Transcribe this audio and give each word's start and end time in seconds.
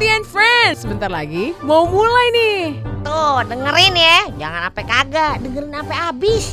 Putih 0.00 0.16
and 0.16 0.24
Friends. 0.24 0.80
Sebentar 0.80 1.12
lagi 1.12 1.52
mau 1.60 1.84
mulai 1.84 2.32
nih. 2.32 2.80
Tuh, 3.04 3.44
dengerin 3.44 3.92
ya. 3.92 4.18
Jangan 4.40 4.72
sampai 4.72 4.84
kagak, 4.88 5.34
dengerin 5.44 5.76
sampai 5.76 5.96
habis. 6.00 6.44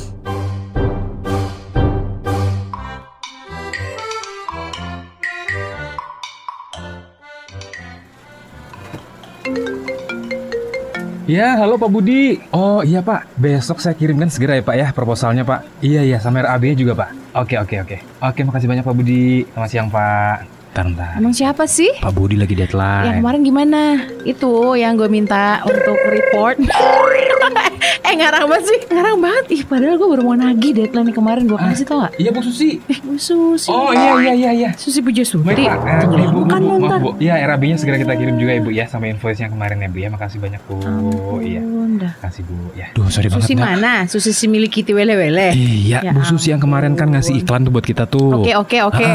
Ya, 11.24 11.56
halo 11.56 11.80
Pak 11.80 11.88
Budi. 11.88 12.44
Oh 12.52 12.84
iya 12.84 13.00
Pak, 13.00 13.32
besok 13.40 13.80
saya 13.80 13.96
kirimkan 13.96 14.28
segera 14.28 14.60
ya 14.60 14.64
Pak 14.68 14.76
ya 14.76 14.86
proposalnya 14.92 15.48
Pak. 15.48 15.80
Iya 15.80 16.04
iya, 16.04 16.20
sama 16.20 16.44
RAB-nya 16.44 16.76
juga 16.76 16.92
Pak. 16.92 17.32
Oke 17.32 17.56
oke 17.56 17.80
oke. 17.80 17.96
Oke, 18.28 18.44
makasih 18.44 18.68
banyak 18.68 18.84
Pak 18.84 18.92
Budi. 18.92 19.48
Selamat 19.48 19.70
siang 19.72 19.88
Pak. 19.88 20.57
Bentar, 20.68 20.84
bentar. 20.84 21.10
Emang 21.16 21.34
siapa 21.34 21.64
sih? 21.64 21.90
Pak 21.98 22.12
Budi 22.12 22.36
lagi 22.36 22.52
Yang 22.52 22.70
deadline. 22.70 23.18
kemarin 23.18 23.40
gimana? 23.42 23.80
Itu 24.22 24.76
yang 24.76 24.94
gue 24.94 25.08
minta 25.08 25.64
untuk 25.64 25.98
report. 26.06 26.60
eh 28.04 28.14
ngarang 28.14 28.44
banget 28.46 28.64
sih, 28.66 28.78
ngarang 28.88 29.16
banget. 29.18 29.44
Ih 29.50 29.62
padahal 29.64 29.94
gue 29.96 30.08
baru 30.08 30.22
mau 30.24 30.36
nagih 30.36 30.72
deadline 30.74 31.12
kemarin 31.12 31.44
gue 31.44 31.58
kasih 31.58 31.84
tau 31.84 32.04
gak? 32.04 32.12
Iya 32.16 32.30
Bu 32.30 32.40
Susi. 32.40 32.80
Eh 32.84 32.98
Bu 33.00 33.16
Susi. 33.16 33.68
Oh 33.68 33.90
iya 33.92 34.12
iya 34.18 34.32
iya 34.34 34.50
iya. 34.52 34.70
Susi 34.74 35.00
Puja. 35.00 35.22
Pak, 35.28 35.58
Eh, 35.58 35.96
Tenggelam 36.04 36.30
Ibu, 36.30 36.40
kan 36.46 36.60
Ibu, 36.62 36.68
lo 36.68 36.76
maaf. 36.78 37.00
Bu. 37.00 37.10
Iya, 37.18 37.34
RAB-nya 37.44 37.76
segera 37.76 37.96
kita 37.96 38.14
kirim 38.14 38.36
juga 38.36 38.52
ya 38.54 38.60
Bu 38.60 38.70
ya, 38.70 38.84
sama 38.86 39.08
invoice 39.08 39.40
yang 39.40 39.52
kemarin 39.52 39.76
ya 39.82 39.88
Bu 39.90 39.98
ya. 39.98 40.08
Makasih 40.08 40.38
banyak 40.38 40.60
Bu. 40.68 40.74
Ampun, 40.78 41.40
Iya. 41.42 41.60
dah. 41.98 42.12
Makasih 42.22 42.42
Bu 42.46 42.56
ya. 42.74 42.86
Duh, 42.94 43.06
sorry 43.08 43.28
Susi 43.28 43.52
banget. 43.54 43.78
Mana? 43.78 43.94
Susi 44.06 44.30
si 44.32 44.46
milik 44.46 44.70
Kitty 44.70 44.92
Wele-Wele. 44.94 45.52
Iya, 45.54 45.98
Ya 46.04 46.10
Bu 46.12 46.22
Susi 46.24 46.50
yang 46.50 46.62
kemarin 46.62 46.94
kan 46.94 47.10
ngasih 47.10 47.40
iklan 47.42 47.66
tuh 47.66 47.72
buat 47.74 47.84
kita 47.84 48.04
tuh. 48.06 48.42
Oke 48.44 48.52
oke 48.54 48.78
oke. 48.84 49.08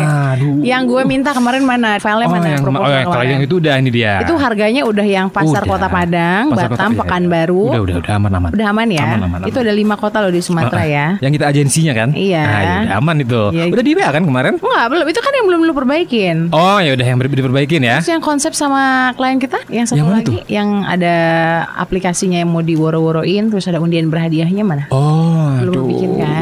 Yang 0.62 0.82
gue 0.88 1.02
minta 1.04 1.32
kemarin 1.32 1.63
mana? 1.63 1.98
Filenya 1.98 2.27
oh, 2.27 2.32
mana? 2.32 2.48
yang, 2.49 2.63
oh, 2.66 2.90
yang 2.90 3.08
kalau 3.08 3.26
yang 3.26 3.41
itu 3.41 3.55
udah 3.60 3.76
ini 3.80 3.90
dia. 3.90 4.13
Itu 4.21 4.34
harganya 4.35 4.82
udah 4.84 5.05
yang 5.05 5.27
Pasar 5.30 5.63
Udah. 5.63 5.71
Kota 5.71 5.88
Padang, 5.90 6.44
Pasar 6.51 6.70
Batam, 6.70 6.84
iya, 6.84 6.94
iya. 6.94 6.99
Pekanbaru. 7.01 7.63
Udah, 7.70 7.82
udah, 7.84 7.96
udah 8.04 8.13
aman 8.18 8.32
aman. 8.38 8.49
Udah 8.64 8.72
aman 8.72 8.88
ya? 8.88 9.04
Aman, 9.04 9.20
aman, 9.28 9.40
Itu 9.44 9.60
aman. 9.60 9.68
ada 9.68 9.74
lima 9.76 9.96
kota 10.00 10.24
loh 10.24 10.32
di 10.32 10.40
Sumatera 10.40 10.88
Heeh. 10.88 10.96
ya. 10.96 11.06
Yang 11.20 11.32
kita 11.36 11.46
agensinya 11.52 11.92
kan? 11.92 12.10
Iya. 12.16 12.44
Ah, 12.48 12.62
ya 12.64 12.74
udah 12.88 12.96
aman 13.04 13.16
itu. 13.20 13.42
Iya. 13.52 13.64
Udah 13.68 13.84
di 13.84 13.92
WA 13.92 14.08
kan 14.08 14.24
kemarin? 14.24 14.54
Enggak, 14.56 14.86
belum. 14.88 15.06
Itu 15.12 15.20
kan 15.20 15.32
yang 15.36 15.46
belum 15.52 15.60
lu 15.68 15.74
perbaikin. 15.76 16.38
Oh 16.56 16.80
ya 16.80 16.96
udah 16.96 17.04
yang 17.04 17.18
diperbaikin 17.20 17.82
ya. 17.84 18.00
Terus 18.00 18.16
yang 18.16 18.24
konsep 18.24 18.56
sama 18.56 19.12
klien 19.20 19.36
kita, 19.36 19.60
yang 19.68 19.84
satu 19.84 20.00
Yang 20.00 20.08
lagi, 20.16 20.28
tuh? 20.32 20.38
yang 20.48 20.70
ada 20.88 21.16
aplikasinya 21.76 22.40
yang 22.40 22.48
mau 22.48 22.64
diworo-woroin, 22.64 23.52
terus 23.52 23.68
ada 23.68 23.84
undian 23.84 24.08
berhadiahnya 24.08 24.64
mana? 24.64 24.84
Oh, 24.96 25.60
Belum 25.60 25.76
aduh, 25.76 25.86
bikin 25.91 26.12
kan? 26.24 26.32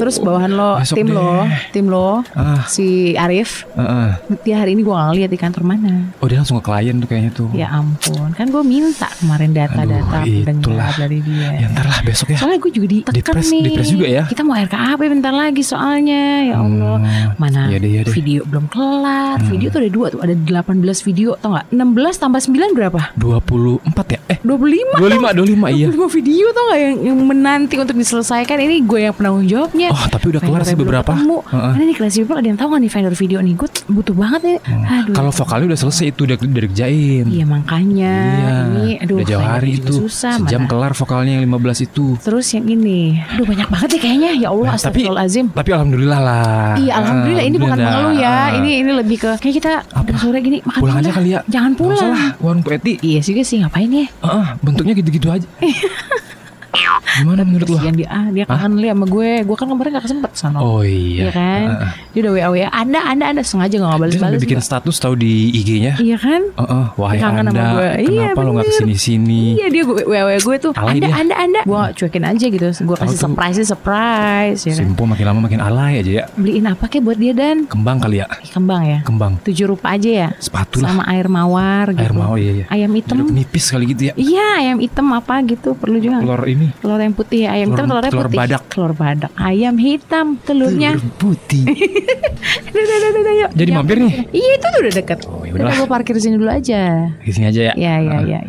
Terus 0.00 0.16
bawahan 0.16 0.48
lo, 0.50 0.80
Besok 0.80 0.96
tim 0.96 1.06
deh. 1.06 1.14
lo, 1.14 1.32
tim 1.70 1.86
lo, 1.86 2.10
Ah. 2.32 2.64
si 2.64 3.12
Arif, 3.14 3.68
Heeh. 3.70 4.08
dia 4.40 4.56
hari 4.56 4.72
ini 4.72 4.80
gua 4.80 4.96
nggak 5.02 5.14
lihat 5.14 5.30
di 5.30 5.36
kantor 5.36 5.62
mana. 5.62 6.08
Oh 6.16 6.26
dia 6.26 6.40
langsung 6.40 6.56
ke 6.56 6.64
klien 6.64 6.96
tuh 6.96 7.04
kayaknya 7.04 7.30
tuh. 7.30 7.48
Ya 7.52 7.68
ampun, 7.70 8.32
kan 8.32 8.48
gue 8.48 8.62
minta 8.62 9.12
kemarin 9.14 9.52
data-data 9.52 10.18
Aduh, 10.18 10.40
pendengar 10.42 10.92
dari 10.96 11.20
dia. 11.20 11.48
Ya 11.54 11.66
ntar 11.68 11.84
lah 11.84 12.00
besok 12.00 12.32
ya. 12.32 12.38
Soalnya 12.38 12.58
gue 12.58 12.72
juga 12.72 12.86
ditekan 12.88 13.14
Dipres- 13.14 13.50
nih. 13.50 13.62
dipres 13.62 13.88
juga 13.90 14.06
ya? 14.08 14.22
Kita 14.24 14.40
mau 14.40 14.56
RKAP 14.56 15.00
bentar 15.02 15.30
lagi 15.30 15.60
soalnya. 15.60 16.22
Ya 16.42 16.56
Allah. 16.56 16.96
Hmm, 16.96 17.28
Mana 17.36 17.68
iya 17.68 17.76
deh, 17.76 17.90
deh. 18.00 18.08
video 18.10 18.40
belum 18.42 18.66
kelar. 18.66 19.36
Hmm. 19.36 19.50
Video 19.50 19.68
tuh 19.68 19.80
ada 19.80 19.90
dua 19.90 20.06
tuh. 20.08 20.20
Ada 20.20 20.34
18 20.34 20.72
video 21.02 21.36
tau 21.36 21.52
gak? 21.52 21.66
16 21.70 22.16
tambah 22.16 22.40
9 22.40 22.72
berapa? 22.72 23.00
24 23.14 24.06
ya? 24.08 24.18
Eh 24.28 24.38
25 24.40 24.96
25 24.96 25.36
25 25.36 25.68
iya. 25.70 25.86
25 25.88 26.08
video 26.10 26.46
tau 26.50 26.64
gak 26.66 26.80
yang, 26.80 26.96
yang 27.04 27.18
menanti 27.20 27.74
untuk 27.76 27.94
diselesaikan 27.94 28.56
Ini 28.56 28.76
gue 28.82 29.00
yang 29.02 29.14
penanggung 29.14 29.44
jawabnya 29.44 29.89
Oh 29.90 30.04
tapi 30.06 30.30
udah 30.30 30.38
kelar 30.38 30.62
sih 30.62 30.72
beberapa. 30.72 31.10
ketemu. 31.10 31.42
Heeh. 31.44 31.70
Karena 31.70 31.84
nih 31.84 31.96
Classy 31.98 32.18
People 32.20 32.38
ada 32.38 32.46
yang 32.46 32.54
tahu 32.54 32.68
gak 32.70 32.80
nih 32.80 32.90
vendor 32.90 33.14
video 33.16 33.38
nih 33.40 33.54
Gue 33.54 33.68
butuh 33.90 34.14
banget 34.14 34.40
nih 34.40 34.56
Aduh 34.62 35.12
Kalau 35.12 35.30
vokalnya 35.32 35.66
udah 35.66 35.80
selesai 35.80 36.06
itu 36.08 36.20
udah 36.22 36.36
udah 36.36 36.62
dikerjain. 36.62 37.24
Iya 37.26 37.44
makanya 37.44 38.14
Iya. 38.30 38.54
Ini 38.70 38.92
aduh 39.02 39.16
udah 39.18 39.26
jauh 39.26 39.42
hari 39.44 39.70
itu. 39.76 39.92
susah 39.98 40.38
Sejam 40.38 40.62
mana. 40.62 40.70
kelar 40.70 40.92
vokalnya 40.94 41.32
yang 41.34 41.44
15 41.44 41.82
itu. 41.82 42.06
Terus 42.16 42.46
yang 42.52 42.64
ini 42.64 43.18
Aduh 43.26 43.42
banyak 43.44 43.66
banget 43.66 43.88
nih 43.90 44.00
kayaknya 44.00 44.30
Ya 44.36 44.48
Allah 44.48 44.62
Nah, 44.62 44.78
tapi 44.78 44.78
astagfirullahaladzim 45.02 45.46
tapi 45.50 45.68
alhamdulillah 45.70 46.20
lah. 46.20 46.72
Iya 46.76 46.92
alhamdulillah 46.96 47.44
ini 47.44 47.56
bukan 47.58 47.76
mengeluh 47.76 48.14
ya. 48.14 48.30
Ah. 48.30 48.46
Ini 48.54 48.70
ini 48.78 48.90
lebih 48.94 49.16
ke 49.18 49.30
kayak 49.36 49.54
kita 49.56 49.72
udah 49.90 50.16
sore 50.16 50.38
gini 50.38 50.58
makan 50.62 50.78
pulang 50.78 50.96
aja 50.96 51.10
kali 51.10 51.28
ya. 51.32 51.40
Jangan 51.44 51.70
usah 51.72 51.80
pulang. 51.80 52.10
lah, 52.10 52.28
warung 52.38 52.62
Bu 52.62 52.70
Eti. 52.70 52.94
Iya 53.00 53.20
juga 53.20 53.42
sih 53.42 53.58
ngapain 53.58 53.90
ya? 53.90 54.06
Heeh, 54.06 54.46
bentuknya 54.60 54.94
gitu-gitu 54.94 55.26
aja. 55.26 55.48
Gimana 56.70 57.42
menurut 57.42 57.68
lo? 57.68 57.78
Dia 57.80 58.06
ah 58.08 58.26
dia 58.30 58.44
kangen 58.44 58.78
lihat 58.78 58.94
sama 58.94 59.06
gue. 59.06 59.30
Gue 59.42 59.56
kan 59.58 59.66
kemarin 59.66 59.90
gak 59.92 60.04
kesempet 60.06 60.30
sana. 60.32 60.58
Oh 60.58 60.80
iya. 60.80 61.26
Iya 61.26 61.30
kan? 61.30 61.60
Heeh. 61.66 61.90
Dia 62.10 62.20
udah 62.22 62.32
WA 62.32 62.48
WA. 62.48 62.68
Anda 62.70 63.00
Anda 63.02 63.24
Anda 63.28 63.42
sengaja 63.42 63.74
gak 63.74 63.82
Dia 63.82 63.98
balas-balas. 63.98 64.20
sampai 64.30 64.40
bikin 64.40 64.58
juga. 64.58 64.66
status 64.66 64.96
tahu 64.96 65.14
di 65.14 65.32
IG-nya. 65.52 65.92
Iya 65.98 66.16
kan? 66.16 66.40
Heeh, 66.54 66.84
wahai 66.94 67.16
Dia 67.16 67.24
kangen 67.26 67.44
sama 67.44 67.50
Anda, 67.52 67.64
gue. 67.70 67.88
Iya, 68.00 68.08
kenapa 68.30 68.40
lo 68.40 68.50
nggak 68.52 68.64
bener. 68.64 68.72
ke 68.72 68.80
sini-sini? 68.80 69.42
Iya 69.56 69.66
dia 69.68 69.82
gue 69.82 69.96
WA 70.04 70.22
WA 70.24 70.38
gue 70.38 70.56
tuh. 70.58 70.72
Alay 70.72 70.92
anda 70.92 71.06
dia. 71.06 71.14
Anda 71.16 71.34
Anda. 71.36 71.60
Gue 71.64 71.82
cuekin 71.94 72.24
aja 72.24 72.46
gitu. 72.46 72.66
Gue 72.80 72.96
kasih 72.96 73.18
surprise 73.18 73.58
surprise 73.60 74.60
ya 74.62 74.72
kan. 74.72 74.84
Simpo 74.86 75.02
makin 75.04 75.24
lama 75.26 75.40
makin 75.42 75.60
alay 75.60 75.92
aja 76.00 76.12
ya. 76.12 76.24
Beliin 76.32 76.64
apa 76.64 76.84
kek 76.86 77.00
buat 77.00 77.16
dia 77.16 77.32
dan 77.32 77.66
Kembang 77.66 77.98
kali 77.98 78.20
ya, 78.20 78.26
kembang 78.50 78.82
ya. 78.82 78.98
kembang. 79.02 79.32
Tujuh 79.42 79.66
rupa 79.66 79.94
aja 79.94 80.10
ya. 80.10 80.28
Sepatu 80.36 80.80
lah. 80.80 80.92
Sama 80.92 81.02
air 81.06 81.26
mawar 81.26 81.90
gitu. 81.90 82.00
Air 82.02 82.12
mau 82.12 82.34
iya 82.34 82.52
iya. 82.54 82.66
Ayam 82.68 82.92
hitam. 82.92 83.16
Jeruk 83.18 83.32
nipis 83.32 83.64
kali 83.66 83.84
gitu 83.90 84.02
ya. 84.08 84.14
Iya 84.14 84.46
ayam 84.60 84.78
hitam 84.78 85.06
apa 85.10 85.34
gitu 85.42 85.72
perlu 85.74 85.98
juga. 85.98 86.20
Telur 86.20 86.42
ini. 86.44 86.59
Telur 86.74 86.98
yang 86.98 87.12
putih 87.12 87.38
ya, 87.40 87.48
ayam 87.52 87.68
hitam 87.68 87.82
Telur- 87.82 87.88
telurnya 87.96 88.10
telur 88.10 88.26
putih. 88.26 88.38
badak. 88.38 88.62
Telur 88.68 88.92
badak. 88.92 89.30
Ayam 89.34 89.74
hitam 89.76 90.26
telurnya. 90.38 90.90
Telur 90.92 91.12
putih. 91.16 91.64
Duh, 91.64 92.80
duh, 92.80 92.98
duh, 92.98 93.10
duh, 93.10 93.22
duh, 93.22 93.34
yuk. 93.38 93.50
Jadi 93.52 93.70
mampir 93.70 93.96
nih? 93.98 94.12
Iya 94.30 94.50
itu 94.54 94.66
udah 94.76 94.92
deket. 94.94 95.18
Oh, 95.24 95.42
ya 95.42 95.52
Udah 95.52 95.72
gue 95.74 95.88
parkir 95.88 96.14
sini 96.16 96.36
dulu 96.36 96.48
aja. 96.48 97.08
Di 97.16 97.30
sini 97.30 97.46
aja 97.46 97.60
ya. 97.62 97.74
Ya 97.74 97.94
ya 97.98 98.12
Ah. 98.12 98.22
ya. 98.22 98.40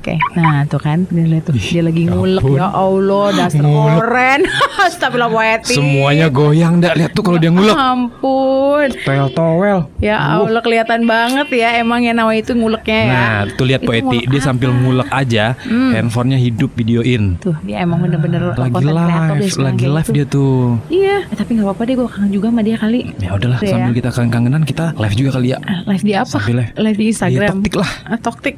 Oke, 0.00 0.16
nah 0.32 0.64
tuh 0.64 0.80
kan, 0.80 1.04
dia 1.06 1.28
lihat 1.28 1.44
tuh, 1.44 1.52
dia 1.52 1.84
lagi 1.84 2.08
ya 2.08 2.16
ngulek 2.16 2.40
ya 2.56 2.72
Allah, 2.72 3.36
dasar 3.36 3.60
oren, 3.60 4.40
Astagfirullah 4.80 5.28
poetik. 5.28 5.76
Semuanya 5.76 6.26
goyang 6.26 6.80
dah 6.80 6.96
lihat 6.96 7.12
tuh 7.12 7.20
kalau 7.20 7.36
dia 7.36 7.52
ngulek. 7.52 7.76
Ampun, 7.76 8.88
Toel 8.96 9.28
towel. 9.30 9.78
ya 10.00 10.16
Allah 10.16 10.64
kelihatan 10.64 11.04
banget 11.04 11.52
ya, 11.52 11.76
emang 11.76 12.00
yang 12.00 12.16
namanya 12.16 12.40
itu 12.40 12.56
nguleknya 12.56 12.96
ya. 12.96 13.12
Nah, 13.12 13.40
tuh 13.52 13.68
lihat 13.68 13.84
Poeti, 13.84 14.24
dia 14.24 14.40
apa? 14.40 14.48
sambil 14.48 14.72
ngulek 14.72 15.08
aja, 15.12 15.52
handphonenya 15.68 16.40
hidup 16.40 16.72
videoin. 16.72 17.36
Tuh, 17.36 17.52
dia 17.60 17.84
emang 17.84 18.00
bener-bener 18.00 18.56
Lagi 18.56 18.80
live, 18.80 19.52
lagi 19.60 19.84
live 19.84 20.08
gitu. 20.08 20.16
dia 20.16 20.24
tuh. 20.24 20.80
Iya, 20.88 21.28
eh, 21.28 21.36
tapi 21.36 21.60
nggak 21.60 21.66
apa-apa 21.68 21.82
deh, 21.84 21.94
gue 21.94 22.08
kangen 22.08 22.32
juga 22.32 22.48
sama 22.48 22.64
dia 22.64 22.76
kali. 22.80 23.00
Ya 23.20 23.36
udahlah, 23.36 23.60
Udah 23.60 23.68
ya. 23.68 23.72
sambil 23.76 23.92
kita 23.92 24.08
kangen-kangenan 24.08 24.62
kita 24.64 24.96
live 24.96 25.12
juga 25.14 25.30
kali 25.36 25.52
ya. 25.52 25.58
Ah, 25.60 25.84
Live 25.84 26.04
di 26.08 26.12
apa? 26.16 26.32
Sambil 26.32 26.54
live. 26.56 26.70
Live 26.80 26.96
di 26.96 27.06
Instagram. 27.12 27.36
Di 27.36 27.52
Toktik 27.52 27.74
lah. 27.76 27.90
Ah, 28.06 28.16
Toktik. 28.16 28.54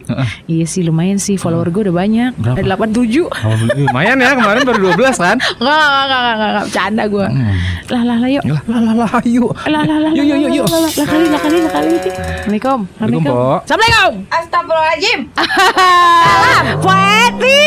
Iya 0.47 0.65
sih 0.71 0.87
lumayan 0.87 1.19
sih 1.19 1.32
follower 1.35 1.69
gue 1.69 1.83
udah 1.85 1.97
banyak. 1.97 2.31
Berapa? 2.35 2.57
Ada 2.57 2.77
87. 2.77 3.23
Oh, 3.23 3.55
lumayan 3.77 4.17
ya 4.17 4.31
kemarin 4.33 4.61
baru 4.63 4.79
12 4.91 4.99
kan? 5.17 5.37
Enggak, 5.63 5.77
enggak, 5.77 6.03
enggak, 6.03 6.21
enggak, 6.23 6.49
enggak, 6.49 6.65
bercanda 6.65 7.05
gue. 7.07 7.27
Hmm. 7.27 7.55
Lah, 7.89 8.03
lah, 8.03 8.17
lah, 8.17 8.29
yuk. 8.29 8.45
Lah 8.45 8.61
lah 8.65 8.81
lah 8.83 8.95
lah 8.97 9.11
ayo. 9.21 9.47
Lah, 9.65 9.83
lah, 9.83 9.99
lah, 9.99 10.11
Yuk 10.13 10.25
yuk 10.25 10.39
yuk 10.39 10.53
yuk. 10.55 10.67
lah, 10.67 10.81
lah, 10.81 10.91
lah, 10.91 11.07
kali, 11.07 11.27
lah, 11.27 11.41
kali, 11.41 11.59
lah, 11.59 11.71
kali. 11.71 11.91
Assalamualaikum. 11.93 12.79
Assalamualaikum. 12.95 13.59
Assalamualaikum. 13.63 14.13
Astagfirullahaladzim. 14.29 15.19
Salam. 16.23 16.65
Poeti. 16.79 17.61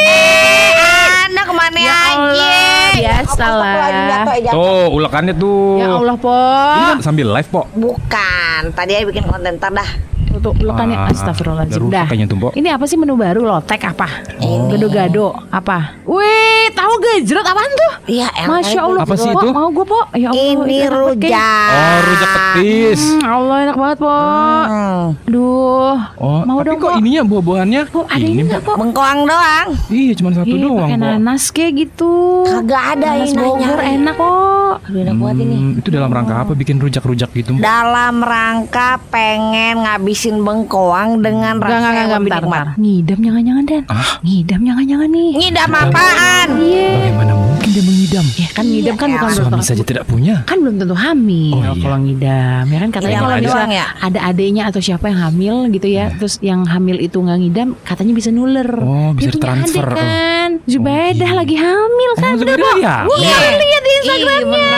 Anda 1.26 1.42
ke 1.42 1.54
mana 1.54 1.80
Ya 1.80 1.92
aja? 1.92 2.14
Allah. 2.16 2.94
Astagfirullahaladzim, 3.22 4.28
eh, 4.28 4.40
jatuh. 4.42 4.56
Tuh, 4.56 4.86
ulekannya 4.92 5.34
tuh. 5.36 5.78
Ya 5.78 5.88
Allah, 5.92 6.16
Po. 6.16 6.34
Ini 6.72 6.84
kan 6.88 7.00
sambil 7.02 7.28
live, 7.30 7.50
Pok. 7.50 7.66
Bukan, 7.74 8.62
tadi 8.72 8.92
saya 8.94 9.06
bikin 9.06 9.24
konten 9.26 9.56
ntar 9.56 9.72
dah. 9.72 9.90
Tuh, 10.36 10.52
lekannya 10.54 10.96
Ah, 10.98 11.08
astagfirullahaladzim. 11.10 11.80
udah 11.82 12.06
rusak 12.06 12.28
Dah. 12.28 12.52
Ini 12.54 12.70
apa 12.72 12.86
sih 12.86 12.98
menu 12.98 13.16
baru 13.16 13.48
lotek 13.56 13.88
apa? 13.88 14.08
Ini. 14.38 14.68
Gado-gado 14.68 15.32
apa? 15.48 15.96
Wih, 16.04 16.68
tahu 16.76 16.94
gejrot 17.00 17.42
apaan 17.42 17.72
tuh? 17.72 17.92
Iya, 18.06 18.28
Masya 18.46 18.80
Allah. 18.84 19.02
Apa 19.02 19.16
sih 19.16 19.32
Po, 19.32 19.40
itu? 19.40 19.48
Mau 19.50 19.70
gue, 19.72 19.86
Po. 19.88 20.02
Ya 20.12 20.30
Allah. 20.30 20.44
Ini 20.44 20.80
rujak. 20.92 21.72
Oh, 21.72 21.98
rujak 22.04 22.30
petis. 22.30 23.02
Hmm, 23.02 23.24
Allah 23.24 23.56
enak 23.64 23.78
banget, 23.80 23.98
Po. 23.98 24.12
Hmm. 24.12 25.04
Aduh. 25.26 25.96
Oh, 26.20 26.40
mau 26.44 26.60
tapi 26.60 26.68
dong, 26.68 26.78
kok 26.78 26.92
Po. 26.92 27.00
ininya 27.00 27.22
buah-buahannya? 27.24 27.82
Po, 27.88 28.02
ada 28.06 28.20
ini 28.20 28.42
enggak, 28.44 28.62
Po? 28.62 28.74
Bengkoang 28.76 29.20
doang. 29.24 29.68
Iya, 29.88 30.12
cuma 30.14 30.30
satu 30.36 30.52
Iya, 30.52 30.62
doang, 30.62 30.90
pakai 30.92 31.00
nanas 31.00 31.44
kayak 31.50 31.72
gitu. 31.80 32.14
Kagak 32.44 32.84
ada 32.94 33.08
Nanas 33.16 33.32
ini 33.32 33.40
Bogor 33.40 33.80
enak. 33.80 34.16
Aduh, 34.16 35.00
enak 35.02 35.16
banget 35.16 35.38
ini. 35.42 35.56
Hmm, 35.56 35.74
itu 35.80 35.90
dalam 35.90 36.12
rangka 36.12 36.36
apa 36.44 36.52
bikin 36.54 36.76
rujak-rujak 36.78 37.30
gitu? 37.32 37.52
Dalam 37.58 38.20
rangka 38.20 39.00
pengen 39.08 39.82
ngabisin 39.82 40.44
bengkoang 40.44 41.24
dengan 41.24 41.58
rasa 41.58 41.90
yang 41.96 42.10
lebih 42.20 42.32
nikmat. 42.34 42.66
Ngidam 42.76 43.20
jangan-jangan, 43.46 43.64
Dan. 43.66 43.84
Ah, 43.88 44.12
Ngidam 44.20 44.62
jangan-jangan 44.64 45.10
nih. 45.10 45.32
Ngidam 45.38 45.70
apaan? 45.72 46.48
Iya. 46.58 46.90
bagaimana 46.96 47.34
mungkin 47.36 47.70
dia 47.72 47.84
mengidam? 47.84 48.26
Ya 48.36 48.48
kan 48.52 48.66
ngidam 48.66 48.96
kan 48.96 49.08
Iya, 49.08 49.16
bukan 49.16 49.30
Suami 49.32 49.48
belum 49.48 49.64
saja 49.64 49.84
tidak 49.84 50.04
punya. 50.06 50.36
kan 50.44 50.58
belum 50.58 50.76
tentu 50.76 50.96
hamil 50.96 51.54
Oh, 51.54 51.62
iya. 51.62 51.72
kalau 51.78 51.98
ngidam 52.00 52.64
ya 52.66 52.78
kan 52.80 52.90
katanya 52.92 53.18
kalau 53.20 53.34
ada 53.34 53.44
bisa 53.44 53.60
ya? 53.68 53.86
ada 54.00 54.20
adiknya 54.24 54.64
atau 54.66 54.80
siapa 54.80 55.06
yang 55.06 55.20
hamil 55.22 55.56
gitu 55.70 55.88
ya 55.88 56.06
terus 56.12 56.34
yang 56.40 56.62
hamil 56.64 56.98
itu 56.98 57.16
nggak 57.16 57.38
ngidam 57.40 57.68
katanya 57.82 58.14
bisa 58.14 58.30
nuler 58.30 58.70
Oh, 58.76 59.12
bisa 59.12 59.30
Dia 59.30 59.32
punya 59.32 59.36
ditransfer. 59.36 59.86
adik 59.86 60.00
kan 60.00 60.50
Zubaidah 60.66 61.32
lagi 61.34 61.56
hamil 61.56 62.12
kan 62.16 62.32
Oh, 62.32 62.40
Zubaidah 62.40 62.66
hamil? 62.66 62.82
Iya 63.16 63.36
lihat 63.56 63.82
di 63.82 63.92
Instagramnya 63.96 64.70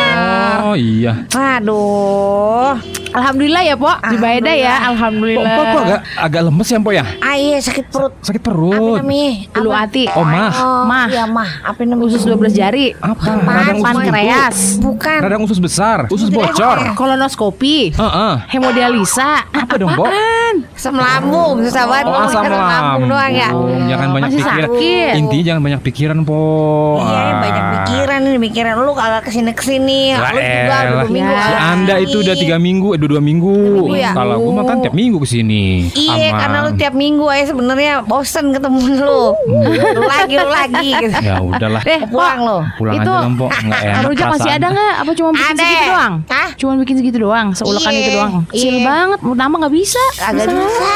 Oh 0.59 0.75
iya. 0.75 1.13
Aduh. 1.31 2.75
Alhamdulillah 3.09 3.63
ya 3.63 3.75
Pok 3.75 3.97
Zubaidah 4.05 4.55
ya 4.55 4.75
Alhamdulillah 4.85 5.49
kok, 5.49 5.65
kok 5.65 5.81
agak 5.81 6.01
agak 6.17 6.41
lemes 6.43 6.67
ya, 6.67 6.77
Pok 6.77 6.93
ya? 6.93 7.05
Ah 7.19 7.35
iya 7.35 7.57
sakit 7.57 7.85
perut. 7.87 8.13
Sakit 8.19 8.39
Apa 8.39 8.47
perut. 8.47 8.97
namanya? 8.97 9.29
Ulu 9.53 9.69
Apa? 9.69 9.79
hati 9.79 10.03
Oh, 10.09 10.23
mah. 10.23 10.51
Oh, 10.53 10.81
Mah. 10.83 11.05
Iya 11.07 11.23
mah. 11.25 11.49
Apa 11.63 11.79
namanya? 11.83 12.07
Usus 12.07 12.21
12 12.23 12.51
jari 12.51 12.85
Apa? 12.93 13.31
Radang 13.37 13.77
usus 13.77 13.85
Pankreas 13.85 14.57
Bukan. 14.77 15.19
Radang 15.19 15.41
usus 15.43 15.59
besar, 15.59 15.97
usus 16.09 16.27
bocor. 16.27 16.77
Kolonoskopi 16.93 17.93
Heeh. 17.93 18.33
Hemodialisa 18.49 19.45
Apa 19.47 19.73
dong, 19.75 19.93
Pok? 19.93 20.07
Apaan? 20.07 20.55
Asam 20.73 20.95
lambung, 20.95 21.59
susah 21.59 21.83
banget 21.85 22.05
Oh, 22.07 22.23
asam 22.23 22.43
lambung 22.45 23.05
doang 23.07 23.33
ya. 23.33 23.49
Jangan 23.87 24.07
banyak 24.09 24.29
Masih 24.29 24.39
pikiran. 24.39 24.69
sakit. 24.69 25.11
Intinya 25.15 25.43
jangan 25.43 25.61
banyak 25.61 25.81
pikiran, 25.83 26.17
Po. 26.23 26.41
Iya, 26.99 27.17
Ah. 27.17 27.33
banyak 27.37 27.65
pikiran 27.73 28.19
ini, 28.23 28.37
pikiran 28.41 28.73
lu 28.77 28.91
kagak 28.93 29.21
ke 29.21 29.31
sini 29.31 29.51
ke 29.51 29.63
sini. 29.63 30.01
Lu 30.13 30.23
juga 30.37 30.77
udah 30.95 31.09
minggu. 31.09 31.33
Anda 31.57 31.95
itu 31.99 32.17
udah 32.19 32.35
tiga 32.35 32.57
minggu, 32.57 32.89
eh, 32.97 32.99
dua, 32.99 33.09
dua 33.13 33.21
minggu. 33.21 33.53
minggu 33.53 33.93
ya? 33.95 34.11
Kalau 34.11 34.35
gue 34.39 34.53
makan 34.55 34.75
tiap 34.81 34.93
minggu 34.93 35.17
ke 35.17 35.27
sini. 35.29 35.65
Iya, 35.93 36.13
Aman. 36.27 36.39
karena 36.41 36.57
lu 36.59 36.71
tiap 36.73 36.93
minggu 36.93 37.25
aja 37.25 37.45
sebenarnya 37.47 37.93
bosen 38.01 38.45
ketemu 38.49 38.79
lu. 38.97 39.23
lu 39.93 40.01
lagi, 40.03 40.33
lu 40.35 40.49
lagi. 40.59 40.89
Gitu. 40.97 41.15
Ya 41.19 41.35
udahlah. 41.37 41.81
Eh 41.83 42.01
Pulang 42.07 42.39
lu. 42.41 42.57
Pulang 42.75 42.95
itu 42.95 43.07
aja 43.07 43.23
Lempo, 43.23 43.45
nggak 43.47 43.79
enak 43.83 44.01
Rujak 44.03 44.27
masih 44.31 44.51
ada 44.51 44.67
nggak? 44.67 44.93
Apa 44.97 45.11
cuma 45.13 45.29
bikin 45.31 45.45
Ada. 45.47 45.61
segitu 45.61 45.85
doang? 45.87 46.13
Hah? 46.27 46.49
Cuma 46.55 46.71
bikin 46.75 46.95
segitu 46.97 47.17
doang, 47.19 47.47
seulekan 47.53 47.91
Iya, 47.91 47.99
itu 47.99 48.11
doang. 48.11 48.31
Kecil 48.47 48.73
iya. 48.73 48.83
banget, 48.83 49.19
mau 49.21 49.33
nambah 49.33 49.57
nggak 49.61 49.75
bisa. 49.75 50.03
Kagak 50.17 50.47
bisa. 50.47 50.95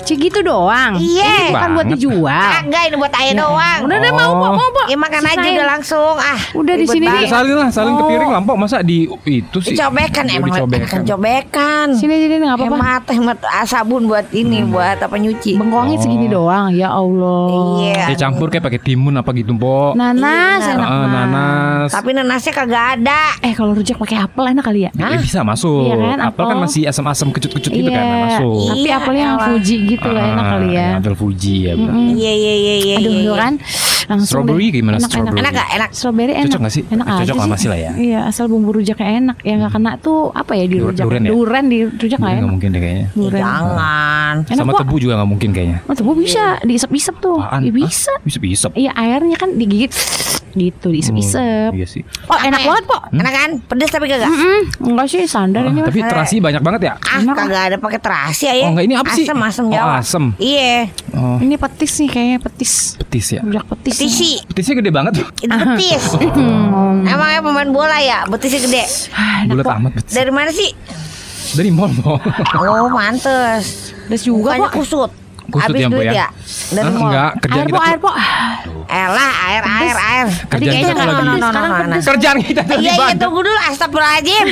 Segitu 0.00 0.40
doang. 0.40 0.96
Iya. 0.96 1.28
Ini 1.44 1.52
kan 1.52 1.70
buat 1.70 1.84
Banget. 1.84 2.00
dijual. 2.00 2.48
Kagak 2.56 2.82
ini 2.82 2.96
buat 2.96 3.12
ayah 3.14 3.34
doang. 3.36 3.78
Udah 3.84 3.96
deh 3.98 4.08
mau 4.10 4.30
mau 4.32 4.52
mau 4.56 4.68
Pok. 4.70 4.86
Ya 4.88 4.96
makan 4.96 5.20
aja 5.22 5.48
udah 5.52 5.68
langsung. 5.68 6.14
Ah, 6.16 6.40
Udah 6.54 6.74
di 6.74 6.86
sini 6.88 7.04
Ya, 7.04 7.12
banget. 7.12 7.28
salin 7.28 7.54
lah, 7.54 7.68
salin 7.68 7.92
ke 7.92 8.00
Oh. 8.00 8.08
piring 8.08 8.30
Lampo. 8.30 8.52
Masa 8.56 8.80
di 8.80 9.04
itu 9.04 9.58
sih? 9.60 9.76
Dicobekan 9.76 10.24
emang 10.26 10.48
dicobekan. 10.48 10.88
kan 10.88 11.00
cobekan. 11.28 11.86
Sini 11.94 12.14
sini 12.18 12.34
nggak 12.40 12.56
apa-apa. 12.56 12.76
Hemat 12.76 13.02
hemat 13.12 13.38
ah, 13.44 13.66
sabun 13.68 14.08
buat 14.08 14.26
ini 14.32 14.64
buat 14.64 14.96
apa 14.98 15.16
nyuci. 15.16 15.60
Bengkoangnya 15.60 15.96
segini 16.00 16.26
doang. 16.26 16.72
Ya 16.72 16.88
Allah. 16.90 17.84
Iya. 17.84 18.04
Ya 18.08 18.16
campur 18.18 18.48
kayak 18.48 18.64
pakai 18.64 18.80
timun 18.80 19.14
apa 19.14 19.30
gitu, 19.36 19.52
Po. 19.54 19.92
Nanas 19.94 20.64
Iya. 20.64 20.74
enak 20.74 20.88
banget. 20.88 21.08
nanas. 21.12 21.88
Tapi 21.92 22.08
nanasnya 22.14 22.52
kagak 22.54 22.84
ada. 22.98 23.20
Eh 23.44 23.52
kalau 23.52 23.72
rujak 23.76 23.96
pakai 23.96 24.16
apel 24.18 24.44
enak 24.48 24.64
kali 24.64 24.80
ya? 24.88 24.90
Ya, 24.96 25.18
bisa 25.20 25.44
masuk. 25.44 25.84
Iya 25.86 26.16
kan, 26.16 26.18
apel 26.24 26.44
kan 26.46 26.58
masih 26.58 26.82
asam-asam 26.88 27.28
kecut-kecut 27.30 27.70
gitu 27.70 27.90
kan, 27.90 28.04
Iya. 28.04 28.16
masuk. 28.24 28.56
Tapi 28.64 28.78
Iya, 28.78 28.92
apelnya 28.96 29.24
yang. 29.24 29.36
Fuji 29.48 29.76
gitu 29.88 30.08
lah 30.10 30.24
enak 30.26 30.44
Ah, 30.44 30.50
kali 30.56 30.68
ya. 30.74 30.88
Apel 30.98 31.14
Fuji 31.14 31.54
ya. 31.68 31.72
Iya 31.74 32.32
iya 32.32 32.54
iya 32.54 32.74
iya. 32.78 32.96
Aduh 33.00 33.10
iya, 33.10 33.22
tuh 33.24 33.36
iya. 33.36 33.48
Langsung 34.08 34.26
Strawberry 34.26 34.66
deh. 34.66 34.80
gimana 34.80 34.96
enak, 34.96 35.06
strawberry? 35.06 35.38
Enak 35.38 35.52
gak? 35.52 35.68
Enak. 35.70 35.90
Strawberry 35.92 36.32
enak. 36.32 36.46
Cocok 36.48 36.60
nggak 36.60 36.72
sih? 36.72 36.84
Enak 36.88 37.04
Cocok 37.06 37.20
aja 37.20 37.32
lah 37.32 37.44
sih. 37.44 37.52
masih 37.52 37.68
lah 37.68 37.78
ya. 37.78 37.90
Iya, 37.94 38.20
asal 38.24 38.44
bumbu 38.46 38.70
rujaknya 38.72 39.08
enak. 39.20 39.36
Yang 39.42 39.56
nggak 39.58 39.72
kena 39.72 39.90
tuh 39.98 40.18
apa 40.32 40.52
ya 40.52 40.64
di 40.64 40.76
Dur- 40.76 40.88
rujak? 40.90 41.04
duren 41.04 41.22
ya? 41.22 41.30
Duren 41.30 41.64
di 41.66 41.78
rujak 41.84 42.18
nggak 42.18 42.18
Nggak 42.18 42.40
enak. 42.40 42.50
mungkin 42.50 42.68
deh 42.70 42.80
kayaknya. 42.80 43.06
Duren. 43.12 43.40
Jangan. 43.40 44.34
Enak 44.42 44.56
Sama 44.56 44.72
kok. 44.72 44.80
tebu 44.82 44.94
juga 44.96 45.12
nggak 45.14 45.30
mungkin 45.30 45.50
kayaknya. 45.52 45.78
Oh, 45.84 45.94
tebu 45.94 46.10
bisa 46.14 46.42
diisep-isep 46.60 47.14
tuh. 47.18 47.38
Apaan? 47.38 47.62
Iya, 47.62 47.72
bisa. 47.76 48.12
Bisa 48.24 48.38
bisa. 48.40 48.66
Iya, 48.72 48.90
airnya 48.92 49.36
kan 49.36 49.52
digigit 49.54 49.92
gitu, 50.60 50.90
diisep-isep. 50.90 51.70
Iya 51.70 51.86
sih. 51.86 52.02
Oh, 52.24 52.36
enak 52.36 52.60
banget, 52.60 52.84
Pok. 52.84 53.02
Enak 53.10 53.32
kan? 53.32 53.50
Pedes 53.64 53.88
tapi 53.88 54.06
kagak. 54.06 54.26
Mm-mm. 54.26 54.60
Enggak 54.84 55.06
sih, 55.06 55.22
standar 55.24 55.62
Ah, 55.62 55.68
ini 55.68 55.78
mah. 55.78 55.86
tapi 55.86 56.00
terasi 56.02 56.36
banyak 56.38 56.60
banget 56.60 56.80
ya. 56.84 56.92
Ah, 56.98 57.22
kagak 57.24 57.62
ada 57.64 57.76
pakai 57.76 57.98
terasi 57.98 58.44
ya. 58.44 58.54
Oh, 58.62 58.70
enggak, 58.72 58.84
ini 58.84 58.94
apa 58.94 59.10
sih? 59.12 59.24
Asem 59.24 59.38
asem 59.40 59.64
Oh, 59.64 59.72
Jawa. 59.72 59.94
asem. 59.98 60.24
Iya. 60.36 60.90
Oh, 61.12 61.38
Ini 61.38 61.54
petis 61.56 61.92
nih 61.96 62.08
kayaknya 62.08 62.38
petis. 62.40 62.72
petis 62.98 63.26
ya. 63.30 63.40
Rujak 63.40 63.64
petis. 63.68 63.94
Petisi. 63.94 64.30
Petisnya 64.44 64.74
gede 64.76 64.90
banget. 64.90 65.12
Itu 65.38 65.54
betis. 65.56 66.02
Hmm. 66.38 67.02
Emangnya 67.02 67.40
pemain 67.40 67.68
bola 67.68 67.98
ya? 67.98 68.22
Betisnya 68.24 68.60
gede. 68.60 68.84
Ah, 69.10 69.42
Bulat 69.44 69.64
kok. 69.64 69.74
amat 69.76 69.92
petis. 69.96 70.12
Dari 70.12 70.30
mana 70.30 70.50
sih? 70.50 70.70
Dari 71.50 71.70
mall. 71.70 71.90
Oh, 72.04 72.20
pantes. 72.90 73.90
Pedes 74.04 74.22
juga, 74.22 74.52
Bukannya 74.54 74.68
Pok. 74.68 74.74
kusut. 74.76 75.10
Kusut 75.48 75.72
Habis 75.72 75.80
ya, 75.80 75.88
Po, 75.88 75.96
duit 75.96 76.06
ya? 76.06 76.12
ya? 76.12 76.28
Dari 76.68 76.84
Ah, 76.84 76.92
enggak, 77.00 77.30
kerjaan 77.40 77.56
Air, 77.58 77.68
kita 77.68 77.78
Pok, 77.78 77.86
air. 77.88 77.98
Pok. 77.98 78.14
Elah, 78.88 79.32
air, 79.44 79.62
air, 79.64 79.96
air. 79.96 80.26
Kerjaan 80.46 80.72
kayaknya 80.72 80.80
kita 80.80 80.92
tuh 80.92 81.08
lagi. 81.08 81.08
no, 81.08 81.18
pedes, 81.18 81.40
no, 81.40 81.48
sekarang 81.48 81.68
no, 81.68 81.76
no. 81.76 81.84
pedes. 81.88 82.04
Kerjaan 82.04 82.36
kita 82.38 82.60
tuh 82.62 82.76
Iya, 82.78 82.92
iya, 82.94 83.14
tunggu 83.16 83.40
dulu. 83.40 83.58
Astagfirullahaladzim. 83.68 84.46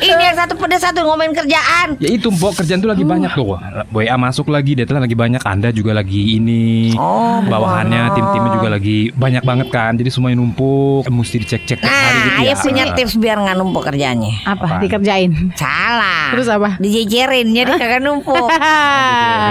Ini 0.00 0.22
yang 0.24 0.36
satu 0.36 0.54
pedes, 0.54 0.80
satu 0.80 1.00
ngomongin 1.02 1.32
kerjaan. 1.32 1.86
Ya 1.96 2.08
itu 2.10 2.28
Mbok 2.30 2.52
kerjaan 2.56 2.78
tuh 2.78 2.90
lagi 2.90 3.04
banyak 3.04 3.30
tuh 3.30 3.46
WA 3.90 4.16
masuk 4.16 4.46
lagi 4.48 4.74
deadline 4.74 5.02
lagi 5.02 5.14
banyak 5.14 5.42
Anda 5.42 5.70
juga 5.70 5.90
lagi 5.92 6.36
ini 6.36 6.94
Oh, 6.94 7.42
Bawahannya 7.42 8.14
tim-timnya 8.14 8.50
juga 8.54 8.68
lagi 8.70 9.10
banyak 9.10 9.42
banget 9.42 9.68
kan 9.68 9.92
Jadi 9.94 10.06
semuanya 10.08 10.38
numpuk 10.38 11.06
Mesti 11.06 11.36
dicek-cek 11.42 11.78
tiap 11.78 11.90
hari 11.90 12.18
Nah, 12.20 12.22
gitu 12.22 12.40
ya 12.42 12.54
punya 12.56 12.84
tips 12.94 13.14
biar 13.16 13.36
nggak 13.38 13.56
numpuk 13.56 13.82
kerjaannya. 13.82 14.32
Apa? 14.44 14.64
Apaan? 14.66 14.80
Dikerjain. 14.82 15.30
Salah. 15.54 16.30
Terus 16.30 16.46
apa? 16.46 16.70
Dijejerin 16.78 17.46
jadi 17.50 17.72
kagak 17.74 18.02
numpuk. 18.02 18.48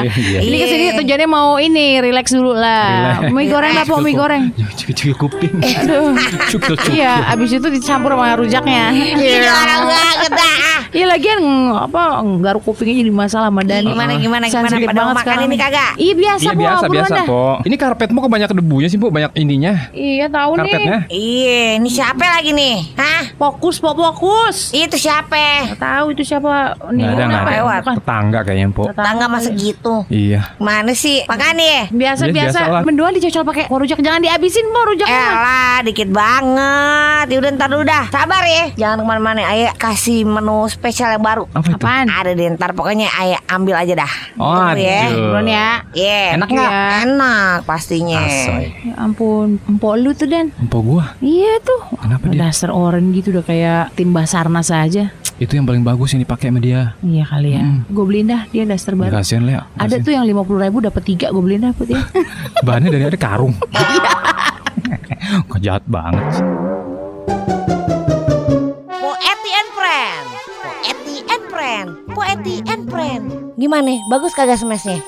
Iya. 0.10 0.40
Ini 0.42 0.56
ke 0.56 0.68
sini 0.68 0.86
tujuannya 0.96 1.28
mau 1.28 1.58
ini 1.58 2.00
relax 2.00 2.32
dulu 2.32 2.54
lah. 2.54 3.20
Relax. 3.20 3.32
Mie 3.32 3.48
goreng 3.48 3.74
apa 3.76 3.94
mie 4.00 4.14
goreng? 4.14 4.44
Cekik-cekik 4.76 5.16
kuping 5.16 5.54
Eh. 5.60 5.76
Cuk 6.50 6.62
cuk 6.64 6.78
cuk 6.80 6.92
Iya, 6.92 7.30
abis 7.30 7.54
itu 7.54 7.68
dicampur 7.68 8.14
sama 8.14 8.34
rujaknya. 8.34 8.90
Ini 8.90 9.46
orang 9.46 9.82
banget 9.86 10.32
ah. 10.34 10.58
Iya 10.90 11.06
lagian 11.06 11.40
apa 11.70 12.02
garuk 12.42 12.66
kupingnya 12.66 13.06
jadi 13.06 13.12
masalah 13.14 13.54
sama 13.54 13.62
Dani. 13.62 13.94
Gimana 13.94 14.18
gimana 14.18 14.46
gimana 14.48 14.68
Sensitif 14.70 14.90
pada 14.90 15.02
makan 15.06 15.22
sekarang 15.22 15.44
ini 15.46 15.58
kagak? 15.58 15.92
Iya 15.96 16.14
biasa 16.18 16.42
Iya 16.42 16.50
po, 16.50 16.60
biasa 16.60 16.86
biasa 16.90 17.14
dah. 17.14 17.26
po 17.30 17.44
Ini 17.62 17.76
karpetmu 17.78 18.18
kok 18.20 18.32
banyak 18.32 18.50
debunya 18.50 18.88
sih 18.90 18.98
bu 18.98 19.08
Banyak 19.10 19.32
ininya 19.38 19.74
Iya 19.94 20.26
tahu 20.28 20.52
nih. 20.52 20.62
Karpetnya 20.66 20.98
Iya, 21.10 21.62
ini 21.78 21.90
siapa 21.90 22.26
lagi 22.26 22.52
nih? 22.52 22.78
Hah? 22.98 23.22
Fokus, 23.38 23.78
po, 23.78 23.94
fokus. 23.94 24.74
Itu 24.74 24.98
siapa? 24.98 25.78
Tahu 25.78 26.18
itu 26.18 26.26
siapa. 26.26 26.74
Nih, 26.90 27.06
Nggak 27.06 27.42
ada. 27.46 27.94
Tetangga 27.94 28.40
kayaknya 28.42 28.68
po 28.74 28.90
Tangga 28.90 29.26
masa 29.30 29.54
gitu. 29.54 30.04
Iya 30.10 30.58
Mana 30.80 30.96
sih? 30.96 31.28
Makan 31.28 31.60
nih. 31.60 31.92
Biasa 31.92 32.32
biasa. 32.32 32.56
biasa 32.56 32.60
lah. 32.72 32.82
Mendoan 32.88 33.12
dicocol 33.12 33.44
pakai 33.44 33.68
rujak 33.68 34.00
jangan 34.00 34.24
dihabisin 34.24 34.64
po 34.72 34.80
rujaknya. 34.88 35.28
Elah, 35.36 35.78
dikit 35.84 36.08
banget. 36.08 37.26
Ya 37.28 37.38
udah 37.44 37.52
ntar 37.60 37.68
dulu 37.68 37.84
dah. 37.84 38.08
Sabar 38.08 38.48
ya. 38.48 38.72
Jangan 38.80 39.04
ke 39.04 39.04
mana-mana. 39.04 39.44
Ayah 39.44 39.76
kasih 39.76 40.24
menu 40.24 40.72
spesial 40.72 41.12
yang 41.12 41.20
baru. 41.20 41.52
Apa 41.52 41.68
itu? 41.68 41.84
Apaan? 41.84 42.08
Ada 42.08 42.32
deh 42.32 42.56
ntar 42.56 42.72
pokoknya 42.72 43.12
ayah 43.20 43.44
ambil 43.52 43.76
aja 43.76 44.08
dah. 44.08 44.14
Oh 44.40 44.56
Tunggu 44.56 44.80
ya. 44.80 45.12
aduh. 45.12 45.20
Buruan 45.20 45.48
ya. 45.52 45.68
Iya. 45.92 46.24
Enak 46.40 46.48
nggak? 46.48 46.72
Enak 47.04 47.58
pastinya. 47.68 48.24
Asoy 48.24 48.72
Ya 48.80 48.94
ampun, 48.96 49.60
empok 49.68 50.00
lu 50.00 50.16
tuh 50.16 50.32
Dan. 50.32 50.56
Empok 50.56 50.80
gua 50.80 51.06
Iya 51.20 51.60
tuh. 51.60 51.92
Kenapa 52.00 52.24
dia? 52.32 52.40
Dasar 52.48 52.72
oren 52.72 53.12
gitu 53.12 53.36
udah 53.36 53.44
kayak 53.44 54.00
tim 54.00 54.16
Basarnas 54.16 54.72
aja. 54.72 55.12
Itu 55.40 55.56
yang 55.56 55.64
paling 55.64 55.88
bagus 55.88 56.12
yang 56.12 56.20
dipakai 56.20 56.52
sama 56.52 56.60
dia 56.60 57.00
Iya 57.00 57.24
kali 57.24 57.56
ya. 57.56 57.64
Hmm. 57.64 57.88
Gue 57.88 58.04
beliin 58.04 58.28
dah 58.28 58.44
dia 58.52 58.68
daster 58.68 58.92
baru. 58.92 59.24
Kasian 59.24 59.48
Lea 59.48 59.64
Ada 59.80 60.04
tuh 60.04 60.12
yang 60.12 60.28
lima 60.28 60.44
puluh 60.44 60.68
ribu 60.68 60.69
dapat 60.78 61.02
tiga 61.02 61.34
gue 61.34 61.42
beliin 61.42 61.66
dah 61.66 61.74
putih. 61.80 61.98
Bahannya 62.62 62.94
dari 62.94 63.10
ada 63.10 63.18
karung 63.18 63.58
Kok 65.50 65.60
jahat 65.60 65.82
banget 65.90 66.26
sih 66.38 66.46
Poeti 69.00 69.52
and 69.52 69.70
Friend. 69.74 70.26
Poeti 70.54 71.18
and 71.26 71.44
Friend. 71.50 71.88
Poeti 72.14 72.56
and 72.66 72.84
Friend. 72.88 73.24
Gimana? 73.58 73.98
Bagus 74.08 74.34
kagak 74.34 74.62
smashnya? 74.62 75.02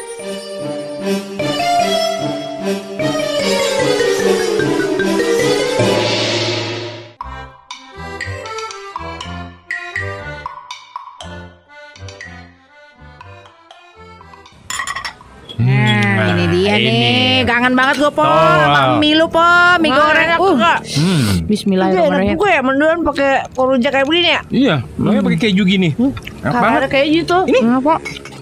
Dia 16.51 16.73
ini. 16.75 16.91
nih. 16.91 17.35
Kangen 17.43 17.73
banget 17.73 17.95
gue 17.97 18.11
po. 18.11 18.21
Tuh. 18.21 18.55
Sama 18.61 18.81
mie 18.95 19.15
lu 19.15 19.27
po. 19.27 19.47
Mie 19.79 19.91
goreng. 19.91 20.29
Uh. 20.37 20.55
Hmm 20.81 21.23
Bismillahirrahmanirrahim. 21.47 22.37
gue 22.37 22.49
ya 22.49 22.61
mendoan 22.61 22.99
pakai 23.03 23.31
korujak 23.51 23.91
kayak 23.91 24.07
begini 24.07 24.29
ya. 24.29 24.41
Iya, 24.47 24.75
makanya 24.95 25.21
pakai 25.23 25.39
keju 25.41 25.63
gini. 25.63 25.89
Enak 25.91 26.13
Kagak 26.41 26.61
banget. 26.61 26.79
ada 26.79 26.87
kayak 26.87 27.07
gitu. 27.11 27.37
Ini 27.47 27.59
Apa? 27.77 27.95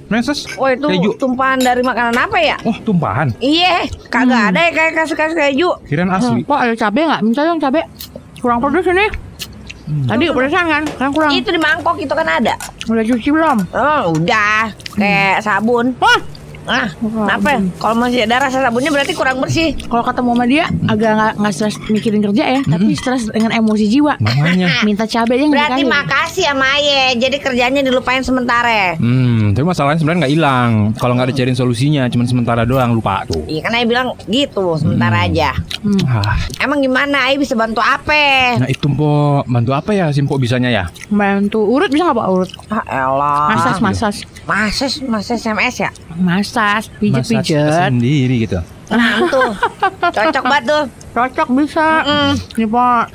meses. 0.10 0.50
Oh 0.58 0.66
itu 0.66 0.89
Keju. 0.89 1.10
tumpahan 1.22 1.62
dari 1.62 1.86
makanan 1.86 2.18
apa 2.18 2.38
ya? 2.42 2.58
Oh, 2.66 2.74
tumpahan. 2.82 3.30
Iya, 3.38 3.86
kagak 4.10 4.50
ada 4.51 4.60
ya 4.60 4.72
kayak 4.74 4.92
kasih-kasih 4.98 5.38
keju. 5.38 5.70
Kirain 5.86 6.10
asli. 6.10 6.42
Po 6.42 6.58
ada 6.58 6.74
cabai 6.74 7.06
nggak? 7.06 7.22
Minta 7.22 7.46
dong 7.46 7.62
cabai. 7.62 7.86
Kurang 8.42 8.58
pedes 8.58 8.89
ini. 8.89 9.06
Tadi 10.06 10.30
pedesan 10.30 10.66
kan? 10.66 10.84
Sekarang 10.86 11.13
kurang. 11.13 11.30
Itu 11.34 11.50
di 11.50 11.58
mangkok 11.58 11.98
itu 11.98 12.10
kan 12.10 12.25
ada. 12.25 12.54
Udah 12.86 13.04
cuci 13.06 13.30
belum? 13.30 13.58
Oh, 13.74 14.18
udah. 14.18 14.70
Kayak 14.94 15.42
sabun. 15.42 15.94
Wah, 16.69 16.85
Ah, 16.85 16.89
kenapa? 16.93 17.49
Kalau 17.75 17.95
masih 17.97 18.23
ada 18.23 18.38
rasa 18.39 18.61
sabunnya 18.61 18.93
berarti 18.93 19.11
kurang 19.11 19.41
bersih. 19.41 19.73
Kalau 19.81 20.05
ketemu 20.05 20.29
sama 20.29 20.45
dia 20.45 20.65
agak 20.85 21.11
nggak 21.11 21.33
nggak 21.35 21.51
stres 21.51 21.75
mikirin 21.89 22.21
kerja 22.21 22.43
ya, 22.47 22.61
tapi 22.61 22.93
stres 22.93 23.25
dengan 23.27 23.49
emosi 23.51 23.89
jiwa. 23.89 24.13
Makanya. 24.17 24.67
Minta 24.88 25.03
cabai 25.03 25.41
nggak 25.41 25.49
Berarti 25.49 25.81
dikasih. 25.81 25.89
makasih 25.89 26.45
sama 26.45 26.67
Aye. 26.71 27.17
Jadi 27.17 27.38
kerjanya 27.39 27.81
dilupain 27.81 28.21
sementara. 28.21 28.93
Hmm, 28.95 29.51
tapi 29.51 29.65
masalahnya 29.65 29.97
sebenarnya 29.97 30.19
nggak 30.23 30.33
hilang. 30.35 30.69
Kalau 30.93 31.17
nggak 31.17 31.33
dicariin 31.33 31.57
solusinya, 31.57 32.05
cuma 32.07 32.23
sementara 32.23 32.61
doang 32.63 32.93
lupa 32.93 33.25
tuh. 33.25 33.41
Iya 33.43 33.65
kan 33.65 33.73
Aye 33.73 33.85
bilang 33.85 34.07
gitu 34.25 34.77
sementara 34.77 35.25
aja. 35.25 35.57
Ah, 36.05 36.38
Emang 36.59 36.79
gimana 36.79 37.25
Aye 37.25 37.35
bisa 37.35 37.55
bantu 37.55 37.81
apa? 37.81 38.53
nah 38.55 38.67
itu 38.67 38.85
po, 38.89 39.41
bantu 39.43 39.71
apa 39.71 39.89
ya 39.89 40.11
Simpo 40.11 40.35
bisanya 40.35 40.69
ya? 40.69 40.83
Bantu 41.09 41.65
urut 41.65 41.89
bisa 41.89 42.05
nggak 42.05 42.15
pak 42.15 42.27
urut? 42.27 42.49
Ah 42.69 42.83
elah. 42.85 43.47
Masas 43.49 43.77
masas 43.79 44.15
Masas, 44.43 44.93
masas 45.01 45.39
SMS 45.39 45.75
ya? 45.79 45.89
masas 46.13 46.59
Massage 46.60 46.88
pijet. 47.00 47.88
sendiri 47.88 48.36
gitu. 48.44 48.60
Nah, 48.92 49.16
tuh. 49.32 49.51
Cocok 50.12 50.44
banget 50.44 50.63
tuh. 50.68 50.84
Cocok 51.16 51.48
bisa. 51.56 51.88
Mm. 52.04 52.32
Nih 52.60 52.68
pak. 52.68 53.06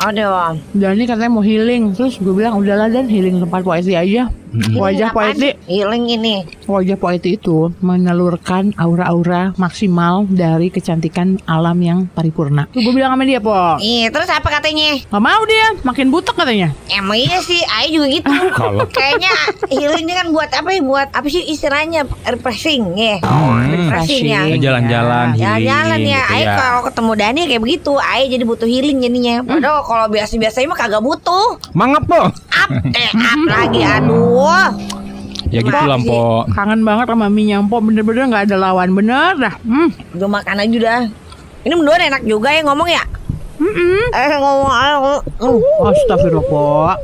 Aduh. 0.00 0.56
Dan 0.72 0.96
ini 0.96 1.04
katanya 1.04 1.28
mau 1.28 1.44
healing 1.44 1.92
Terus 1.92 2.16
gue 2.16 2.32
bilang 2.32 2.56
udahlah 2.56 2.88
dan 2.88 3.04
healing 3.04 3.36
tempat 3.36 3.60
Pak 3.60 3.84
Eti 3.84 3.92
aja 3.92 4.32
Wajah 4.50 5.14
Pak 5.14 5.38
Eti 5.38 5.50
Healing 5.66 6.04
ini. 6.10 6.42
Wajah 6.66 6.98
Pak 6.98 7.10
Eti 7.18 7.38
itu 7.38 7.70
menelurkan 7.80 8.74
aura-aura 8.74 9.54
maksimal 9.54 10.26
dari 10.26 10.68
kecantikan 10.68 11.38
alam 11.46 11.78
yang 11.78 11.98
paripurna 12.10 12.66
Tuh 12.70 12.82
gue 12.82 12.92
bilang 12.94 13.14
sama 13.14 13.26
dia 13.26 13.38
Po 13.38 13.78
Iya, 13.78 14.10
terus 14.10 14.30
apa 14.30 14.48
katanya? 14.50 14.98
Gak 15.06 15.22
mau 15.22 15.42
dia, 15.46 15.74
makin 15.82 16.10
butek 16.10 16.34
katanya 16.34 16.74
Emang 16.90 17.18
iya 17.18 17.38
sih, 17.40 17.62
Aye 17.70 17.94
juga 17.94 18.06
gitu. 18.10 18.30
Kalau 18.58 18.86
Kayaknya 18.90 19.32
healing 19.70 20.06
ini 20.06 20.14
kan 20.14 20.26
buat 20.34 20.50
apa 20.50 20.68
ya? 20.74 20.80
Buat 20.82 21.08
apa 21.14 21.26
sih 21.30 21.42
istilahnya? 21.46 22.06
Refreshing 22.26 22.98
ya. 22.98 23.16
Hmm. 23.22 23.70
refreshing 23.70 24.26
ya. 24.26 24.42
Ya, 24.50 24.56
jalan-jalan, 24.58 25.26
healing 25.34 25.42
Jalan-jalan 25.66 25.98
ya, 26.02 26.22
gitu 26.26 26.34
Aye 26.34 26.44
ya. 26.44 26.54
kalau 26.58 26.80
ketemu 26.82 27.12
Dani 27.14 27.40
kayak 27.46 27.62
begitu, 27.62 27.92
Aye 28.00 28.24
jadi 28.26 28.44
butuh 28.44 28.68
healing 28.68 28.98
jadinya. 28.98 29.36
Padahal 29.46 29.80
kalau 29.86 30.06
biasa-biasanya 30.10 30.66
mah 30.66 30.78
kagak 30.78 31.02
butuh. 31.02 31.46
Mangap 31.72 32.02
po. 32.06 32.20
Up, 32.60 32.70
eh 32.92 33.10
up 33.16 33.42
lagi, 33.48 33.80
aduh. 33.80 34.68
Ya 35.50 35.60
gitu 35.66 35.72
lah 35.72 35.98
po. 35.98 36.46
Kangen 36.54 36.86
banget 36.86 37.10
sama 37.10 37.26
mie 37.26 37.50
nyampo 37.50 37.82
bener-bener 37.82 38.30
gak 38.30 38.46
ada 38.46 38.56
lawan 38.70 38.94
Bener 38.94 39.34
dah 39.34 39.54
hmm. 39.66 40.14
Udah 40.14 40.28
makan 40.30 40.62
aja 40.62 40.74
udah. 40.78 41.02
Ini 41.66 41.74
mendoan 41.74 42.06
enak 42.06 42.22
juga 42.22 42.54
ya 42.54 42.62
ngomong 42.62 42.86
ya. 42.86 43.02
Eh 44.14 44.36
ngomong 44.38 44.70
aja. 44.70 45.18
Uh, 45.42 45.58
Astagfirullah 45.90 46.46
Po 46.46 46.94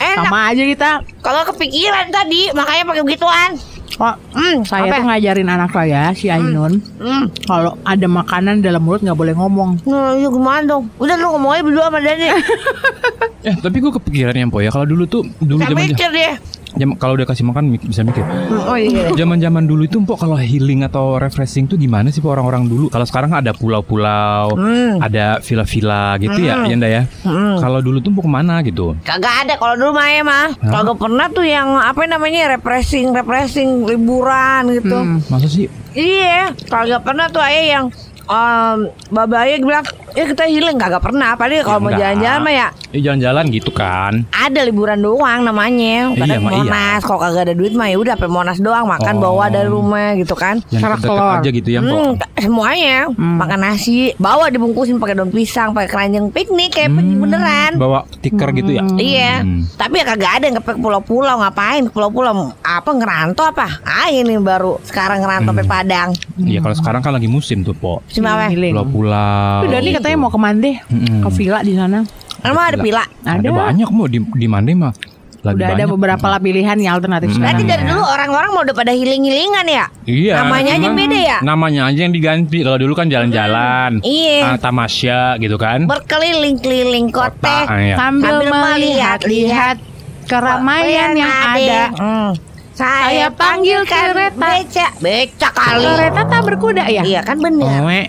enak. 0.00 0.26
Sama 0.28 0.38
aja 0.52 0.62
kita 0.62 0.90
Kalau 1.24 1.42
kepikiran 1.48 2.06
tadi, 2.12 2.52
makanya 2.52 2.84
pakai 2.88 3.02
begituan. 3.02 3.50
Pak, 3.86 4.16
Hmm, 4.32 4.56
saya 4.64 4.88
apa? 4.88 4.96
tuh 4.96 5.04
ngajarin 5.06 5.46
anak 5.46 5.70
saya 5.70 6.10
si 6.10 6.26
Ainun 6.26 6.82
Hmm. 6.96 7.30
kalau 7.44 7.78
ada 7.80 8.04
makanan 8.04 8.58
dalam 8.58 8.80
mulut 8.80 9.00
nggak 9.00 9.14
boleh 9.14 9.32
ngomong. 9.32 9.78
Nah, 9.84 10.14
ya 10.14 10.26
gimana 10.26 10.64
dong? 10.64 10.90
Udah 10.96 11.14
lu 11.14 11.26
ngomong 11.30 11.50
aja 11.52 11.62
berdua 11.62 11.84
sama 11.86 11.98
Dani. 11.98 12.26
Eh 13.44 13.52
tapi 13.54 13.76
gue 13.76 13.92
kepikiran 13.92 14.32
ya 14.32 14.48
po 14.48 14.58
ya. 14.58 14.68
Kalau 14.68 14.88
dulu 14.88 15.04
tuh 15.04 15.20
dulu 15.38 15.60
Saya 15.60 15.70
zaman 15.70 15.84
mikir 15.86 16.08
dia. 16.10 16.32
Jam- 16.74 16.94
kalau 16.94 17.14
udah 17.14 17.24
kasih 17.24 17.44
makan 17.44 17.74
bisa 17.76 18.00
mikir. 18.00 18.22
Oh 18.64 18.74
iya. 18.74 19.10
Zaman-zaman 19.10 19.64
dulu 19.64 19.84
itu 19.84 19.98
po 20.00 20.14
kalau 20.14 20.34
healing 20.34 20.82
atau 20.82 21.16
refreshing 21.16 21.64
tuh 21.64 21.74
gimana 21.74 22.08
sih 22.08 22.20
orang-orang 22.20 22.66
dulu? 22.66 22.86
Kalau 22.88 23.04
sekarang 23.04 23.30
ada 23.30 23.52
pulau-pulau, 23.52 24.54
Hmm. 24.54 24.98
ada 24.98 25.38
villa-villa 25.40 26.18
gitu 26.18 26.38
ya, 26.40 26.54
Hmm. 26.56 26.66
ya 26.66 26.74
Nda 26.74 26.88
ya. 26.88 27.02
Hmm. 27.22 27.56
Kalau 27.58 27.78
dulu 27.78 27.98
tuh 27.98 28.10
mau 28.10 28.20
ke 28.20 28.30
mana 28.30 28.60
gitu? 28.60 28.94
Kagak 29.02 29.46
ada 29.46 29.54
kalau 29.54 29.74
dulu 29.74 29.92
mah 29.92 30.08
ya 30.08 30.22
mah. 30.22 30.46
Kagak 30.56 30.96
pernah 30.96 31.26
tuh 31.28 31.44
yang 31.44 31.68
apa 31.74 32.02
namanya 32.04 32.50
refreshing, 32.50 33.10
refreshing 33.10 33.84
liburan 33.84 34.72
gitu. 34.72 34.96
Hmm. 34.96 35.18
Masa 35.26 35.46
sih? 35.46 35.66
Iya, 35.94 36.50
kagak 36.64 37.02
pernah 37.02 37.30
tuh 37.30 37.38
ayah 37.38 37.78
yang 37.78 37.84
um, 38.26 38.76
Baba 39.08 39.36
Ayah 39.40 39.58
bilang, 39.58 39.84
ya 40.12 40.24
kita 40.24 40.44
healing 40.44 40.76
kagak 40.76 41.00
pernah. 41.00 41.34
Padahal 41.34 41.62
kalau 41.62 41.80
mau 41.80 41.88
enggak. 41.88 42.00
jalan-jalan 42.14 42.40
mah 42.40 42.54
ya 42.54 42.68
Eh 42.90 43.00
jalan-jalan 43.00 43.44
gitu 43.50 43.70
kan. 43.70 44.12
ada 44.30 44.60
liburan 44.62 44.98
doang 44.98 45.42
namanya. 45.42 46.10
Iya, 46.10 46.20
Kadang 46.20 46.40
mah 46.40 46.52
iya. 46.52 46.62
Monas, 46.64 47.00
kalau 47.02 47.20
kagak 47.20 47.42
ada 47.42 47.54
duit 47.54 47.72
mah 47.72 47.86
ya 47.86 47.96
udah 47.96 48.14
sampai 48.14 48.30
Monas 48.30 48.58
doang 48.58 48.86
makan 48.86 49.14
Oh. 49.14 49.20
bawa 49.24 49.44
dari 49.48 49.66
rumah 49.66 50.14
gitu 50.14 50.34
kan. 50.34 50.62
Yang 50.68 51.02
telur. 51.02 51.34
aja 51.34 51.48
gitu 51.50 51.68
ya. 51.68 51.80
Hmm, 51.80 52.14
semuanya 52.36 52.96
makan 53.10 53.58
nasi, 53.60 54.14
bawa 54.16 54.46
dibungkusin 54.46 54.96
pakai 54.96 55.14
daun 55.14 55.28
pisang, 55.28 55.72
pakai 55.72 55.88
keranjang 55.88 56.30
piknik 56.30 56.70
kayak 56.72 56.90
Hmm, 56.90 57.18
beneran. 57.18 57.72
Bawa 57.74 58.06
tiker 58.20 58.50
gitu 58.52 58.70
ya. 58.70 58.82
Iya, 58.94 59.34
Hmm. 59.40 59.66
tapi 59.74 59.98
ya 59.98 60.06
kagak 60.06 60.32
ada 60.32 60.44
yang 60.46 60.56
ke 60.56 60.72
pulau-pulau 60.74 61.34
ngapain 61.36 61.82
pulau-pulau 61.86 62.32
apa 62.60 62.90
ngerantau 62.90 63.44
apa? 63.44 63.82
Ah 63.82 64.06
ini 64.06 64.36
baru 64.36 64.78
sekarang 64.82 65.18
ngerantau 65.18 65.52
Hmm. 65.52 65.62
Padang. 65.64 66.08
Iya 66.36 66.60
kalau 66.60 66.76
sekarang 66.76 67.00
kan 67.00 67.10
lagi 67.10 67.24
musim 67.24 67.60
tuh 67.60 67.72
po. 67.72 68.04
Cuma 68.14 68.28
apa? 68.32 68.46
Healing. 68.48 68.72
Pulau-pulau. 68.72 69.58
Itu 69.60 69.68
Dani 69.68 69.90
katanya 69.92 70.16
mau 70.16 70.30
ke 70.30 70.38
Mande, 70.38 70.70
ke 71.20 71.28
villa 71.34 71.60
di 71.60 71.74
sana. 71.74 71.98
Emang 72.40 72.64
ada 72.64 72.78
pila? 72.78 73.02
Ada, 73.24 73.40
Ada. 73.40 73.48
banyak 73.50 73.88
mau 73.90 74.06
di 74.06 74.18
di 74.22 74.46
Mande 74.46 74.72
mah. 74.72 74.94
Lagi 75.44 75.60
Udah 75.60 75.68
ada 75.68 75.84
banyak. 75.84 75.92
beberapa 75.92 76.24
lah 76.24 76.40
pilihan 76.40 76.76
yang 76.78 76.96
alternatif 76.96 77.36
Hmm. 77.36 77.44
Berarti 77.44 77.62
dari 77.68 77.84
dulu 77.84 78.00
orang-orang 78.00 78.50
mau 78.56 78.64
udah 78.64 78.72
pada 78.72 78.96
healing-healingan 78.96 79.66
ya? 79.68 79.84
Iya. 80.08 80.34
Namanya 80.40 80.72
aja 80.72 80.88
beda 80.88 81.18
ya? 81.20 81.38
Namanya 81.44 81.80
aja 81.84 82.00
yang 82.00 82.14
diganti. 82.16 82.58
Kalau 82.64 82.80
dulu 82.80 82.96
kan 82.96 83.12
jalan-jalan. 83.12 84.00
Iya. 84.00 84.40
Ah, 84.40 84.56
tamasya 84.56 85.36
gitu 85.36 85.60
kan. 85.60 85.84
Berkeliling-keliling 85.84 87.12
kota. 87.12 87.68
Ah, 87.68 87.76
iya. 87.76 87.92
Sambil 87.92 88.40
Sambil 88.40 88.56
melihat-lihat 88.56 89.76
keramaian 90.24 91.12
yang 91.12 91.28
ada. 91.28 91.82
Hmm. 91.92 92.30
Saya 92.74 93.06
Saya 93.06 93.26
panggil 93.30 93.86
kereta. 93.86 94.34
beca, 94.34 94.86
beca 94.98 95.48
kali. 95.48 95.86
Kereta 95.86 96.22
tak 96.26 96.40
berkuda 96.42 96.84
ya? 96.86 97.02
Iya 97.02 97.20
kan 97.22 97.38
bener. 97.38 97.70
Owe. 97.80 98.02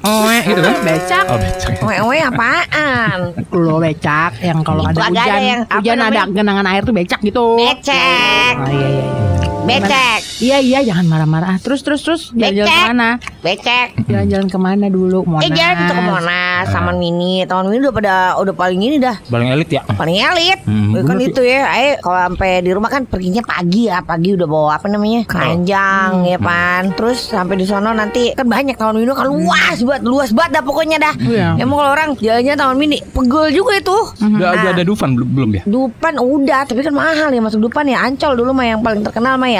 Owe 0.00 0.36
gitu 0.42 0.60
kan. 0.60 0.74
Becak. 0.80 1.24
Oh, 1.26 1.38
becek. 1.38 1.74
Wewe 1.80 2.18
apaan? 2.20 3.18
Lo 3.52 3.78
becak 3.78 4.38
yang 4.40 4.62
kalau 4.62 4.82
ada 4.82 4.90
agak 4.90 5.06
ada 5.08 5.22
hujan, 5.22 5.40
yang 5.40 5.60
hujan 5.64 5.96
ada 5.96 6.06
namanya? 6.18 6.34
genangan 6.34 6.66
air 6.68 6.82
tuh 6.82 6.94
becak 6.94 7.20
gitu. 7.20 7.46
Becek, 7.56 8.54
Oh, 8.56 8.66
iya 8.68 8.88
iya. 8.88 9.04
iya. 9.06 9.37
Becek, 9.70 10.20
Iya 10.38 10.58
iya 10.58 10.78
jangan 10.82 11.06
marah-marah. 11.06 11.56
Terus 11.58 11.80
terus 11.80 12.00
terus 12.00 12.22
jalan-jalan 12.30 12.64
Becek. 12.64 12.78
ke 12.78 12.88
mana? 12.88 13.10
becek. 13.38 13.88
Jalan-jalan 14.04 14.46
ke 14.46 14.58
mana 14.58 14.86
dulu? 14.88 15.18
Monas. 15.24 15.44
Eh 15.44 15.50
tuh 15.50 15.94
ke 15.94 16.02
Monas, 16.02 16.64
Taman 16.68 16.96
Mini. 16.96 17.42
Taman 17.42 17.66
Mini 17.66 17.80
udah 17.80 17.94
pada 17.94 18.14
udah 18.36 18.52
paling 18.52 18.80
ini 18.80 18.96
dah. 18.96 19.16
Paling 19.24 19.48
elit 19.50 19.68
ya. 19.70 19.82
Paling 19.84 20.16
elit. 20.16 20.58
Hmm, 20.64 20.90
Ya 20.90 21.02
kan 21.02 21.14
bener 21.14 21.28
itu 21.28 21.42
ya. 21.42 21.62
Eh 21.76 21.92
kalau 21.98 22.18
sampai 22.24 22.50
di 22.60 22.70
rumah 22.70 22.88
kan 22.88 23.02
perginya 23.04 23.42
pagi 23.42 23.86
ya. 23.86 24.00
Pagi 24.00 24.32
udah 24.32 24.46
bawa 24.46 24.70
apa 24.74 24.86
namanya? 24.86 25.22
Keranjang 25.24 26.10
Hmm. 26.14 26.26
ya 26.26 26.38
pan. 26.38 26.82
Terus 26.94 27.18
sampai 27.28 27.54
di 27.54 27.64
sono 27.64 27.90
nanti 27.90 28.32
kan 28.32 28.46
banyak 28.46 28.74
Taman 28.74 28.96
Mini 28.96 29.10
kan 29.10 29.26
luas 29.26 29.78
banget, 29.78 30.02
luas 30.02 30.30
banget 30.30 30.50
dah 30.52 30.62
pokoknya 30.62 30.96
dah. 30.98 31.14
Iya. 31.18 31.48
Emang 31.56 31.76
kalau 31.76 31.90
orang 31.92 32.08
jalannya 32.16 32.54
Taman 32.54 32.76
Mini 32.76 32.98
pegel 33.04 33.50
juga 33.52 33.72
itu. 33.76 33.96
Udah 34.18 34.48
Nah. 34.48 34.54
ada, 34.54 34.68
ada 34.72 34.82
Dufan 34.82 35.12
belum 35.12 35.28
belum 35.30 35.50
ya? 35.52 35.62
Dupan 35.64 36.14
udah, 36.16 36.60
tapi 36.64 36.80
kan 36.80 36.92
mahal 36.92 37.28
ya 37.28 37.40
masuk 37.40 37.60
Dupan 37.60 37.84
ya. 37.84 38.00
Ancol 38.00 38.34
dulu 38.34 38.50
mah 38.52 38.66
yang 38.66 38.80
paling 38.80 39.02
terkenal 39.02 39.34
mah 39.34 39.48
ya. 39.48 39.57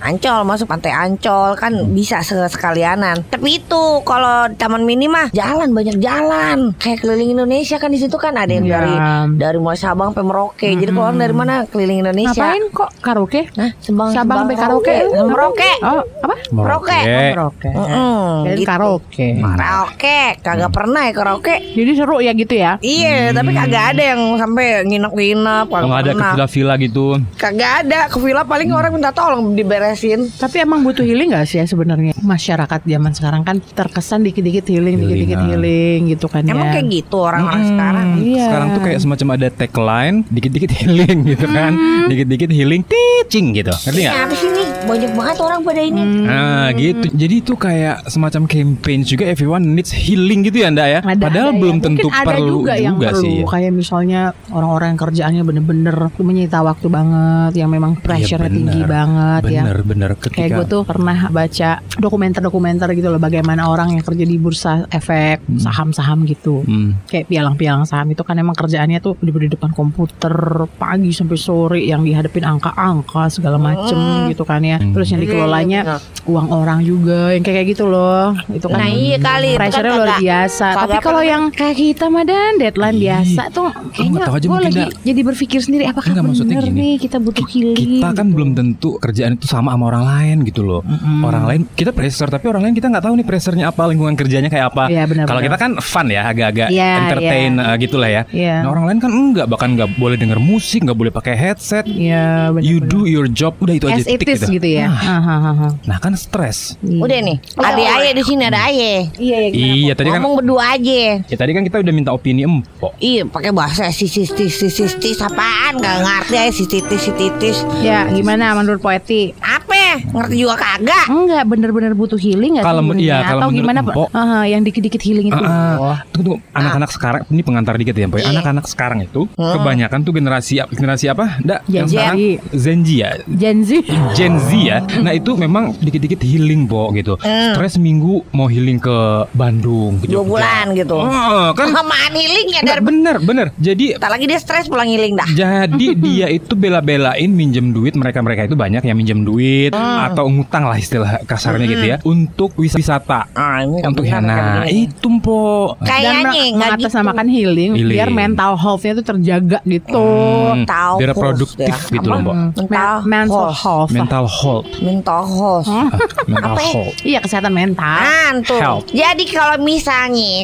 Ancol 0.00 0.46
masuk 0.46 0.66
pantai 0.66 0.94
Ancol 0.94 1.58
kan 1.58 1.72
bisa 1.90 2.22
sekalianan. 2.22 3.24
Tapi 3.26 3.58
itu 3.58 3.82
kalau 4.02 4.46
Taman 4.54 4.84
Mini 4.84 5.06
mah 5.06 5.32
jalan 5.32 5.72
banyak 5.72 5.98
jalan. 5.98 6.76
Kayak 6.76 7.02
keliling 7.02 7.34
Indonesia 7.34 7.76
kan 7.76 7.90
di 7.90 7.98
situ 7.98 8.14
kan 8.14 8.36
ada 8.36 8.48
yang 8.48 8.62
Iya. 8.62 8.76
dari 8.76 8.94
dari 9.36 9.58
mulai 9.58 9.74
Sabang 9.74 10.12
sampai 10.12 10.22
Merauke. 10.22 10.68
Jadi 10.70 10.90
kalau 10.90 11.08
orang 11.08 11.18
dari 11.18 11.34
mana 11.34 11.54
keliling 11.64 12.04
Indonesia? 12.04 12.36
Ngapain 12.36 12.64
kok 12.70 12.90
karaoke? 13.00 13.40
Hah? 13.56 13.70
Sabang, 13.80 14.08
Sabang 14.12 14.38
sampai 14.44 14.56
karaoke? 14.56 14.94
Merauke. 15.16 15.72
Oh, 15.80 16.02
apa? 16.20 16.36
Merauke. 16.52 16.98
Karaoke. 17.00 17.68
Mm-mm, 17.70 18.24
Jadi 18.44 18.60
gitu. 18.60 18.68
karaoke. 18.68 19.26
Karaoke, 19.40 20.20
kagak 20.40 20.70
pernah 20.70 21.02
ya 21.06 21.12
karaoke. 21.12 21.56
Jadi 21.72 21.90
seru 21.96 22.18
ya 22.20 22.32
gitu 22.32 22.54
ya? 22.54 22.76
Iya, 22.80 23.32
tapi 23.32 23.50
kagak 23.52 23.84
ada 23.96 24.02
yang 24.14 24.20
sampai 24.36 24.84
nginep-nginep. 24.84 25.66
Kagak 25.68 25.86
nggak 25.86 26.00
ada 26.00 26.12
ke 26.12 26.24
villa-villa 26.28 26.74
gitu. 26.76 27.06
Kagak 27.36 27.72
ada 27.86 27.98
ke 28.06 28.18
villa 28.18 28.42
paling 28.44 28.68
orang 28.70 28.92
minta 28.92 29.10
tolong 29.10 29.39
diberesin. 29.54 30.28
Tapi 30.30 30.62
emang 30.62 30.84
butuh 30.84 31.02
healing 31.02 31.32
gak 31.32 31.46
sih 31.48 31.58
ya 31.60 31.66
sebenarnya 31.66 32.12
masyarakat 32.20 32.80
zaman 32.84 33.12
sekarang 33.16 33.42
kan 33.42 33.56
terkesan 33.60 34.22
dikit-dikit 34.22 34.66
healing, 34.68 35.00
dikit-dikit 35.00 35.38
Healing, 35.40 35.46
ah. 35.46 35.48
healing 35.56 36.00
gitu 36.12 36.26
kan 36.28 36.42
ya. 36.44 36.52
Emang 36.52 36.68
kayak 36.74 36.86
gitu 36.90 37.16
orang-orang 37.20 37.62
Mm-mm. 37.62 37.72
sekarang. 37.74 38.08
Iya. 38.20 38.44
Sekarang 38.46 38.68
tuh 38.72 38.82
kayak 38.84 38.98
semacam 39.00 39.28
ada 39.36 39.48
tagline, 39.48 40.16
dikit-dikit 40.28 40.70
healing 40.80 41.18
gitu 41.26 41.46
kan. 41.48 41.72
Dikit-dikit 42.10 42.50
healing 42.52 42.82
teaching 42.84 43.46
gitu. 43.56 43.72
Ngerti 43.72 44.00
nggak? 44.04 44.14
Ini 44.14 44.24
apa 44.26 44.34
sih 44.36 44.48
nih? 44.52 44.59
Banyak 44.80 45.12
banget 45.12 45.36
orang 45.38 45.60
pada 45.60 45.80
ini. 45.80 46.00
Hmm. 46.00 46.24
Nah 46.24 46.66
gitu 46.72 47.06
Jadi 47.10 47.34
itu 47.36 47.52
kayak 47.54 48.06
semacam 48.06 48.42
campaign 48.44 49.00
juga 49.02 49.24
Everyone 49.26 49.64
needs 49.64 49.90
healing 49.90 50.40
gitu 50.42 50.62
ya 50.62 50.68
Nda 50.68 50.86
ya 50.86 51.00
Ada, 51.00 51.16
Padahal 51.16 51.48
ada 51.48 51.56
ya. 51.56 51.60
belum 51.60 51.76
Mungkin 51.76 51.86
tentu 51.96 52.08
ada 52.08 52.26
perlu 52.26 52.54
juga, 52.62 52.74
yang 52.76 52.96
perlu 52.96 53.20
sih 53.20 53.34
ya. 53.36 53.44
kayak 53.46 53.70
misalnya 53.72 54.20
orang-orang 54.50 54.88
yang 54.92 55.00
kerjaannya 55.00 55.42
bener-bener 55.42 55.96
tuh 56.10 56.24
menyita 56.24 56.58
waktu 56.60 56.86
banget 56.86 57.52
yang 57.56 57.68
memang 57.68 57.92
pressure 57.96 58.38
Iya, 58.38 58.46
bener. 58.46 58.56
tinggi 58.56 58.80
banget 58.84 59.42
ya 59.48 59.62
Bener 59.64 59.78
bener 59.82 60.10
ketika 60.16 60.38
Kayak 60.38 60.50
gue 60.54 60.66
tuh 60.68 60.82
pernah 60.84 61.18
baca 61.28 61.70
dokumenter-dokumenter 61.96 62.88
gitu 62.94 63.08
loh 63.08 63.18
bagaimana 63.18 63.66
orang 63.66 63.96
yang 63.96 64.02
kerja 64.02 64.22
di 64.22 64.36
bursa 64.36 64.84
efek 64.86 65.42
saham-saham 65.58 66.22
gitu. 66.24 66.62
Hmm. 66.62 67.00
Kayak 67.06 67.26
pialang-pialang 67.26 67.84
saham 67.84 68.06
itu 68.08 68.22
kan 68.22 68.36
emang 68.36 68.54
kerjaannya 68.54 68.98
tuh 68.98 69.18
di, 69.18 69.30
di 69.30 69.48
depan 69.48 69.72
komputer 69.72 70.32
pagi 70.76 71.10
sampai 71.10 71.36
sore 71.36 71.80
yang 71.80 72.00
dihadapin 72.00 72.44
angka-angka 72.44 73.26
segala 73.28 73.56
macem 73.58 73.98
gitu 74.28 74.44
kan 74.44 74.62
ya. 74.62 74.69
Ya. 74.70 74.78
Terus 74.80 75.06
yang 75.08 75.20
Iya, 75.20 75.26
dikelolanya 75.26 75.80
iya, 75.82 75.96
uang 76.24 76.48
orang 76.50 76.78
juga 76.80 77.32
yang 77.32 77.42
kayak 77.42 77.64
gitu 77.68 77.84
loh. 77.86 78.32
Itu 78.48 78.66
kan 78.66 78.78
Nah 78.78 78.88
iya 78.88 79.16
kali 79.18 79.48
kan 79.54 79.58
pressure 79.60 79.86
luar 79.86 80.10
biasa. 80.16 80.66
Tapi 80.76 80.96
kalau 81.00 81.22
yang 81.22 81.42
kayak 81.50 81.76
kita 81.76 82.04
mah 82.06 82.24
dan 82.24 82.52
deadline 82.56 82.98
biasa 82.98 83.42
tuh 83.50 83.68
kayaknya 83.92 84.20
aja 84.26 84.46
gue 84.46 84.60
lagi 84.60 84.84
jadi 85.02 85.20
berpikir 85.24 85.60
sendiri 85.60 85.84
apakah 85.86 86.10
Enggak, 86.10 86.24
maksudnya 86.26 86.56
bener 86.58 86.68
gini. 86.68 86.80
nih 86.80 86.94
kita 87.00 87.16
butuh 87.18 87.46
healing. 87.46 87.76
kita 88.00 88.08
kan 88.10 88.26
gitu. 88.26 88.34
belum 88.36 88.50
tentu 88.54 88.90
kerjaan 88.98 89.32
itu 89.36 89.46
sama 89.46 89.70
sama 89.70 89.84
orang 89.86 90.04
lain 90.04 90.36
gitu 90.48 90.62
loh. 90.66 90.80
Orang 91.22 91.44
lain 91.46 91.60
kita 91.72 91.94
pressure 91.94 92.26
tapi 92.26 92.50
orang 92.50 92.68
lain 92.68 92.74
kita 92.74 92.90
nggak 92.90 93.04
tahu 93.06 93.14
nih 93.16 93.26
pressernya 93.26 93.64
apa, 93.70 93.82
lingkungan 93.86 94.14
kerjanya 94.18 94.50
kayak 94.50 94.74
apa. 94.74 94.90
Benar, 94.90 95.26
Kalau 95.26 95.40
kita 95.40 95.56
kan 95.56 95.70
fun 95.78 96.06
ya, 96.10 96.22
agak-agak 96.26 96.68
Iya, 96.70 96.90
entertain 97.06 97.52
eh, 97.56 97.74
gitulah 97.80 98.10
ya. 98.10 98.22
Iya. 98.30 98.56
Nah 98.66 98.68
orang 98.70 98.84
lain 98.90 98.98
kan 98.98 99.10
enggak, 99.10 99.46
bahkan 99.46 99.68
nggak 99.78 99.88
boleh 99.96 100.16
denger 100.18 100.38
musik, 100.42 100.82
nggak 100.82 100.98
boleh 100.98 101.12
pakai 101.14 101.34
headset. 101.38 101.84
Iya 101.86 102.50
benar. 102.50 102.66
You 102.66 102.78
do 102.82 103.06
your 103.06 103.26
job, 103.30 103.56
udah 103.62 103.74
itu 103.78 103.86
aja 103.86 104.02
as 104.02 104.06
it 104.06 104.18
titik 104.20 104.42
is 104.42 104.50
gitu 104.50 104.59
ya. 104.62 104.86
Nah, 104.86 105.00
Ah, 105.00 105.20
ah, 105.20 105.40
ah, 105.42 105.62
ah. 105.62 105.72
Nah 105.82 105.98
kan 105.98 106.12
stres. 106.12 106.76
Iya. 106.80 107.00
Udah 107.00 107.18
nih. 107.20 107.36
Ada 107.54 107.82
aye 107.94 108.10
di 108.12 108.22
sini 108.22 108.42
ada 108.42 108.60
aye. 108.62 109.08
Iya 109.14 109.36
ya 109.38 109.48
gimana? 109.48 109.74
Iya 109.76 109.92
tadi 109.94 110.08
kan 110.08 110.20
Ngomong 110.20 110.34
berdua 110.36 110.62
aja. 110.70 111.02
ya 111.22 111.36
tadi 111.36 111.50
kan 111.50 111.62
kita 111.62 111.76
udah 111.78 111.92
minta 111.92 112.10
opini 112.10 112.42
empok. 112.42 112.92
Iya, 112.96 113.24
pakai 113.24 113.50
bahasa 113.50 113.88
sisis 113.88 114.28
tisis 114.30 114.76
tisis 114.94 115.18
apaan? 115.18 115.76
Gak 115.76 115.96
ngerti 116.00 116.34
aja 116.36 116.52
si 116.52 116.64
titis 116.64 117.00
si 117.00 117.12
titis. 117.12 117.58
Ya 117.80 118.04
gimana 118.06 118.52
menurut 118.52 118.78
poeti? 118.78 119.32
Apa? 119.36 119.79
Ngerti 119.98 120.36
juga 120.38 120.54
kagak. 120.58 121.06
Enggak 121.10 121.42
bener-bener 121.46 121.92
butuh 121.96 122.20
healing 122.20 122.58
nggak 122.58 122.66
Kalau 122.66 122.82
iya, 122.96 123.18
kalau 123.24 123.48
Atau 123.48 123.50
gimana? 123.54 123.80
Ah, 123.80 124.18
ah, 124.18 124.44
yang 124.44 124.62
dikit-dikit 124.62 125.00
healing 125.02 125.32
itu. 125.32 125.42
Ah, 125.42 125.48
ah. 125.48 125.74
Oh. 125.80 125.96
Tunggu, 126.12 126.36
tunggu. 126.36 126.56
Anak-anak 126.56 126.90
sekarang 126.92 127.22
ini 127.30 127.42
pengantar 127.42 127.74
dikit 127.80 127.94
ya, 127.96 128.06
Boy. 128.06 128.20
Iya. 128.20 128.30
Anak-anak 128.34 128.64
sekarang 128.68 128.98
itu 129.04 129.26
kebanyakan 129.34 129.98
tuh 130.04 130.12
generasi 130.12 130.54
generasi 130.70 131.06
apa? 131.10 131.40
Nggak, 131.40 131.60
yang 131.70 131.86
Gen 131.86 131.88
Z. 131.88 131.92
sekarang 131.94 132.18
Gen 132.52 132.80
Z 132.84 132.88
ya. 132.90 133.10
Gen 133.30 133.58
Z. 133.64 133.70
Gen 134.14 134.34
Z 134.38 134.50
ya. 134.56 134.78
Nah, 135.00 135.12
itu 135.16 135.30
memang 135.34 135.72
dikit-dikit 135.78 136.20
healing, 136.22 136.68
Bo 136.68 136.92
gitu. 136.92 137.16
Stres 137.20 137.80
minggu 137.80 138.26
mau 138.34 138.46
healing 138.46 138.78
ke 138.78 139.26
Bandung, 139.32 139.98
ke 140.02 140.10
Dua 140.10 140.22
Jogja. 140.22 140.28
bulan 140.28 140.64
gitu. 140.76 140.96
Oh, 140.98 141.50
kan 141.56 141.68
healing 142.20 142.46
ya 142.52 142.60
dari 142.66 142.80
bener, 142.82 143.16
bener. 143.22 143.46
Jadi 143.56 143.96
Ntar 143.96 144.10
lagi 144.12 144.24
dia 144.28 144.38
stres 144.40 144.66
pulang 144.68 144.88
healing 144.88 145.14
dah. 145.16 145.28
jadi 145.30 145.86
dia 145.96 146.26
itu 146.28 146.52
bela-belain 146.54 147.30
minjem 147.30 147.72
duit 147.72 147.94
mereka-mereka 147.96 148.46
itu 148.46 148.56
banyak 148.58 148.82
yang 148.84 148.96
minjem 148.96 149.20
duit 149.24 149.72
atau 149.80 150.24
ngutang 150.26 150.64
lah 150.64 150.76
istilah 150.76 151.22
kasarnya 151.24 151.66
gitu 151.66 151.84
ya 151.86 151.96
untuk 152.02 152.50
wis- 152.54 152.72
wisata. 152.72 153.26
Ah, 153.32 153.60
ini 153.60 153.80
Untuk 153.82 154.04
Hana 154.04 154.30
kayak 154.30 154.46
begini. 154.66 154.84
itu 154.86 155.08
po. 155.20 155.40
Dan 155.76 155.86
Kayaknya 155.86 156.12
meng- 156.12 156.30
nggak 156.30 156.44
gitu. 156.46 156.56
mengatasnamakan 156.80 157.26
healing, 157.28 157.70
Healing. 157.74 157.94
biar 157.94 158.08
mental 158.10 158.52
health-nya 158.54 158.92
tuh 158.94 159.06
terjaga 159.06 159.58
gitu. 159.62 160.06
Hmm, 160.50 160.64
tahu 160.64 160.94
biar 160.98 161.12
produktif 161.12 161.68
ya. 161.70 161.76
gitu 161.90 162.06
loh? 162.06 162.18
Mbak. 162.20 162.34
Mental 162.60 162.94
Men- 163.00 163.08
mental 163.10 163.46
health. 163.46 163.60
health. 163.60 163.90
Mental 163.90 164.24
health. 164.26 164.66
Mental 164.80 165.22
health. 165.26 165.66
Ah, 165.66 165.88
mental 166.26 166.50
Apa 166.50 166.60
ya? 166.60 166.70
health. 166.70 166.96
Iya 167.02 167.18
kesehatan 167.20 167.52
mental. 167.52 167.98
Antum. 168.30 168.58
Health. 168.58 168.86
Jadi 168.90 169.24
kalau 169.26 169.56
misalnya 169.60 169.90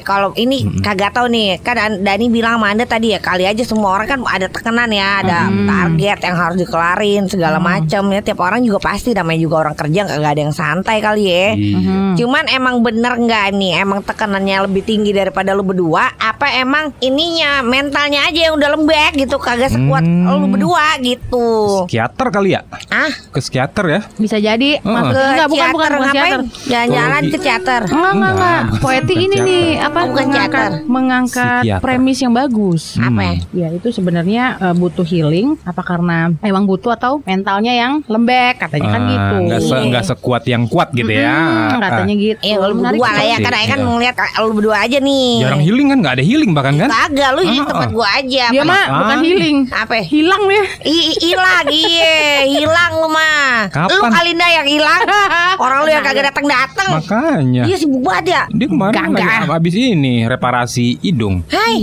kalau 0.03 0.31
ini 0.35 0.57
kagak 0.81 1.13
tahu 1.13 1.27
nih, 1.27 1.59
kan 1.61 1.77
An- 1.77 2.01
Dani 2.01 2.27
bilang 2.29 2.57
sama 2.57 2.69
Anda 2.69 2.85
tadi 2.85 3.11
ya 3.11 3.19
kali 3.19 3.45
aja 3.45 3.63
semua 3.63 3.93
orang 3.93 4.07
kan 4.07 4.21
ada 4.23 4.47
tekanan 4.47 4.89
ya, 4.89 5.21
ada 5.21 5.39
target 5.49 6.19
yang 6.23 6.37
harus 6.37 6.57
dikelarin 6.57 7.25
segala 7.27 7.59
macam 7.59 8.03
ya. 8.07 8.21
Tiap 8.21 8.39
orang 8.39 8.61
juga 8.61 8.79
pasti 8.81 9.13
namanya 9.27 9.43
juga 9.43 9.57
orang 9.61 9.75
kerja 9.75 10.01
kagak 10.07 10.31
ada 10.31 10.41
yang 10.41 10.55
santai 10.55 10.97
kali 10.99 11.25
ya. 11.27 11.47
Iya. 11.53 12.15
Cuman 12.17 12.47
emang 12.47 12.79
bener 12.79 13.19
nggak 13.19 13.47
nih 13.53 13.73
emang 13.79 14.01
tekanannya 14.01 14.63
lebih 14.63 14.83
tinggi 14.83 15.11
daripada 15.11 15.51
lu 15.51 15.61
berdua 15.61 16.15
apa 16.17 16.55
emang 16.55 16.95
ininya 17.01 17.61
mentalnya 17.61 18.23
aja 18.25 18.47
yang 18.47 18.55
udah 18.55 18.71
lembek 18.73 19.19
gitu 19.19 19.37
kagak 19.37 19.69
sekuat 19.69 20.01
Hmm. 20.01 20.31
lu 20.31 20.47
berdua 20.49 20.95
gitu. 21.01 21.47
Psikiater 21.83 22.27
kali 22.31 22.53
ya? 22.53 22.63
Ah, 22.87 23.11
Ke 23.29 23.41
psikiater 23.41 23.85
ya? 23.89 24.01
Bisa 24.15 24.39
jadi. 24.39 24.79
Heeh. 24.79 24.87
Maksud- 24.87 25.13
ke 25.13 25.23
enggak 25.27 25.49
bukan 25.49 25.69
bukan 25.69 25.91
bukan 25.91 26.07
ngapain? 26.07 26.41
Jalan-jalan 26.65 27.19
Oh, 27.19 27.27
ke 27.27 27.39
teater. 27.39 27.83
Enggak, 27.87 28.13
enggak, 28.13 28.33
enggak. 28.33 28.61
Poeti 28.79 29.15
ini 29.17 29.37
nih 29.37 29.65
apa 29.81 29.99
Oh, 29.99 30.05
bukan 30.07 30.25
mengangkat 30.27 30.71
mengangkat 30.87 31.61
Psikiater. 31.61 31.83
premis 31.83 32.19
yang 32.19 32.33
bagus. 32.33 32.83
Apa 32.97 33.21
ya? 33.21 33.35
Ya 33.53 33.69
itu 33.73 33.89
sebenarnya 33.91 34.45
eh, 34.59 34.75
butuh 34.75 35.03
healing 35.03 35.57
apa 35.63 35.83
karena 35.83 36.31
emang 36.41 36.65
butuh 36.65 36.93
atau 36.93 37.19
mentalnya 37.23 37.73
yang 37.73 37.93
lembek 38.07 38.59
katanya 38.59 38.89
kan 38.91 39.03
Ah, 39.03 39.09
gitu. 39.17 39.35
nggak 39.43 39.61
se 39.61 39.75
nggak 39.87 40.05
sekuat 40.07 40.43
yang 40.45 40.63
kuat 40.65 40.89
gitu 40.91 41.09
ya. 41.09 41.35
Hmm, 41.35 41.79
katanya 41.79 42.15
gitu. 42.15 42.39
Iya 42.41 42.57
lu 42.59 42.75
Menarik 42.75 42.99
berdua 42.99 43.09
lah 43.09 43.25
ya 43.25 43.37
sih. 43.37 43.45
Kan 43.45 43.53
Ayah 43.53 43.67
kan 43.67 43.79
Iya. 43.79 43.87
ngeliat 43.89 44.15
lu 44.39 44.53
berdua 44.53 44.77
aja 44.79 44.99
nih 44.99 45.31
Jarang 45.41 45.63
healing 45.63 45.87
kan? 45.87 45.99
Nggak 45.99 46.15
ada 46.15 46.25
healing 46.25 46.51
bahkan 46.53 46.75
kan? 46.77 46.89
Kagak 46.89 47.31
lu 47.33 47.43
di 47.43 47.57
Ah, 47.57 47.65
tempat 47.65 47.83
ah. 47.83 47.93
gua 47.93 48.09
aja 48.13 48.45
Apa- 48.47 48.65
mah 48.65 48.85
bukan 48.93 49.17
Ah. 49.17 49.23
healing. 49.23 49.57
Apa 49.69 49.95
Hilang 49.99 50.43
ya. 50.47 50.63
I- 50.83 51.05
i- 51.07 51.19
Hilang 51.27 51.67
iya 51.69 52.15
Hilang 52.47 52.93
lu 52.95 53.09
mah 53.09 53.69
Kapan? 53.69 53.91
Lu 53.91 54.03
Kalinda 54.07 54.47
yang 54.47 54.67
hilang 54.67 55.01
Orang 55.63 55.79
lu 55.83 55.91
yang 55.91 56.03
kagak 56.03 56.25
datang-datang 56.27 56.91
Makanya. 56.93 57.63
Iya 57.65 57.77
sibuk 57.77 58.01
banget 58.01 58.25
ya 58.29 58.43
Dia 58.49 58.67
kemarin 58.67 58.93
Enggak, 58.93 59.05
lagi 59.11 59.25
enggak. 59.43 59.51
habis 59.51 59.75
ini 59.75 60.15
reparasi 60.25 60.87
hidung. 61.01 61.43
Hai 61.47 61.83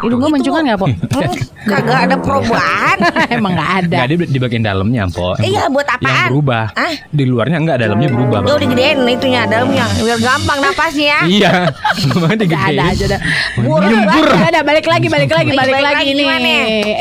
Hidung 0.00 0.18
gue 0.18 0.30
mencungan 0.30 0.62
nggak, 0.64 0.78
Po? 0.78 0.86
Hmm, 1.20 1.34
Kagak 1.62 1.98
ada 2.08 2.16
perubahan 2.16 2.96
Emang 3.36 3.52
nggak 3.52 3.70
ada. 3.78 3.96
Enggak 3.96 4.06
dia 4.08 4.26
di 4.26 4.38
bagian 4.38 4.62
dalamnya, 4.62 5.02
Po. 5.06 5.36
Iya 5.36 5.68
buat 5.68 5.84
Yang 5.84 6.00
apaan 6.00 6.28
berubah. 6.62 6.78
Hah? 6.78 6.92
Di 7.10 7.24
luarnya 7.24 7.58
enggak, 7.58 7.76
dalamnya 7.78 8.08
berubah. 8.08 8.38
Lu 8.42 8.54
digedein 8.56 8.98
itunya 9.02 9.42
dalamnya 9.44 9.84
Biar 9.96 10.18
gampang 10.18 10.58
napasnya 10.60 11.16
Iya. 11.26 11.50
Makanya 12.10 12.20
Nggak 12.20 12.38
digedein. 12.40 12.70
ada 12.70 12.82
aja 12.86 13.04
dah. 13.08 13.20
Bur- 13.58 13.82
Nyembur. 13.82 14.26
Nggak 14.26 14.48
ada 14.48 14.60
balik 14.62 14.86
lagi, 14.86 15.06
balik 15.06 15.30
lagi, 15.30 15.50
balik 15.50 15.58
Balik 15.70 15.74
lagi 15.76 15.94
lagi 15.96 16.04
ini. 16.08 16.20
gimana? 16.20 16.52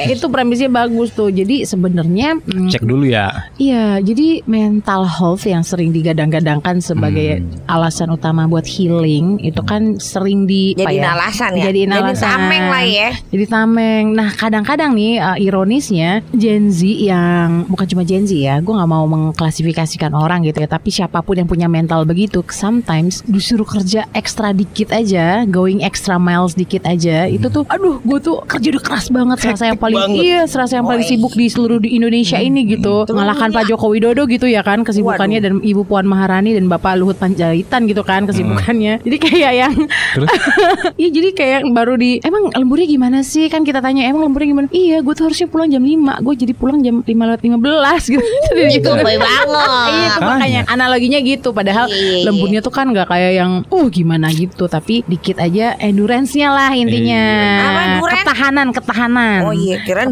Itu 0.10 0.26
premisnya 0.28 0.70
bagus 0.70 1.10
tuh. 1.12 1.30
Jadi 1.30 1.64
sebenarnya 1.64 2.30
mm, 2.38 2.70
Cek 2.70 2.84
dulu 2.84 3.06
ya. 3.06 3.50
Iya, 3.56 4.00
jadi 4.00 4.28
mental 4.46 5.04
health 5.06 5.44
yang 5.44 5.62
sering 5.62 5.92
digadang-gadangkan 5.92 6.80
sebagai 6.80 7.32
Hmm. 7.40 7.46
alasan 7.68 8.10
utama 8.10 8.46
buat 8.46 8.66
healing 8.66 9.38
itu 9.40 9.62
kan 9.62 9.98
sering 9.98 10.44
di 10.44 10.74
Jadiin 10.74 11.00
ya? 11.00 11.14
alasan 11.14 11.52
ya? 11.54 11.64
Jadi 11.66 11.80
alasan. 11.86 12.26
tameng 12.26 12.66
lah 12.68 12.84
ya. 12.84 13.10
Jadi 13.26 13.46
tameng. 13.46 14.06
Nah, 14.12 14.30
kadang-kadang 14.32 14.92
nih 14.92 15.18
uh, 15.18 15.38
ironisnya 15.38 16.22
Gen 16.32 16.68
Z 16.68 16.82
yang 16.84 17.66
bukan 17.66 17.86
cuma 17.86 18.02
Gen 18.02 18.24
Z 18.24 18.34
ya, 18.34 18.58
gue 18.58 18.70
nggak 18.70 18.88
mau 18.88 19.06
mengklasifikasikan 19.50 20.14
orang 20.14 20.46
gitu 20.46 20.62
ya, 20.62 20.70
tapi 20.70 20.94
siapa 20.94 21.26
pun 21.26 21.34
yang 21.42 21.50
punya 21.50 21.66
mental 21.66 22.06
begitu, 22.06 22.46
sometimes 22.54 23.26
disuruh 23.26 23.66
kerja 23.66 24.06
ekstra 24.14 24.54
dikit 24.54 24.94
aja, 24.94 25.42
going 25.50 25.82
extra 25.82 26.22
miles 26.22 26.54
dikit 26.54 26.86
aja, 26.86 27.26
itu 27.26 27.50
tuh, 27.50 27.66
aduh, 27.66 27.98
gue 28.06 28.20
tuh 28.22 28.46
kerja 28.46 28.78
udah 28.78 28.84
keras 28.86 29.10
banget, 29.10 29.38
serasa 29.42 29.74
yang 29.74 29.80
paling 29.82 29.98
banget. 29.98 30.22
iya, 30.22 30.42
serasa 30.46 30.78
yang 30.78 30.86
paling 30.86 31.02
sibuk 31.02 31.34
di 31.34 31.50
seluruh 31.50 31.82
di 31.82 31.98
Indonesia 31.98 32.38
ini 32.38 32.70
gitu, 32.70 33.10
mengalahkan. 33.10 33.50
Pak 33.50 33.66
Joko 33.66 33.90
Widodo 33.90 34.30
gitu 34.30 34.46
ya 34.46 34.62
kan, 34.62 34.86
kesibukannya 34.86 35.42
dan 35.42 35.54
Ibu 35.66 35.90
Puan 35.90 36.06
Maharani 36.06 36.54
dan 36.54 36.70
Bapak 36.70 37.02
Luhut 37.02 37.18
Panjaitan 37.18 37.90
gitu 37.90 38.06
kan 38.06 38.30
kesibukannya. 38.30 39.02
Jadi 39.02 39.18
kayak 39.18 39.54
yang 39.58 39.74
Terus? 40.14 40.30
Iya 41.02 41.10
jadi 41.10 41.30
kayak 41.34 41.62
baru 41.72 41.96
di 41.96 42.20
Emang 42.22 42.52
lemburnya 42.52 42.88
gimana 42.90 43.20
sih? 43.24 43.48
Kan 43.48 43.64
kita 43.64 43.80
tanya 43.80 44.06
Emang 44.06 44.28
lemburnya 44.28 44.50
gimana? 44.52 44.68
Iya 44.70 45.02
gue 45.02 45.14
tuh 45.16 45.32
harusnya 45.32 45.48
pulang 45.48 45.70
jam 45.72 45.82
5 45.82 46.26
Gue 46.26 46.34
jadi 46.36 46.54
pulang 46.54 46.80
jam 46.84 47.02
5 47.02 47.10
lewat 47.10 47.42
15 47.42 48.12
gitu. 48.14 48.26
Jadi 48.54 48.74
Itu 48.82 48.90
boy 49.00 49.16
banget 49.30 49.70
Iya 49.90 50.08
itu 50.08 50.22
makanya 50.22 50.62
Analoginya 50.66 51.20
gitu 51.20 51.50
Padahal 51.52 51.86
Iya, 51.88 51.96
iya, 51.96 52.16
iya. 52.16 52.26
lemburnya 52.26 52.60
tuh 52.60 52.74
kan 52.74 52.86
gak 52.90 53.08
kayak 53.08 53.32
yang 53.36 53.52
Uh 53.68 53.86
gimana 53.88 54.28
gitu 54.30 54.66
Tapi 54.66 55.02
dikit 55.06 55.38
aja 55.38 55.78
Endurance-nya 55.78 56.50
lah 56.50 56.72
intinya 56.72 57.24
Iya. 57.24 57.62
Apa 57.62 57.80
endurance? 57.88 58.18
Ketahanan 58.20 58.68
Ketahanan 58.72 59.40
Oh 59.44 59.54
iya 59.54 59.76
duluan 59.82 60.12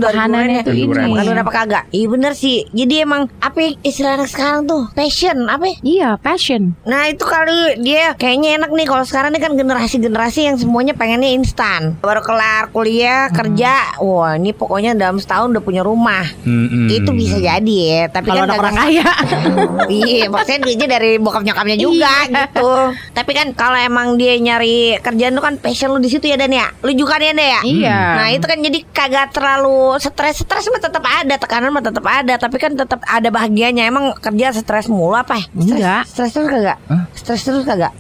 tuh 0.63 0.73
ya. 0.73 0.86
ini 0.88 1.08
Bukan 1.08 1.25
udah 1.27 1.43
apa 1.43 1.53
kagak 1.53 1.84
Iya 1.89 2.06
bener 2.08 2.34
sih 2.34 2.65
Jadi 2.69 2.93
emang 3.01 3.30
Apa 3.39 3.58
ya 3.60 3.69
istilah 3.82 4.12
anak 4.15 4.30
sekarang 4.30 4.65
tuh 4.65 4.84
Passion 4.93 5.47
Apa 5.47 5.65
ya? 5.65 5.75
Iya 5.82 6.10
passion 6.17 6.73
Nah 6.84 7.08
itu 7.08 7.23
kali 7.23 7.80
dia 7.80 8.13
kayaknya 8.15 8.58
enak 8.58 8.71
nih 8.71 8.86
kalau 8.86 9.03
sekarang 9.03 9.30
ini 9.30 9.39
kan 9.39 9.53
generasi-generasi 9.53 10.39
yang 10.43 10.58
semuanya 10.58 10.93
pengennya 10.93 11.30
instan. 11.30 11.95
Baru 11.99 12.19
kelar 12.19 12.71
kuliah, 12.71 13.30
kerja, 13.30 13.97
wah 13.99 14.34
ini 14.34 14.51
pokoknya 14.51 14.93
dalam 14.93 15.17
setahun 15.17 15.51
udah 15.51 15.63
punya 15.63 15.82
rumah. 15.84 16.25
Mm-mm. 16.43 16.88
Itu 16.88 17.12
bisa 17.12 17.38
jadi 17.38 17.75
ya, 17.77 18.01
tapi 18.08 18.32
Kalau 18.32 18.47
kan 18.47 18.58
orang 18.58 18.75
kaya 18.75 19.07
Iya, 19.89 20.28
maksudnya 20.28 20.60
duitnya 20.62 20.88
dari 20.89 21.12
bokap 21.17 21.41
nyokapnya 21.41 21.78
juga 21.78 22.12
gitu. 22.26 22.70
Tapi 23.12 23.32
kan 23.32 23.48
kalau 23.52 23.76
emang 23.76 24.15
dia 24.15 24.36
nyari 24.36 25.00
kerjaan 25.00 25.32
lu 25.32 25.41
kan 25.41 25.56
passion 25.56 25.89
lu 25.89 25.98
di 25.98 26.08
situ 26.08 26.26
ya 26.26 26.36
Dan 26.36 26.52
ya. 26.52 26.67
Lu 26.80 26.91
juga 26.91 27.15
kan 27.15 27.24
ya 27.24 27.32
Dan 27.32 27.41
ya. 27.41 27.62
Iya 27.63 27.98
Nah 28.15 28.28
itu 28.30 28.43
kan 28.43 28.58
jadi 28.58 28.80
kagak 28.86 29.32
terlalu 29.32 29.96
stres 29.98 30.39
Stres 30.39 30.67
mah 30.67 30.80
tetap 30.80 31.04
ada 31.04 31.36
Tekanan 31.36 31.70
mah 31.70 31.82
tetap 31.82 32.04
ada 32.04 32.34
Tapi 32.36 32.58
kan 32.58 32.72
tetap 32.74 33.00
ada 33.02 33.30
bahagianya 33.30 33.84
Emang 33.84 34.12
kerja 34.15 34.52
stres 34.52 34.88
mulu 34.88 35.13
apa 35.13 35.36
ya? 35.36 35.46
Stres- 35.48 35.72
Enggak. 35.72 36.02
Stres 36.06 36.32
terus 36.32 36.48
kagak? 36.50 36.78
Stres 37.13 37.41
terus 37.43 37.63
kagak? 37.63 37.93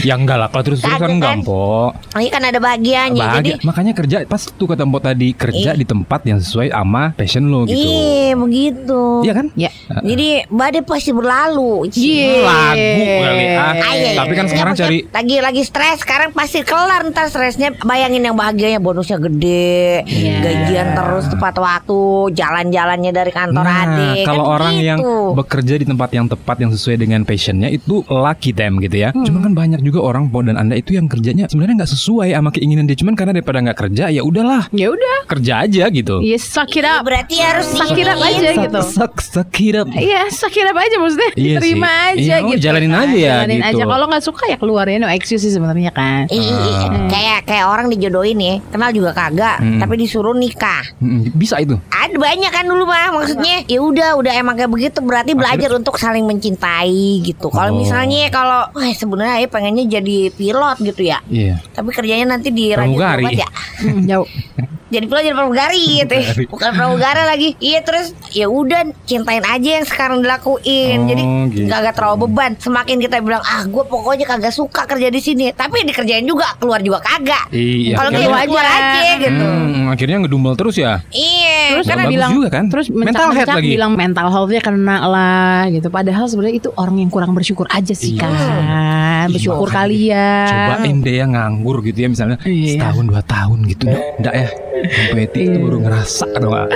Ya 0.00 0.14
enggak 0.14 0.36
lah, 0.36 0.48
kalau 0.48 0.64
terus-terus 0.64 0.90
kan 0.90 1.00
Kagak 1.00 1.12
enggak, 1.12 1.32
kan? 1.32 1.38
Mpok. 1.42 1.90
Ini 2.14 2.28
kan 2.28 2.42
ada 2.44 2.58
bahagianya. 2.58 3.24
Jadi 3.34 3.50
Bahagia. 3.50 3.56
Makanya 3.64 3.92
kerja 3.92 4.16
pas 4.24 4.42
tuh 4.44 4.66
kata 4.66 4.84
Mpok 4.84 5.02
tadi 5.02 5.28
kerja 5.32 5.70
Ih. 5.72 5.78
di 5.78 5.84
tempat 5.84 6.20
yang 6.22 6.38
sesuai 6.38 6.68
sama 6.68 7.02
passion 7.12 7.44
lo 7.44 7.64
gitu. 7.64 7.78
Iya 7.78 8.32
begitu. 8.34 9.02
Iya 9.22 9.32
kan? 9.34 9.46
Ya. 9.54 9.70
Jadi 9.98 10.28
badai 10.46 10.82
pasti 10.82 11.10
berlalu. 11.10 11.88
Iya. 11.90 12.32
Lagu 12.38 12.84
kali 13.18 13.44
ah. 13.48 13.72
Ah, 13.78 13.92
iya, 13.92 14.08
iya. 14.08 14.10
Tapi 14.14 14.32
kan 14.32 14.44
Ya, 14.44 14.50
sekarang 14.50 14.72
maksudnya 14.72 14.88
cari 14.88 14.98
lagi 15.10 15.36
lagi 15.40 15.62
stres 15.62 15.96
sekarang 15.98 16.28
pasti 16.32 16.58
kelar 16.62 17.02
ntar 17.06 17.26
stresnya 17.26 17.68
bayangin 17.78 18.22
yang 18.22 18.32
bahagianya 18.32 18.78
bonusnya 18.78 19.18
gede 19.18 20.04
Iya. 20.04 20.40
gajian 20.40 20.88
terus 20.94 21.24
tepat 21.26 21.54
waktu 21.56 22.00
jalan-jalannya 22.32 23.10
dari 23.10 23.28
kantor 23.30 23.60
Nah, 23.60 23.82
adik 23.84 24.24
kalau 24.24 24.44
kan 24.46 24.52
orang 24.54 24.74
yang 24.78 24.98
begitu. 24.98 25.34
bekerja 25.34 25.74
di 25.74 25.86
tempat 25.86 26.10
yang 26.10 26.26
tepat 26.26 26.56
yang 26.58 26.70
sesuai 26.70 26.96
dengan 26.98 27.20
passionnya 27.22 27.68
itu 27.68 27.97
lucky 28.04 28.50
them 28.50 28.78
gitu 28.78 28.96
ya. 28.98 29.10
Hmm. 29.10 29.24
Cuman 29.24 29.40
kan 29.42 29.52
banyak 29.54 29.80
juga 29.80 30.02
orang 30.02 30.28
Po 30.28 30.40
dan 30.40 30.54
anda 30.54 30.74
itu 30.74 30.92
yang 30.92 31.06
kerjanya 31.06 31.46
sebenarnya 31.46 31.82
nggak 31.82 31.92
sesuai 31.92 32.28
sama 32.30 32.50
keinginan 32.50 32.84
dia. 32.84 32.94
Cuman 32.94 33.14
karena 33.14 33.32
daripada 33.32 33.58
nggak 33.60 33.78
kerja 33.78 34.04
ya 34.08 34.20
udahlah 34.20 34.68
Ya 34.70 34.88
udah. 34.88 35.16
kerja 35.26 35.52
aja 35.60 35.84
gitu. 35.88 36.20
Ya 36.20 36.36
suck 36.36 36.72
it 36.72 36.82
Ya, 36.82 36.94
up. 36.94 37.02
berarti 37.02 37.36
harus 37.36 37.66
Suck 37.68 37.92
it 37.92 38.04
up 38.04 38.16
diiniin. 38.16 38.38
aja 38.38 38.50
gitu. 38.62 38.80
Suck, 38.84 39.14
suck 39.18 39.52
it 39.58 39.74
up. 39.74 39.86
Iya, 39.90 40.28
suck 40.30 40.52
it 40.52 40.64
up 40.64 40.74
aja 40.74 40.96
maksudnya. 40.96 41.30
Iya 41.34 41.56
Terima 41.58 41.88
sih. 41.88 41.98
aja 41.98 42.18
Iya, 42.18 42.36
oh, 42.38 42.48
gitu. 42.50 42.60
jalanin 42.60 42.92
aja 42.92 43.14
ya, 43.14 43.34
Jalanin 43.38 43.58
gitu. 43.58 43.68
aja. 43.70 43.84
Kalau 43.86 44.06
nggak 44.06 44.24
suka 44.24 44.42
ya 44.46 44.56
keluar 44.56 44.84
ya 44.84 44.96
no 44.96 45.08
excuse 45.08 45.40
sih 45.40 45.50
sebenarnya 45.50 45.90
kan. 45.90 46.26
I- 46.28 46.36
i- 46.36 46.44
i- 46.44 46.76
Ah. 46.88 47.08
kayak 47.08 47.38
kayak 47.44 47.66
orang 47.66 47.86
dijodohin 47.88 48.36
ya 48.36 48.54
kenal 48.66 48.90
juga 48.90 49.10
kagak 49.10 49.58
Hmm. 49.58 49.78
tapi 49.78 49.94
disuruh 49.96 50.32
nikah 50.32 50.84
Mm, 50.98 51.32
Bisa 51.32 51.58
itu. 51.58 51.76
ada 51.88 52.12
banyak 52.12 52.48
kan 52.48 52.64
dulu 52.64 52.84
mah 52.84 53.10
maksudnya 53.12 53.64
ya 53.64 53.78
udah 53.78 54.14
udah 54.14 54.32
emang 54.32 54.54
kayak 54.54 54.68
begitu 54.68 54.98
berarti 55.00 55.32
belajar 55.32 55.70
untuk 55.72 55.94
saling 55.94 56.24
mencintai 56.24 56.92
gitu 57.22 57.48
kalau 57.48 57.72
Oh. 57.72 57.77
Misalnya 57.78 58.28
kalau 58.28 58.60
wah 58.68 58.90
sebenarnya 58.92 59.36
ya 59.38 59.48
pengennya 59.48 59.84
jadi 59.90 60.18
pilot 60.30 60.76
gitu 60.84 61.02
ya 61.04 61.18
Iya. 61.26 61.62
tapi 61.70 61.90
kerjanya 61.90 62.26
nanti 62.30 62.50
di 62.50 62.70
Raja 62.70 62.84
Pramugari. 62.84 63.24
Ya 63.34 63.48
Hmm, 63.78 64.02
jauh. 64.04 64.26
jadi 64.88 65.04
pilot 65.04 65.22
jadi 65.22 65.36
pramugari 65.36 65.82
gitu 66.00 66.14
ya. 66.14 66.30
Bukan 66.46 66.70
pramugara 66.70 67.22
lagi 67.24 67.52
iya 67.58 67.80
terus 67.80 68.06
ya 68.30 68.46
udah 68.46 68.80
cintain 69.04 69.40
aja 69.42 69.70
yang 69.74 69.84
sekarang 69.84 70.20
dilakuin 70.20 70.98
Oh, 70.98 71.06
jadi 71.06 71.22
gitu. 71.48 71.68
kagak 71.68 71.94
terlalu 71.94 72.16
beban 72.24 72.52
semakin 72.54 72.96
kita 72.98 73.16
bilang 73.18 73.40
ah 73.40 73.62
gue 73.62 73.82
pokoknya 73.82 74.24
kagak 74.24 74.50
suka 74.50 74.84
kerja 74.84 75.08
di 75.08 75.18
sini 75.18 75.50
tapi 75.50 75.82
dikerjain 75.82 76.22
juga 76.22 76.56
keluar 76.56 76.80
juga 76.80 76.98
kagak 76.98 77.48
Iya. 77.50 77.94
kalau 77.94 78.10
akhirnya- 78.10 78.26
keluar 78.26 78.44
keluar 78.44 78.66
aja 78.66 79.10
gitu 79.18 79.44
Hmm, 79.48 79.86
akhirnya 79.88 80.16
ngedumel 80.18 80.54
terus 80.54 80.76
ya. 80.76 81.00
iya 81.08 81.56
Terus 81.70 81.86
karena 81.86 82.04
bilang 82.06 82.30
juga 82.32 82.48
kan. 82.50 82.64
terus 82.66 82.86
Mental 82.88 83.04
mental 83.04 83.28
health 83.34 83.54
lagi. 83.54 83.68
bilang 83.70 83.92
mental 83.92 84.26
healthnya 84.28 84.60
kena 84.60 84.96
lah 85.04 85.62
gitu. 85.68 85.88
Padahal 85.88 86.24
sebenarnya 86.24 86.56
itu 86.58 86.70
orang 86.74 86.96
yang 86.98 87.08
kurang 87.08 87.32
bersyukur 87.32 87.68
aja 87.68 87.92
sih 87.92 88.14
Iya. 88.14 88.24
kan. 88.24 89.26
Bersyukur 89.28 89.68
makanya. 89.68 89.78
kalian. 89.78 90.48
Cobain 90.48 90.96
deh 90.98 91.14
ya 91.14 91.24
nganggur 91.26 91.76
gitu 91.82 91.98
ya 91.98 92.08
misalnya 92.08 92.36
Iya. 92.40 92.72
setahun 92.74 93.04
dua 93.04 93.22
tahun 93.22 93.58
gitu. 93.66 93.84
Enggak 94.18 94.34
ya. 94.34 94.48
Sampai 94.86 95.26
itu 95.26 95.58
baru 95.58 95.78
ngerasa 95.82 96.26
dong. 96.38 96.54
ah. 96.54 96.66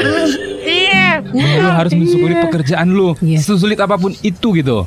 iya 0.62 1.03
Lu 1.33 1.71
harus 1.71 1.93
mensyukuri 1.93 2.35
pekerjaan 2.38 2.88
lu. 2.93 3.17
Iya. 3.19 3.41
Sesulit 3.41 3.79
apa 3.81 3.97
pun 3.97 4.12
itu 4.21 4.49
gitu. 4.53 4.85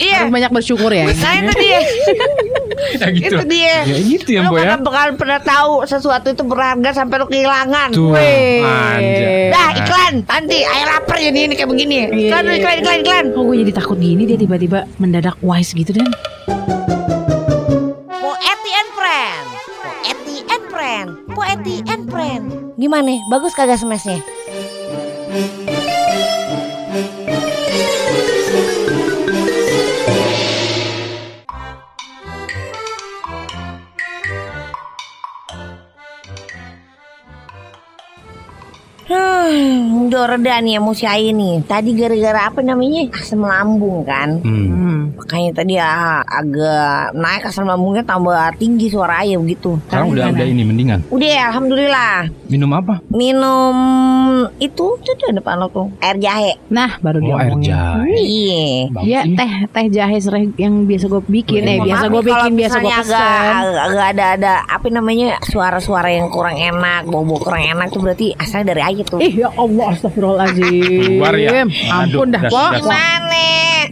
Iya. 0.00 0.24
Harus 0.24 0.32
banyak 0.32 0.50
bersyukur 0.50 0.90
ya. 0.90 1.04
Nah 1.08 1.32
itu 1.38 1.52
dia 1.58 1.80
Ya 2.92 3.08
gitu. 3.14 3.36
Itu 3.38 3.46
dia 3.46 3.76
Ya 3.86 3.98
gitu 4.00 4.28
ya, 4.32 4.40
Lu 4.48 4.58
ya. 4.58 4.74
bakal 4.76 5.14
pernah 5.14 5.38
tahu 5.38 5.86
sesuatu 5.86 6.32
itu 6.32 6.42
berharga 6.42 6.90
sampai 6.92 7.16
lu 7.20 7.26
kehilangan 7.28 7.88
Tuh. 7.94 8.16
Dah 9.52 9.68
iklan 9.76 10.14
Nanti 10.26 10.58
air 10.66 10.86
lapar 10.88 11.16
jadi 11.16 11.38
ini 11.46 11.54
kayak 11.54 11.70
begini 11.70 11.96
Iklan 12.28 12.42
iklan 12.48 12.76
iklan 12.82 12.96
iklan 13.04 13.24
Kok 13.32 13.42
gue 13.46 13.56
jadi 13.62 13.72
takut 13.72 13.98
gini 14.00 14.22
dia 14.26 14.38
tiba-tiba 14.38 14.88
mendadak 14.98 15.38
wise 15.40 15.72
gitu 15.72 15.94
dan 15.94 16.10
Poeti 21.42 21.82
and 21.90 22.06
Friend 22.06 22.70
Gimana? 22.78 23.18
Bagus 23.26 23.50
kagak 23.58 23.82
smashnya? 23.82 24.22
Hmm, 39.12 40.08
udah 40.08 40.22
reda 40.28 40.58
nih 40.58 40.78
emosi 40.78 41.04
Ayi 41.04 41.30
nih. 41.32 41.62
Tadi 41.64 41.90
gara-gara 41.92 42.48
apa 42.48 42.60
namanya? 42.60 43.08
Asam 43.12 43.42
lambung 43.42 44.02
kan. 44.02 44.40
Hmm. 44.40 44.66
hmm. 44.68 44.98
Makanya 45.12 45.50
tadi 45.52 45.74
ah, 45.76 46.24
agak 46.24 47.12
naik 47.12 47.44
asam 47.44 47.68
lambungnya 47.68 48.02
tambah 48.02 48.34
tinggi 48.56 48.88
suara 48.88 49.20
Ayi 49.20 49.36
begitu. 49.36 49.76
Sekarang 49.86 50.10
udah 50.10 50.30
udah 50.30 50.46
ini 50.46 50.62
mendingan. 50.62 51.04
Udah 51.08 51.28
ya, 51.28 51.42
alhamdulillah. 51.52 52.16
Minum 52.48 52.70
apa? 52.72 52.94
Minum 53.08 53.76
itu 54.58 54.86
tuh 54.96 55.14
di 55.14 55.32
depan 55.32 55.56
lo 55.56 55.68
tuh 55.68 55.88
air 55.98 56.16
jahe. 56.16 56.56
Nah 56.68 56.96
baru 56.98 57.20
Oh, 57.22 57.38
air 57.38 57.54
jahe. 57.62 58.18
Iya. 58.18 58.90
Ya 59.04 59.20
teh 59.24 59.52
teh 59.66 59.86
jahe 59.88 60.16
serai 60.18 60.50
yang 60.56 60.84
biasa 60.84 61.06
gue 61.06 61.22
bikin 61.24 61.62
eh 61.62 61.76
Mohon 61.78 61.86
biasa 61.86 62.04
gue 62.08 62.22
bikin 62.24 62.52
biasa 62.52 62.76
gue 62.78 62.90
pesen. 62.90 63.02
agak, 63.06 63.54
agak 63.86 64.06
ada 64.12 64.24
ada 64.36 64.52
apa 64.66 64.86
namanya 64.88 65.28
suara-suara 65.42 66.10
yang 66.10 66.28
kurang 66.28 66.56
enak, 66.56 67.06
bau-bau 67.06 67.38
kurang 67.38 67.62
enak 67.62 67.88
tuh 67.88 68.00
berarti 68.00 68.34
asalnya 68.34 68.74
dari 68.74 68.82
Ayi 68.82 69.01
tuh. 69.04 69.18
Ih 69.18 69.34
ya 69.36 69.48
Allah 69.54 69.86
astagfirullahaladzim 69.92 71.18
Keluar 71.18 71.34
ya? 71.36 71.50
Ampun 71.62 72.02
Aduh, 72.02 72.24
dah 72.30 72.42
Pok 72.46 72.70
das- 72.72 72.82
Gimana? 72.82 73.40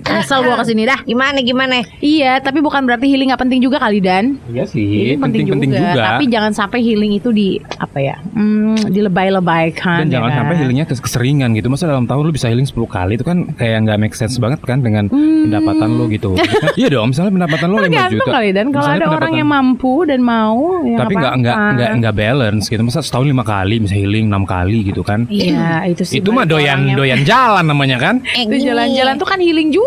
Asal 0.02 0.42
gue 0.42 0.52
ke 0.52 0.64
sini 0.64 0.82
dah 0.82 1.00
Gimana 1.02 1.38
gimana? 1.40 1.80
Iya 1.98 2.38
tapi 2.38 2.58
bukan 2.58 2.82
berarti 2.82 3.06
healing 3.06 3.28
gak 3.28 3.40
penting 3.40 3.58
juga 3.58 3.78
kali 3.78 3.98
Dan 3.98 4.38
Iya 4.46 4.64
sih, 4.64 4.84
Ini 5.08 5.14
penting-penting 5.16 5.70
juga. 5.70 6.14
Tapi 6.14 6.24
jangan 6.26 6.52
sampai 6.52 6.80
healing 6.80 7.12
itu 7.12 7.30
di 7.30 7.48
Apa 7.74 7.98
ya 7.98 8.16
hmm, 8.28 8.88
Dilebay-lebaykan 8.88 9.98
Dan 10.00 10.08
ya 10.08 10.12
jangan 10.14 10.28
kan? 10.28 10.38
sampai 10.38 10.54
healingnya 10.56 10.84
kes- 10.84 11.00
keseringan 11.00 11.52
gitu. 11.52 11.66
Masa 11.66 11.86
dalam 11.86 12.04
tahun 12.04 12.22
lu 12.22 12.32
bisa 12.32 12.46
healing 12.46 12.64
10 12.64 12.76
kali 12.86 13.12
itu 13.14 13.24
kan 13.24 13.48
kayak 13.52 13.78
nggak 13.82 13.98
make 13.98 14.14
sense 14.14 14.36
banget 14.36 14.60
kan 14.60 14.80
dengan 14.80 15.06
Hmm. 15.10 15.48
pendapatan 15.48 15.88
lu 15.90 16.04
gitu. 16.08 16.36
iya 16.78 16.88
dong, 16.88 17.10
misalnya 17.10 17.32
pendapatan 17.32 17.66
lu 17.66 17.76
5 17.76 17.82
Tergantung 17.82 18.12
juta. 18.16 18.32
kali 18.32 18.48
Dan 18.50 18.66
kalau 18.68 18.84
Misalnya 18.86 19.00
ada 19.02 19.16
orang 19.16 19.32
yang 19.34 19.48
mampu 19.48 19.94
Dan 20.02 20.20
mau 20.20 20.60
ya 20.82 20.96
tapi 20.98 21.14
nggak 21.14 21.34
nggak 21.36 21.56
nggak 21.74 21.90
nggak 21.98 22.14
balance 22.14 22.64
gitu. 22.66 22.80
Masa 22.80 23.00
setahun 23.00 23.26
lima 23.26 23.42
kali 23.42 23.74
bisa 23.78 23.94
healing 23.94 24.26
enam 24.26 24.44
kali 24.44 24.84
gitu 24.84 25.00
kan? 25.00 25.24
Iya 25.26 25.86
itu 25.86 26.02
sih 26.02 26.18
itu 26.18 26.30
mah 26.30 26.44
doyan 26.44 26.92
doyan 26.92 27.22
jalan 27.22 27.64
namanya 27.64 27.96
kan? 27.98 28.14
Itu 28.24 28.54
jalan-jalan 28.56 29.14
tuh 29.16 29.26
kan 29.26 29.38
healing 29.38 29.68
juga 29.68 29.79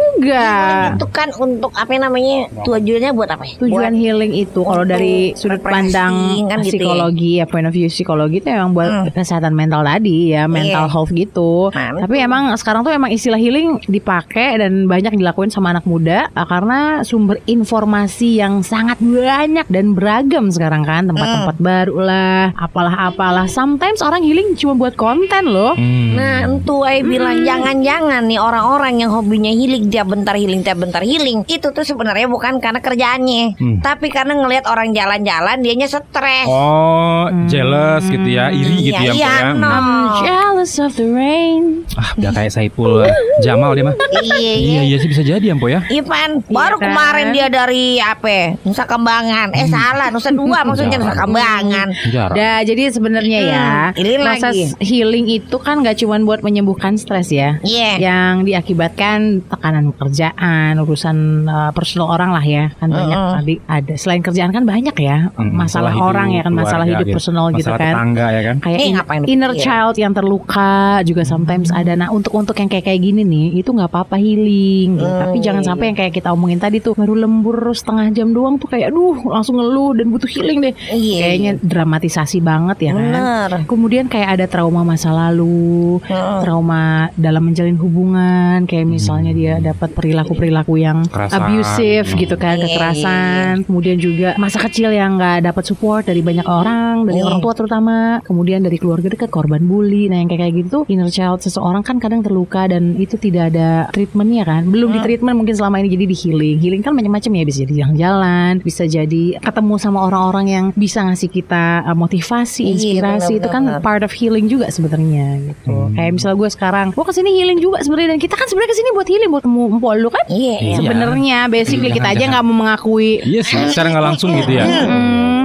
Itu 0.94 1.08
kan 1.10 1.30
untuk 1.34 1.72
apa 1.74 1.92
namanya? 1.92 2.50
Tujuannya 2.62 3.12
buat 3.12 3.30
apa 3.30 3.44
ya? 3.44 3.56
Tujuan 3.60 3.94
healing 3.94 4.34
itu 4.34 4.62
kalau 4.62 4.84
dari 4.84 5.34
sudut 5.34 5.60
pandang 5.60 6.14
kan 6.46 6.60
gitu 6.62 6.78
ya. 6.78 6.84
psikologi 6.84 7.32
ya 7.38 7.46
point 7.46 7.66
of 7.66 7.74
view 7.74 7.88
psikologi 7.88 8.38
itu 8.38 8.50
emang 8.50 8.72
buat 8.72 8.86
Hmm. 8.86 9.10
kesehatan 9.10 9.52
mental 9.52 9.82
tadi 9.82 10.32
ya 10.32 10.46
mental 10.46 10.86
Iya. 10.86 10.92
health 10.92 11.12
gitu. 11.12 11.70
Nah, 11.70 12.04
Tapi 12.04 12.16
emang 12.20 12.52
sekarang 12.56 12.82
tuh 12.82 12.92
emang 12.92 13.10
istilah 13.10 13.38
healing 13.38 13.80
dipakai 13.84 14.58
dan 14.58 14.86
banyak 14.86 15.14
dilakuin 15.14 15.50
sama 15.50 15.72
anak 15.72 15.84
muda 15.84 16.30
uh, 16.30 16.46
karena 16.46 16.80
sumber 17.02 17.40
informasi 17.46 18.38
yang 18.38 18.62
sangat 18.62 19.00
banyak 19.00 19.66
dan 19.66 19.94
beragam 19.94 20.50
sekarang 20.50 20.84
kan 20.84 21.06
tempat-tempat 21.06 21.56
Hmm. 21.56 21.64
baru 21.64 21.96
lah 22.00 22.42
apalah-apalah. 22.56 23.46
Sometimes 23.46 24.00
orang 24.00 24.22
healing 24.22 24.54
cuma 24.54 24.74
buat 24.74 24.94
konten 24.94 25.46
loh. 25.46 25.74
Hmm. 25.74 26.14
Nah, 26.14 26.36
entu 26.46 26.82
ay 26.82 27.02
bilang 27.02 27.42
jangan-jangan 27.42 28.24
nih 28.24 28.38
orang-orang 28.38 29.00
yang 29.00 29.12
hobinya 29.12 29.50
healing 29.50 29.83
tiap 29.86 30.08
bentar 30.08 30.34
healing 30.34 30.62
tiap 30.62 30.78
bentar 30.78 31.00
healing 31.00 31.44
itu 31.46 31.68
tuh 31.68 31.82
sebenarnya 31.82 32.26
bukan 32.26 32.58
karena 32.58 32.80
kerjaannya, 32.80 33.56
Hmm. 33.56 33.78
tapi 33.80 34.08
karena 34.08 34.36
ngelihat 34.36 34.66
orang 34.66 34.92
jalan-jalan 34.92 35.58
dianya 35.60 35.88
stres. 35.88 36.46
Oh, 36.46 37.26
jealous 37.48 38.04
gitu 38.06 38.28
ya, 38.28 38.50
iri 38.50 38.76
gitu 38.86 39.00
Iya, 39.00 39.00
ya, 39.02 39.14
iya, 39.14 39.34
ya. 39.42 39.50
no. 39.54 39.66
I'm 39.66 39.90
jealous 40.22 40.74
of 40.78 40.94
the 40.94 41.08
rain. 41.08 41.88
Ah, 41.94 42.12
udah 42.14 42.32
kayak 42.32 42.52
Saipul 42.52 43.04
Jamal 43.40 43.74
dia 43.74 43.84
mah. 43.84 43.96
iya, 44.20 44.36
iya. 44.36 44.54
Iya, 44.56 44.82
iya 44.86 44.98
sih 44.98 45.08
bisa 45.08 45.22
jadi 45.22 45.42
ya, 45.44 45.56
Po 45.56 45.68
ya. 45.68 45.82
Iya 45.86 46.04
Pan, 46.04 46.44
baru 46.46 46.78
kan? 46.78 46.86
kemarin 46.86 47.28
dia 47.32 47.48
dari 47.48 47.98
apa? 47.98 48.28
ya? 48.28 48.46
Nusa 48.62 48.84
Kambangan. 48.84 49.50
Eh 49.52 49.66
salah, 49.66 50.08
Nusa 50.10 50.30
Dua 50.30 50.62
maksudnya 50.62 50.98
Nusa 50.98 51.16
Kambangan. 51.16 51.88
Jarang. 52.06 52.36
Nah, 52.36 52.60
jadi 52.62 52.82
sebenarnya 52.90 53.40
ya, 53.42 53.66
Hmm, 53.90 53.98
healing 53.98 54.22
proses 54.22 54.44
lagi. 54.44 54.64
healing 54.80 55.26
itu 55.32 55.56
kan 55.58 55.82
gak 55.82 55.98
cuma 55.98 56.20
buat 56.20 56.40
menyembuhkan 56.40 56.94
stres 56.94 57.30
ya. 57.30 57.58
Iya. 57.62 57.98
Yang 57.98 58.34
diakibatkan 58.46 59.18
tekanan 59.44 59.73
pekerjaan, 59.90 60.78
urusan 60.78 61.18
uh, 61.46 61.72
personal 61.72 62.08
orang 62.10 62.32
lah 62.32 62.42
ya. 62.42 62.70
Kan 62.76 62.90
banyak 62.90 63.18
Mm-mm. 63.18 63.36
tadi 63.36 63.54
ada. 63.66 63.94
Selain 63.96 64.22
kerjaan 64.22 64.52
kan 64.52 64.64
banyak 64.64 64.96
ya, 64.96 65.34
Hmm, 65.34 65.50
masalah 65.50 65.90
hidup, 65.90 66.06
orang 66.06 66.28
ya 66.30 66.42
kan, 66.42 66.54
masalah 66.54 66.86
keluarga 66.86 67.02
hidup 67.02 67.16
personal 67.16 67.46
gitu 67.52 67.66
masalah 67.66 67.80
kan. 67.80 67.90
tetangga 67.90 68.28
ya 68.30 68.42
kan. 68.44 68.56
Kayak 68.60 68.78
Eh, 68.78 68.84
in- 68.84 68.96
ngapain 68.96 69.22
inner 69.26 69.52
dipikir? 69.52 69.66
child 69.66 69.96
yang 69.98 70.14
terluka 70.14 70.74
juga 71.02 71.24
sometimes 71.24 71.70
ada. 71.70 71.94
Nah 71.94 72.10
untuk 72.10 72.32
untuk 72.32 72.54
yang 72.54 72.68
kayak 72.68 72.86
kayak 72.86 73.02
gini 73.02 73.22
nih, 73.24 73.48
itu 73.58 73.70
nggak 73.70 73.90
apa-apa 73.90 74.16
healing. 74.16 74.96
gitu. 74.96 75.06
Hmm, 75.06 75.22
Tapi 75.24 75.38
jangan 75.40 75.62
iya, 75.62 75.68
sampai 75.68 75.86
yang 75.88 75.98
kayak 75.98 76.14
kita 76.14 76.30
omongin 76.30 76.60
tadi 76.60 76.78
tuh 76.78 76.94
baru 76.94 77.16
lembur 77.16 77.56
setengah 77.72 78.12
jam 78.12 78.30
doang 78.30 78.56
tuh 78.56 78.68
kayak, 78.68 78.92
aduh 78.92 79.16
langsung 79.26 79.56
ngeluh 79.56 79.96
dan 79.96 80.06
butuh 80.08 80.28
healing 80.28 80.60
deh. 80.62 80.74
Iya. 80.90 81.18
Kayaknya 81.24 81.52
dramatisasi 81.64 82.38
banget 82.40 82.78
ya 82.82 82.92
kan. 82.92 83.02
Bener. 83.04 83.50
Kemudian 83.66 84.06
kayak 84.06 84.30
ada 84.34 84.46
trauma 84.46 84.84
masa 84.84 85.10
lalu, 85.10 85.98
Heeh. 86.04 86.40
trauma 86.44 86.84
dalam 87.16 87.44
menjalin 87.44 87.78
hubungan, 87.78 88.66
kayak 88.66 88.86
misalnya 88.86 89.32
dia 89.32 89.54
dapat 89.64 89.90
perilaku-perilaku 89.94 90.74
yang 90.76 91.04
Kekerasan. 91.04 91.40
abusive 91.40 92.08
Hmm. 92.08 92.20
gitu 92.20 92.36
kan, 92.36 92.56
Iya, 92.56 92.66
kekerasan. 92.68 93.54
Kemudian 93.64 93.98
juga 93.98 94.30
masa 94.36 94.60
kecil 94.60 94.90
yang 94.90 95.16
nggak 95.16 95.46
dapat 95.46 95.64
support 95.64 96.04
dari 96.04 96.20
banyak 96.20 96.44
orang, 96.44 97.06
dari 97.06 97.20
Iya. 97.20 97.28
orang 97.28 97.40
tua 97.40 97.54
terutama. 97.54 97.98
Kemudian 98.22 98.60
dari 98.60 98.76
keluarga 98.76 99.08
dekat, 99.08 99.30
korban 99.30 99.64
bully. 99.64 100.08
Nah 100.08 100.20
yang 100.20 100.28
kayak 100.28 100.42
kayak 100.44 100.56
gitu, 100.62 100.78
inner 100.88 101.08
child 101.08 101.40
seseorang 101.40 101.82
kan 101.82 101.98
kadang 101.98 102.20
terluka 102.20 102.66
dan 102.66 102.96
itu 102.96 103.16
tidak 103.16 103.50
ada 103.50 103.88
treatmentnya 103.90 104.44
kan. 104.44 104.62
Belum 104.66 104.92
di 104.92 105.00
treatment 105.00 105.36
mungkin 105.36 105.56
selama 105.56 105.80
ini 105.80 105.90
jadi 105.90 106.06
di 106.06 106.16
healing. 106.16 106.58
Healing 106.60 106.82
kan 106.82 106.94
macam-macam 106.94 107.32
ya, 107.34 107.44
bisa 107.44 107.60
jadi 107.64 107.74
jalan-jalan, 107.80 108.52
bisa 108.60 108.84
jadi 108.84 109.24
ketemu 109.40 109.74
sama 109.78 110.00
orang-orang 110.04 110.46
yang 110.48 110.66
bisa 110.74 111.02
ngasih 111.02 111.30
kita 111.30 111.64
uh, 111.84 111.94
motivasi, 111.94 112.64
Iya, 112.66 112.74
inspirasi. 113.00 113.34
itu 113.38 113.48
kan 113.48 113.64
part 113.80 114.02
of 114.02 114.12
healing 114.12 114.48
juga 114.48 114.68
sebenarnya 114.68 115.40
gitu. 115.44 115.94
Kayak 115.94 116.12
misalnya 116.14 116.38
gue 116.38 116.50
sekarang, 116.50 116.86
gue 116.92 117.04
ke 117.04 117.14
sini 117.14 117.30
healing 117.34 117.60
juga 117.60 117.78
sebenarnya 117.80 118.10
dan 118.16 118.20
kita 118.20 118.36
kan 118.36 118.48
sebenarnya 118.48 118.72
ke 118.72 118.78
sini 118.78 118.90
buat 118.92 119.08
healing 119.08 119.30
buat 119.30 119.46
temu 119.54 119.70
empok 119.70 119.94
lu 120.02 120.10
kan. 120.10 120.26
Iya. 120.26 120.58
Iya. 120.58 120.76
Sebenarnya 120.82 121.38
basically 121.46 121.94
Jangan, 121.94 121.98
kita 122.02 122.08
aja 122.18 122.24
nggak 122.34 122.44
mau 122.50 122.56
mengakui. 122.66 123.22
Iya 123.22 123.42
sih, 123.46 123.58
secara 123.70 123.94
nggak 123.94 124.06
langsung 124.10 124.34
gitu 124.34 124.52
ya. 124.58 124.66
Hmm. 124.66 125.43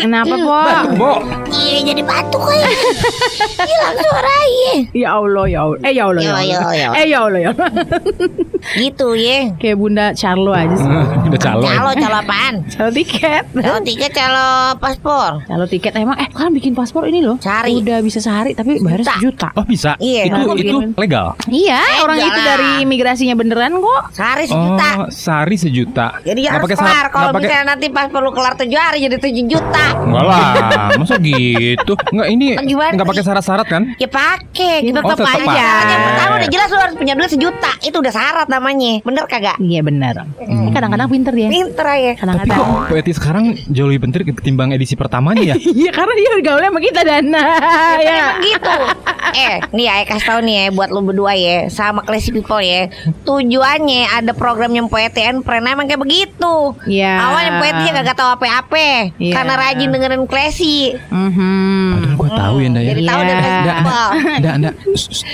Kenapa 0.00 0.34
po? 0.34 0.56
Bo, 0.96 1.12
Iya 1.50 1.78
jadi 1.84 2.02
batuk 2.02 2.42
kayak. 2.42 2.70
Hilang 3.60 3.96
suaranya. 3.96 4.72
Ya 4.92 5.08
Allah 5.12 5.44
ya 5.46 5.60
Allah. 5.62 5.78
Eh 5.82 5.92
ya 5.92 6.04
Allah 6.06 6.20
ya 6.20 6.30
Ya, 6.30 6.40
ya, 6.40 6.56
Allah. 6.56 6.72
ya. 6.72 6.88
Eh 6.94 7.06
ya 7.06 7.18
Allah 7.20 7.40
ya. 7.40 7.50
Allah. 7.50 7.68
Gitu 8.72 9.08
ya. 9.14 9.38
Kayak 9.56 9.76
Bunda 9.76 10.06
Charlo 10.12 10.52
aja 10.52 10.74
sih. 10.74 10.88
udah 11.26 11.40
calo. 11.40 11.62
ya. 11.62 11.70
Calo 11.74 11.90
calo 11.96 12.16
apaan? 12.18 12.54
Calo 12.66 12.90
tiket. 12.90 13.44
Calo 13.52 13.78
tiket 13.82 14.10
calo 14.10 14.48
paspor. 14.76 15.30
Calo 15.42 15.64
tiket 15.66 15.92
emang 15.94 16.16
eh 16.16 16.28
kan 16.28 16.50
bikin 16.50 16.72
paspor 16.72 17.04
ini 17.04 17.20
loh. 17.20 17.36
Sehari. 17.38 17.76
Udah 17.76 17.98
bisa 18.00 18.18
sehari 18.18 18.52
tapi 18.52 18.78
bayar 18.78 19.00
Juta. 19.00 19.14
sejuta. 19.16 19.48
Oh 19.54 19.64
bisa? 19.64 19.96
Iya, 19.98 20.28
Itu 20.28 20.36
itu 20.36 20.54
bikin. 20.54 20.76
legal. 20.94 21.26
Iya, 21.46 21.80
orang 22.00 22.18
itu 22.18 22.40
dari 22.40 22.68
imigrasinya 22.84 23.34
beneran 23.34 23.74
kok. 23.74 24.02
Sehari 24.12 24.44
sejuta. 24.46 24.88
Oh, 24.96 25.08
sehari 25.08 25.56
sejuta. 25.56 26.06
Jadi 26.22 26.40
harus 26.46 26.64
pakai 26.64 26.78
kelar. 26.78 27.06
Kalau 27.10 27.30
misalnya 27.32 27.64
nanti 27.66 27.86
paspor 27.88 28.20
lu 28.20 28.30
kelar 28.30 28.54
tujuh 28.54 28.76
hari 28.76 28.98
jadi 29.00 29.16
tujuh 29.16 29.39
juta. 29.46 29.86
Enggak 29.96 30.24
lah, 30.24 30.44
masa 30.96 31.14
gitu? 31.16 31.92
Enggak 32.10 32.28
ini 32.28 32.46
enggak 32.58 33.06
pakai 33.06 33.22
syarat-syarat 33.22 33.66
kan? 33.66 33.82
Ya 33.96 34.08
pakai, 34.08 34.74
Ya, 34.80 34.90
tetap 34.90 35.04
Oh, 35.04 35.10
tetep 35.14 35.26
aja. 35.26 35.68
Yang 35.84 36.00
pertama 36.04 36.32
udah 36.34 36.50
jelas 36.50 36.68
lu 36.68 36.78
harus 36.78 36.94
punya 36.96 37.14
duit 37.14 37.30
sejuta. 37.30 37.72
Itu 37.80 37.96
udah 37.98 38.12
syarat 38.12 38.46
namanya. 38.46 38.92
Bener 39.00 39.24
kagak? 39.24 39.56
Iya 39.58 39.80
benar. 39.80 40.14
Hmm. 40.36 40.70
Kadang-kadang 40.70 41.08
pinter 41.08 41.32
dia. 41.32 41.48
Pinter. 41.48 41.82
Tapi 41.82 42.14
Kadang-kadang. 42.16 42.58
kok 42.58 42.68
poeti 42.88 43.12
sekarang 43.12 43.44
jauh 43.66 43.86
lebih 43.86 44.02
penting 44.02 44.32
ketimbang 44.32 44.70
edisi 44.70 44.94
pertamanya 44.94 45.42
ya? 45.44 45.56
Iya 45.80 45.90
karena 45.90 46.12
dia 46.12 46.30
gaulnya 46.42 46.68
sama 46.68 46.80
kita 46.80 47.00
Dana. 47.02 47.44
ya. 47.96 48.18
Emang 48.20 48.38
gitu. 48.42 48.74
eh, 49.32 49.56
nih 49.70 49.84
ya 49.86 49.94
kasih 50.04 50.26
tau 50.26 50.40
nih 50.40 50.54
ya 50.54 50.64
buat 50.70 50.88
lu 50.90 51.00
berdua 51.00 51.32
ya 51.32 51.68
sama 51.68 52.02
classy 52.02 52.30
people 52.30 52.58
ya. 52.58 52.90
Tujuannya 53.24 54.10
ada 54.10 54.32
program 54.32 54.70
yang 54.70 54.86
poeti 54.86 55.22
and 55.22 55.40
friend 55.40 55.64
emang 55.64 55.86
kayak 55.86 56.00
begitu. 56.00 56.74
Iya. 56.84 57.14
Awalnya 57.22 57.52
poeti 57.58 57.84
kagak 57.90 58.16
tahu 58.16 58.30
apa-apa 58.34 58.78
Iya. 59.16 59.29
Karena 59.30 59.54
rajin 59.56 59.90
dengerin 59.94 60.24
classy. 60.26 60.98
Mhm. 61.10 61.94
Padahal 61.94 62.09
tahu 62.32 62.54
ya 62.56 62.68
Nda 62.68 62.80
ya. 62.80 62.88
Jadi 62.90 63.02
tahu 63.02 63.20
Iya. 63.20 63.28
dari 63.28 63.42
classy 63.42 63.60
Nda. 63.60 63.74
Nda, 64.36 64.50
Nda. 64.60 64.70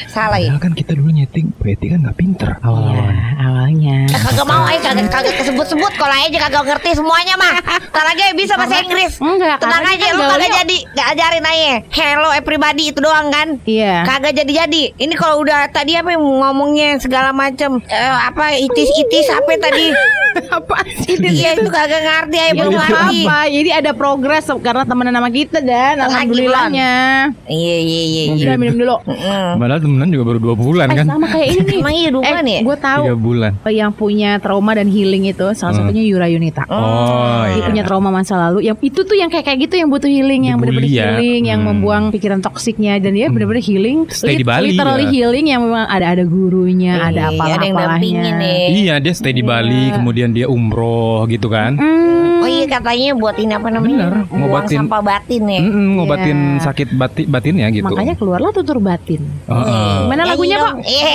Salah 0.07 0.39
ya. 0.39 0.51
Kan 0.57 0.73
kita 0.73 0.93
dulu 0.93 1.11
nyeting 1.11 1.47
poeti 1.55 1.87
kan 1.87 1.99
nggak 2.01 2.17
pinter 2.17 2.51
Iya, 2.51 2.63
awal-awalnya. 2.63 3.25
awalnya. 3.39 3.97
Eh, 4.07 4.21
kagak 4.21 4.47
mau 4.47 4.65
aja 4.65 4.79
kagak 4.87 5.09
kagak 5.09 5.35
kesebut-sebut 5.39 5.93
kalau 5.95 6.15
aja 6.15 6.39
kagak 6.41 6.65
ngerti 6.65 6.91
semuanya 6.95 7.35
mah. 7.37 7.55
Entar 7.59 8.05
lagi 8.05 8.23
bisa 8.35 8.55
bahasa 8.55 8.77
Inggris. 8.79 9.13
Enggak, 9.19 9.57
Tenang 9.59 9.85
aja 9.85 10.07
lu 10.13 10.23
kagak 10.23 10.51
jadi 10.57 10.77
Gak 10.93 11.07
ajarin 11.13 11.45
aja 11.45 11.73
Hello 11.89 12.31
everybody 12.31 12.85
itu 12.87 12.99
doang 12.99 13.29
kan 13.29 13.49
Iya. 13.65 14.05
Kagak 14.05 14.33
jadi-jadi 14.35 14.83
Ini 14.95 15.15
kalau 15.15 15.41
udah 15.41 15.69
tadi 15.69 15.93
apa 15.93 16.11
yang 16.11 16.23
ngomongnya 16.23 16.97
segala 16.97 17.31
macam 17.31 17.81
eh, 17.83 17.97
Apa 18.23 18.55
itis-itis 18.55 19.29
apa 19.29 19.51
tadi 19.57 19.87
Apa 20.53 20.77
sih? 21.01 21.17
Iya 21.17 21.57
itu 21.57 21.67
kagak 21.67 22.03
ngerti 22.03 22.37
aja 22.37 22.47
Ya 22.47 22.53
belum 22.55 22.73
ngerti 22.75 23.19
apa, 23.25 23.39
jadi 23.49 23.71
ada 23.75 23.91
progres 23.93 24.45
karena 24.57 24.85
temenan 24.85 25.15
sama 25.15 25.31
kita 25.31 25.59
dan 25.59 25.97
alhamdulillahnya. 25.99 26.86
Iya 27.47 27.77
iya 27.79 28.03
iya 28.03 28.23
iya 28.29 28.45
Udah 28.47 28.57
minum 28.57 28.77
dulu. 28.79 28.97
Padahal 29.57 29.79
temenan 29.79 30.09
juga 30.09 30.25
baru 30.25 30.39
dua 30.41 30.55
bulan 30.55 30.87
Eh, 30.89 30.97
kan? 30.97 31.07
sama 31.07 31.27
kayak 31.27 31.49
ini 31.49 31.63
nih. 31.63 31.79
Emang 31.79 31.95
iya 31.95 32.09
dua 32.09 32.23
bulan 32.23 32.45
ya? 32.47 32.61
Gue 32.61 32.77
tahu 32.77 33.03
Tiga 33.03 33.17
bulan. 33.17 33.53
yang 33.69 33.91
punya 33.93 34.31
trauma 34.39 34.73
dan 34.73 34.87
healing 34.87 35.25
itu 35.25 35.47
salah 35.53 35.73
Hmm. 35.73 35.85
satunya 35.85 36.03
Yura 36.03 36.27
Yunita. 36.27 36.65
Oh 36.67 37.45
Dia 37.45 37.55
iya. 37.55 37.65
punya 37.67 37.83
trauma 37.83 38.11
masa 38.11 38.35
lalu. 38.39 38.65
Yang 38.65 38.77
itu 38.83 39.01
tuh 39.03 39.15
yang 39.15 39.29
kayak 39.29 39.45
kayak 39.45 39.59
gitu 39.63 39.75
yang 39.77 39.89
butuh 39.89 40.07
healing, 40.07 40.43
yang 40.45 40.57
benar-benar 40.57 40.87
ya. 40.87 41.05
healing, 41.13 41.43
yang 41.47 41.61
Hmm. 41.61 41.69
membuang 41.75 42.05
pikiran 42.09 42.41
toksiknya 42.41 42.99
dan 42.99 43.13
dia 43.13 43.27
benar-benar 43.27 43.61
healing. 43.61 44.07
Stay 44.09 44.35
di 44.35 44.45
Bali, 44.45 44.73
Literally 44.73 45.07
ya. 45.07 45.13
healing 45.13 45.47
yang 45.47 45.61
memang 45.63 45.87
ada 45.87 46.07
ada 46.09 46.25
gurunya, 46.25 47.01
ada 47.03 47.29
Iya, 47.29 47.33
apa 47.33 47.43
ada 47.49 47.65
yang 47.65 47.77
dampingin 47.77 48.35
nih 48.37 48.63
Iya 48.79 48.95
dia 48.99 49.13
stay 49.13 49.31
di 49.31 49.43
Bali, 49.43 49.91
kemudian 49.91 50.31
dia 50.31 50.47
umroh 50.47 51.27
gitu 51.27 51.47
kan? 51.47 51.77
Hmm. 51.77 52.36
Oh 52.47 52.53
iya 52.53 52.65
katanya 52.71 53.11
buat 53.13 53.35
ini 53.35 53.53
apa 53.53 53.69
namanya 53.69 53.97
Bener, 53.99 54.15
ngobatin- 54.31 54.79
sampah 54.81 55.03
batin 55.03 55.43
ya 55.45 55.61
Mm-mm, 55.61 55.87
ngobatin 55.97 56.39
Iya. 56.47 56.63
sakit 56.63 56.89
bati, 56.93 57.23
batinnya 57.25 57.67
gitu. 57.69 57.91
Makanya 57.91 58.15
keluarlah 58.15 58.51
tutur 58.51 58.79
batin. 58.79 59.19
Heeh. 59.45 59.95
Gimana 60.01 60.23
Nyanyi 60.23 60.31
lagunya, 60.31 60.57
dong. 60.57 60.79
Pak? 60.79 60.87
Iya 60.87 61.11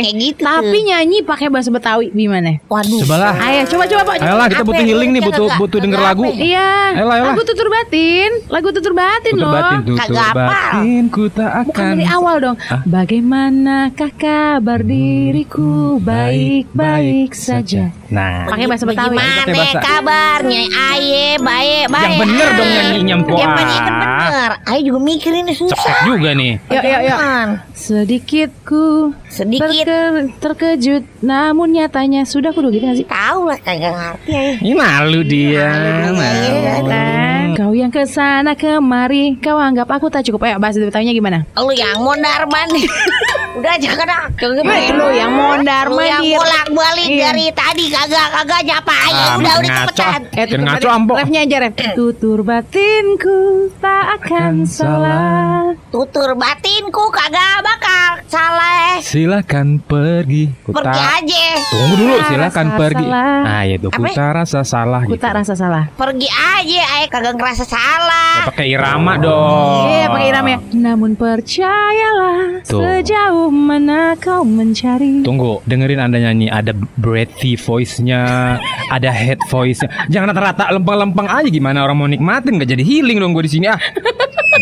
kayak 0.00 0.14
gitu 0.14 0.42
Tapi 0.42 0.78
nyanyi 0.82 1.18
pakai 1.20 1.46
bahasa 1.46 1.68
Betawi 1.68 2.08
gimana? 2.08 2.56
Waduh 2.64 3.04
Coba 3.04 3.16
lah. 3.20 3.34
Ayo 3.36 3.60
coba 3.66 3.84
coba 3.84 4.02
Pak. 4.06 4.14
Ayolah 4.18 4.46
kita 4.48 4.62
butuh 4.62 4.80
ya, 4.80 4.88
healing 4.88 5.10
nih, 5.10 5.22
butuh 5.22 5.46
butuh 5.54 5.78
denger 5.78 6.00
lagu. 6.00 6.24
ya? 6.24 6.32
Iya. 6.34 6.70
Ayolah, 6.94 7.14
ayolah. 7.14 7.32
Lagu 7.34 7.42
tutur 7.44 7.68
batin, 7.68 8.30
lagu 8.48 8.68
tutur 8.70 8.92
batin 8.92 9.32
Tutur 9.34 9.44
loh. 9.44 9.52
batin, 9.52 9.78
tutur 9.84 9.98
Kagak 10.00 10.24
hafal. 10.26 10.48
batin, 10.48 11.02
ku 11.06 11.22
tak 11.28 11.50
Bukan 11.64 11.74
akan. 11.74 11.92
dari 11.92 12.06
awal 12.06 12.36
dong. 12.40 12.56
Ah. 12.64 12.80
Bagaimanakah 12.84 14.10
kabar 14.14 14.80
diriku? 14.80 15.98
Baik-baik 15.98 17.32
saja. 17.32 17.90
Nah, 18.14 18.46
Pakai 18.46 18.64
bahasa 18.64 18.84
Betawi. 18.84 19.16
Gimana 19.16 19.42
bahasa- 19.44 19.82
kabarnya 19.82 20.62
Aye 20.70 21.34
baik 21.36 21.84
baik 21.88 22.06
Yang 22.06 22.14
bener 22.22 22.48
dong 22.52 22.70
nyanyinya, 22.70 23.14
Mpok. 23.18 23.36
Yang 23.36 23.50
penting 23.52 23.80
kan 23.80 23.94
bener 23.96 24.50
Aye 24.64 24.80
juga 24.80 24.98
mikir 25.02 25.32
ini 25.34 25.52
susah 25.52 25.74
cepet 25.74 25.96
juga 26.04 26.30
nih. 26.32 26.52
Yuk 26.64 26.84
yuk 26.84 27.00
yuk. 27.04 27.18
Kan. 27.18 27.48
Sedikit 27.74 28.50
ku 28.62 28.86
Sedikit 29.28 29.66
terke- 29.82 30.30
terkejut, 30.38 31.02
namun 31.20 31.74
nyatanya 31.74 32.22
sudah 32.22 32.50
kudu 32.50 32.70
gitu 32.70 32.84
gak 32.84 32.96
sih? 32.96 33.04
Tahu 33.04 33.40
lah 33.44 33.58
kagak 33.58 33.92
ngerti 33.92 34.30
Aye 34.30 34.52
Ini 34.60 34.72
malu 34.72 35.20
dia. 35.22 35.68
Malu 35.68 36.10
malu. 36.14 36.86
Kan? 36.86 37.46
Kau 37.54 37.72
yang 37.72 37.88
ke 37.88 38.02
sana 38.04 38.54
kemari, 38.54 39.36
kau 39.36 39.58
anggap 39.58 39.86
aku 39.88 40.06
tak 40.08 40.22
cukup. 40.22 40.42
Ayo 40.44 40.56
bahasa 40.56 40.78
Betawinya 40.78 41.10
gimana? 41.12 41.38
Lu 41.52 41.70
yang 41.70 41.98
mondar 41.98 42.46
mandir 42.46 42.86
Udah 43.54 43.74
jangan 43.76 44.06
Jangan 44.34 44.66
Eh, 44.66 44.90
lu 44.90 45.08
yang 45.10 45.30
mondar 45.30 45.86
Lu 45.86 45.98
yang 45.98 46.18
mandir. 46.18 46.34
bolak 46.36 46.66
balik 46.68 47.06
Iya. 47.06 47.22
dari 47.24 47.46
tadi 47.50 47.84
kagak 48.04 48.28
kagak 48.34 48.60
nyapa 48.64 48.92
Ah, 49.06 49.34
Udah 49.34 49.54
udah 49.56 49.70
ngaco. 49.70 49.88
cepetan 49.88 50.20
Eh, 50.30 50.44
tutur 50.44 50.60
ngaco. 50.62 50.88
Ambo. 50.90 51.12
Refnya 51.16 51.40
aja, 51.42 51.56
Ref. 51.58 51.72
Tutur 51.94 52.38
batinku 52.44 53.38
tak 53.78 54.04
akan 54.18 54.54
salah. 54.64 55.72
Tutur 55.88 56.30
batinku 56.34 57.04
kagak 57.08 57.56
bakal 57.60 58.10
salah 58.26 59.00
Silakan 59.00 59.80
pergi. 59.80 60.52
Ku 60.60 60.70
Pergi 60.70 60.84
tak- 60.92 61.24
aja 61.24 61.44
Tunggu 61.66 61.94
dulu, 61.96 62.14
silakan 62.24 62.66
rasa 62.68 62.78
pergi. 62.78 63.06
salah. 63.06 63.40
Nah, 63.42 63.62
itu 63.64 63.88
ku 63.88 64.02
Apa? 64.02 64.12
tak 64.12 64.30
rasa 64.34 64.60
salah 64.62 65.00
Aku 65.00 65.10
gitu. 65.10 65.22
tak 65.22 65.32
rasa 65.34 65.54
salah. 65.54 65.84
Pergi 65.94 66.28
aja 66.28 66.82
Aye 66.94 67.06
kagak 67.08 67.34
ngerasa 67.34 67.64
Ya, 67.64 67.70
salah 67.70 68.36
pakai 68.44 68.66
irama 68.68 69.16
dong. 69.16 69.88
Iya, 69.88 70.06
pakai 70.06 70.28
iramnya. 70.28 70.58
Namun 70.74 71.10
percayalah 71.14 72.60
Tuh. 72.62 72.80
sejauh 72.82 73.48
mana 73.48 74.12
kau 74.16 74.42
mencari. 74.42 75.22
Tunggu, 75.22 75.64
dengerin 75.64 76.00
anda 76.00 76.18
nyanyi 76.18 76.48
ada 76.48 76.70
breathy 76.94 77.56
voice-nya, 77.84 78.56
ada 78.88 79.10
head 79.12 79.36
voice-nya. 79.46 79.92
Jangan 80.08 80.32
rata-rata 80.32 80.72
lempeng-lempeng 80.72 81.28
aja 81.28 81.44
gimana 81.46 81.84
orang 81.84 82.00
mau 82.00 82.08
nikmatin 82.08 82.56
gak 82.56 82.72
jadi 82.72 82.80
healing 82.80 83.20
dong 83.20 83.36
gue 83.36 83.44
di 83.44 83.52
sini 83.52 83.68
ah. 83.68 83.76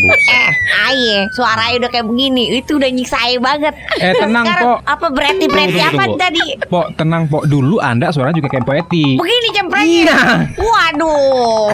Eh, 0.03 0.49
aye, 0.83 1.31
suaranya 1.31 1.79
udah 1.79 1.89
kayak 1.89 2.03
begini, 2.03 2.59
itu 2.59 2.75
udah 2.75 2.89
nyiksa 2.91 3.15
aye 3.15 3.39
banget. 3.39 3.71
Eh, 3.95 4.11
tenang, 4.13 4.43
Sekarang 4.43 4.63
Pok. 4.67 4.77
Apa 4.83 5.07
berarti 5.07 5.45
berarti 5.47 5.79
Tunggu, 5.79 5.87
apa 5.87 6.03
tunggu. 6.03 6.19
tadi? 6.19 6.45
Pok, 6.67 6.87
tenang 6.99 7.23
Pok. 7.31 7.43
Dulu 7.45 7.75
anda 7.79 8.11
suara 8.11 8.35
juga 8.35 8.51
kayak 8.51 8.65
poetik. 8.65 9.15
Begini 9.15 9.49
cemprengnya. 9.53 9.87
Iya. 9.87 10.19
Waduh. 10.59 11.71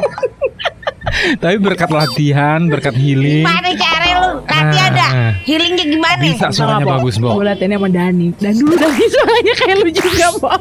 Tapi 1.41 1.55
berkat 1.57 1.89
latihan, 1.89 2.69
berkat 2.69 2.93
healing. 2.93 3.41
Gimana 3.41 3.69
cara 3.73 4.05
lu? 4.13 4.31
Nanti 4.45 4.77
Nah. 4.77 4.88
ada 4.91 5.05
healingnya 5.41 5.85
gimana? 5.88 6.21
Bisa 6.21 6.45
suaranya 6.53 6.85
bagus, 6.91 7.15
Bo. 7.17 7.33
Gue 7.33 7.45
latihannya 7.47 7.77
sama 7.79 7.89
Dani. 7.89 8.27
Dan 8.38 8.53
dulu 8.53 8.73
Dani 8.75 9.05
suaranya 9.09 9.53
kayak 9.57 9.75
lu 9.79 9.89
juga, 9.89 10.27
Po. 10.38 10.51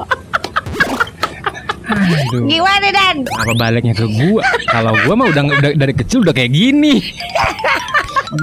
Aduh. 1.88 2.44
Gimana 2.44 2.88
Dan? 2.92 3.16
Apa 3.24 3.52
baliknya 3.56 3.96
ke 3.96 4.04
gua? 4.04 4.44
Kalau 4.68 4.92
gua 5.04 5.14
mah 5.16 5.26
udah, 5.32 5.42
udah 5.48 5.70
dari 5.72 5.94
kecil 5.96 6.20
udah 6.20 6.36
kayak 6.36 6.52
gini. 6.52 7.00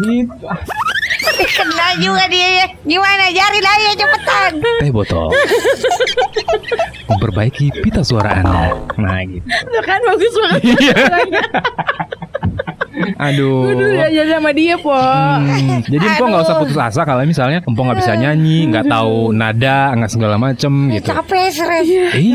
Gitu. 0.01 0.45
Kena 1.35 1.87
juga 2.01 2.25
dia. 2.25 2.65
Gimana? 2.81 3.29
Jarin 3.29 3.65
aja 3.65 3.91
cepetan. 4.01 4.51
Teh 4.81 4.89
botol. 4.89 5.29
Memperbaiki 7.05 7.69
pita 7.85 8.01
suara 8.01 8.41
Anda. 8.41 8.73
Nah, 8.97 9.21
gitu. 9.29 9.45
Tuh 9.45 9.83
kan 9.85 9.99
bagus 10.01 10.33
banget. 10.41 10.61
Iya. 10.65 10.95
Aduh. 13.17 13.67
Gue 13.67 13.73
dulu 13.75 13.93
sama 14.25 14.49
dia 14.51 14.75
po. 14.75 14.93
Hmm, 14.95 15.81
jadi 15.83 16.05
Empo 16.07 16.23
nggak 16.25 16.43
usah 16.43 16.55
putus 16.57 16.77
asa 16.77 17.01
kalau 17.03 17.21
misalnya 17.23 17.59
Empo 17.59 17.81
nggak 17.81 17.99
bisa 17.99 18.13
nyanyi, 18.13 18.67
nggak 18.67 18.85
tahu 18.85 19.31
nada, 19.31 19.91
nggak 19.93 20.11
segala 20.11 20.35
macem 20.35 20.71
gitu. 20.91 21.09
Capek 21.09 21.45
stres. 21.49 21.85
Iya, 21.85 22.09
Jadi 22.11 22.29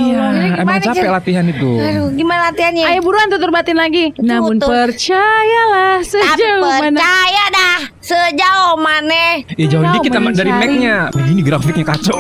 emang 0.55 0.77
gimana, 0.77 0.81
capek 0.83 1.03
Jen? 1.03 1.13
latihan 1.13 1.45
itu. 1.47 1.71
Aduh, 1.77 2.09
gimana 2.13 2.41
latihannya? 2.51 2.85
Ayo 2.87 3.01
buruan 3.01 3.27
tutur 3.29 3.51
batin 3.51 3.77
lagi. 3.77 4.13
Namun 4.17 4.59
Tutur. 4.59 4.89
percayalah 4.91 5.99
Tapi 5.99 6.11
sejauh 6.11 6.61
mana. 6.63 6.81
percaya 6.93 7.45
dah 7.51 7.79
sejauh 8.01 8.75
mana 8.77 9.25
Ih 9.55 9.67
jauh 9.67 9.81
Kau 9.81 9.95
dikit 9.97 10.11
sama 10.13 10.31
dari. 10.31 10.51
Mac-nya. 10.51 10.97
Begini 11.11 11.41
grafiknya 11.41 11.85
kacau. 11.87 12.19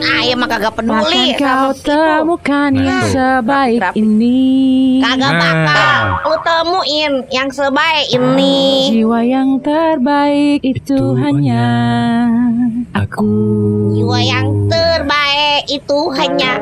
Ayah 0.00 0.34
mah 0.34 0.48
kagak 0.48 0.72
peduli 0.74 1.32
Akan 1.32 1.38
kau 1.38 1.68
temukan 1.80 2.70
yang 2.74 3.00
Nah. 3.00 3.06
sebaik 3.06 3.78
Rapi. 3.80 3.96
ini. 3.96 4.42
Kagak 4.98 5.30
Nah. 5.30 5.40
bakal 5.40 6.00
lu 6.22 6.36
temuin 6.42 7.12
yang 7.30 7.48
sebaik 7.48 8.10
ini 8.10 8.90
Jiwa 8.90 9.20
yang 9.22 9.62
terbaik 9.62 10.60
itu, 10.66 10.98
Itu 10.98 11.14
hanya 11.14 11.66
aku. 12.90 13.30
Jiwa 13.94 14.18
yang 14.18 14.66
terbaik 14.66 15.70
itu 15.70 15.98
hanya. 16.18 16.58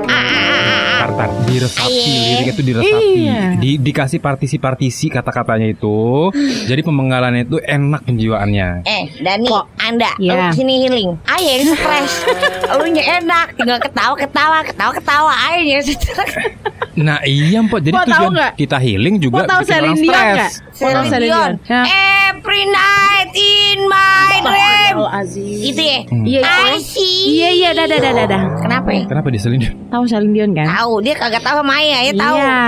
Tar, 0.98 1.10
tar, 1.14 1.30
diresapi, 1.46 1.88
Aye. 1.88 2.12
liriknya 2.12 2.52
itu 2.52 2.64
diresapi. 2.66 3.10
Iya. 3.16 3.42
Di, 3.56 3.70
dikasih 3.80 4.18
partisi-partisi 4.20 5.08
kata-katanya 5.08 5.70
itu. 5.70 6.28
Jadi 6.68 6.80
pemenggalannya 6.84 7.46
itu 7.48 7.56
enak 7.62 8.04
penjiwaannya. 8.04 8.68
Eh 8.84 9.04
Dani 9.22 9.48
Kok? 9.48 9.64
Anda 9.78 10.10
Iya. 10.20 10.32
Lu 10.34 10.42
ke 10.52 10.56
sini 10.58 10.74
healing 10.84 11.08
yang 11.38 11.62
stres 11.64 12.12
Lu 12.78 12.84
nya 12.90 13.04
enak 13.22 13.46
Tinggal 13.54 13.78
ketawa-ketawa 13.78 14.58
Ketawa-ketawa 14.66 15.32
Ayah 15.48 15.78
yang 15.78 15.82
stres 15.86 16.32
Nah 17.06 17.22
iya 17.22 17.62
Mpok, 17.62 17.78
jadi 17.78 17.94
Mau 17.94 18.04
tujuan 18.04 18.34
kita 18.58 18.76
healing 18.82 19.22
juga 19.22 19.46
Mau 19.46 19.50
tahu 19.50 19.60
bikin 19.62 19.78
orang 19.78 19.96
stres. 19.96 20.52
Celine 20.72 21.06
Celine 21.06 21.24
Dion 21.24 21.28
Dion? 21.28 21.52
Ya. 21.66 21.82
Every 22.30 22.64
night 22.66 23.30
in 23.34 23.78
my 23.86 24.34
dream 24.40 24.96
Aziz. 25.08 25.58
Itu 25.64 25.80
ya. 25.80 26.00
Iya, 26.06 26.40
itu. 26.40 26.62
I 26.68 26.78
see 26.78 27.18
Iya 27.34 27.48
iya 27.50 27.68
dah 27.72 27.86
dah 27.86 27.98
dah 27.98 28.26
dah. 28.26 28.42
Kenapa 28.60 28.88
ya? 28.92 29.04
Kenapa 29.06 29.28
diselin? 29.28 29.60
Tahu 29.88 30.02
Celine 30.04 30.32
Dion 30.32 30.50
kan? 30.52 30.66
Tahu 30.68 30.92
dia 31.00 31.14
kagak 31.14 31.42
tahu 31.42 31.60
sama 31.60 31.74
Ayah 31.78 32.00
ya 32.04 32.12
tahu 32.14 32.36
Iya. 32.36 32.58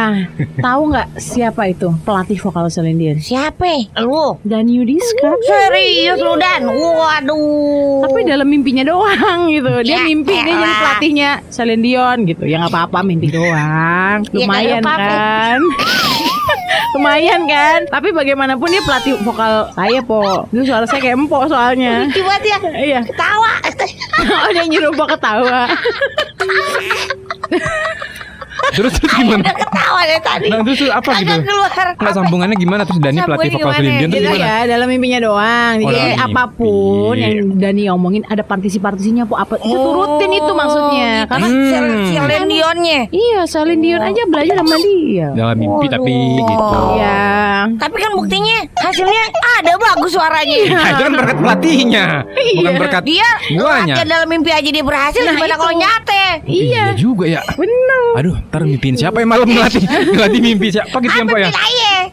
Tahu 0.59 0.81
nggak 0.91 1.09
siapa 1.17 1.63
itu 1.69 1.89
pelatih 2.03 2.39
vokal 2.41 2.67
Celine 2.69 2.99
Dion? 2.99 3.17
Siapa? 3.19 3.63
ya? 3.63 3.81
Lu 4.03 4.39
Dan 4.43 4.67
Yudiska. 4.67 5.31
Serius 5.43 6.19
lu 6.19 6.35
Dan 6.35 6.67
Waduh 6.71 8.07
Tapi 8.07 8.21
dalam 8.25 8.47
mimpinya 8.47 8.83
doang 8.83 9.51
gitu. 9.51 9.71
Dia 9.83 9.97
Ya 9.97 9.99
mimpi 10.03 10.33
dia 10.33 10.43
jadi 10.43 10.53
pelatihnya 10.57 11.31
Celine 11.49 11.83
Dion 11.83 12.19
gitu. 12.27 12.45
Ya 12.47 12.59
nggak 12.59 12.73
apa-apa 12.73 12.99
mimpi 13.03 13.29
doang. 13.29 14.23
Ya, 14.31 14.47
Lumayan 14.47 14.83
apa-apa. 14.83 15.07
kan. 15.07 15.61
Lumayan 16.97 17.47
kan. 17.47 17.87
Tapi 17.89 18.09
bagaimanapun 18.11 18.69
dia 18.69 18.83
pelatih 18.83 19.15
vokal 19.23 19.71
saya 19.73 20.01
po. 20.03 20.45
Itu 20.51 20.67
suara 20.67 20.85
saya 20.87 21.01
kayak 21.01 21.17
empok 21.19 21.49
soalnya. 21.49 22.07
Lucu 22.07 22.23
banget 22.23 22.43
ya 22.45 22.57
Iya. 22.71 23.01
Ketawa 23.07 23.53
Oh 24.45 24.51
dia 24.53 24.65
nyuruh 24.67 24.91
empok 24.93 25.09
ketawa. 25.17 25.61
Terus 28.71 28.93
terus 28.95 29.13
gimana? 29.13 29.43
Udah 29.43 29.57
ketawa 29.57 30.01
dari 30.03 30.21
tadi 30.21 30.47
Nah 30.47 30.59
terus 30.61 30.79
terus 30.79 30.93
apa 30.93 31.11
gitu? 31.17 31.33
Keluar 31.43 31.71
Nggak 31.93 32.13
sambungannya 32.13 32.57
gimana 32.57 32.83
terus 32.83 32.99
Dani 32.99 33.19
pelatih 33.21 33.49
vokal 33.53 33.71
Celine 33.71 33.83
gimana? 33.83 33.99
Dion 33.99 34.09
terus 34.09 34.21
Gitu 34.21 34.31
gimana? 34.31 34.47
ya 34.47 34.57
dalam 34.67 34.87
mimpinya 34.89 35.19
doang. 35.21 35.75
Oh, 35.77 35.91
Jadi 35.91 36.01
mimpi. 36.01 36.23
apa 36.23 36.43
pun 36.51 37.15
yang 37.15 37.33
Dani 37.57 37.83
omongin 37.89 38.23
ada 38.25 38.43
partisi-partisinya 38.43 39.25
po. 39.25 39.35
Apa 39.35 39.55
itu 39.59 39.75
turutin 39.75 40.31
itu 40.33 40.53
maksudnya. 40.53 41.11
gitu. 41.17 41.29
Karena 41.29 41.47
Hmm. 41.47 41.67
Celine- 41.67 42.07
Celine 42.11 42.47
Dionnya 42.47 43.01
iya 43.11 43.41
Celine 43.45 43.81
Dion 43.81 44.03
aja 44.03 44.23
belajar 44.25 44.55
sama 44.57 44.77
dia. 44.79 45.29
Dalam 45.33 45.57
mimpi 45.57 45.87
tapi 45.87 46.13
Waduh. 46.13 46.47
gitu. 46.47 46.79
Iya. 46.93 47.19
Tapi 47.77 47.97
kan 47.97 48.11
buktinya 48.15 48.57
hasilnya 48.79 49.23
ada 49.55 49.73
bagus 49.77 50.11
suaranya. 50.11 50.57
Nah, 50.71 50.89
itu 50.89 51.03
kan 51.03 51.13
berkat 51.15 51.37
pelatihnya, 51.39 52.05
bukan 52.25 52.63
Iya. 52.67 52.79
berkat 52.79 53.03
Dia 53.03 53.29
guanya. 53.53 53.95
latihan 53.95 54.09
dalam 54.09 54.29
mimpi 54.29 54.51
aja 54.51 54.69
dia 54.71 54.81
berhasil 54.81 55.21
Nah, 55.21 55.35
gimana 55.35 55.49
itu. 55.51 55.61
kalau 55.61 55.75
nyate? 55.75 56.25
Iya. 56.43 56.85
juga 56.95 57.25
ya. 57.27 57.41
Bener. 57.53 58.03
Aduh, 58.17 58.37
ntar 58.61 58.69
mimpiin 58.69 58.93
siapa 58.93 59.25
yang 59.25 59.33
malam 59.33 59.49
ngelatih 59.49 59.81
ngelatih 59.89 60.41
mimpi 60.45 60.69
siapa 60.69 61.01
gitu 61.01 61.17
ya 61.17 61.49
ya? 61.49 61.49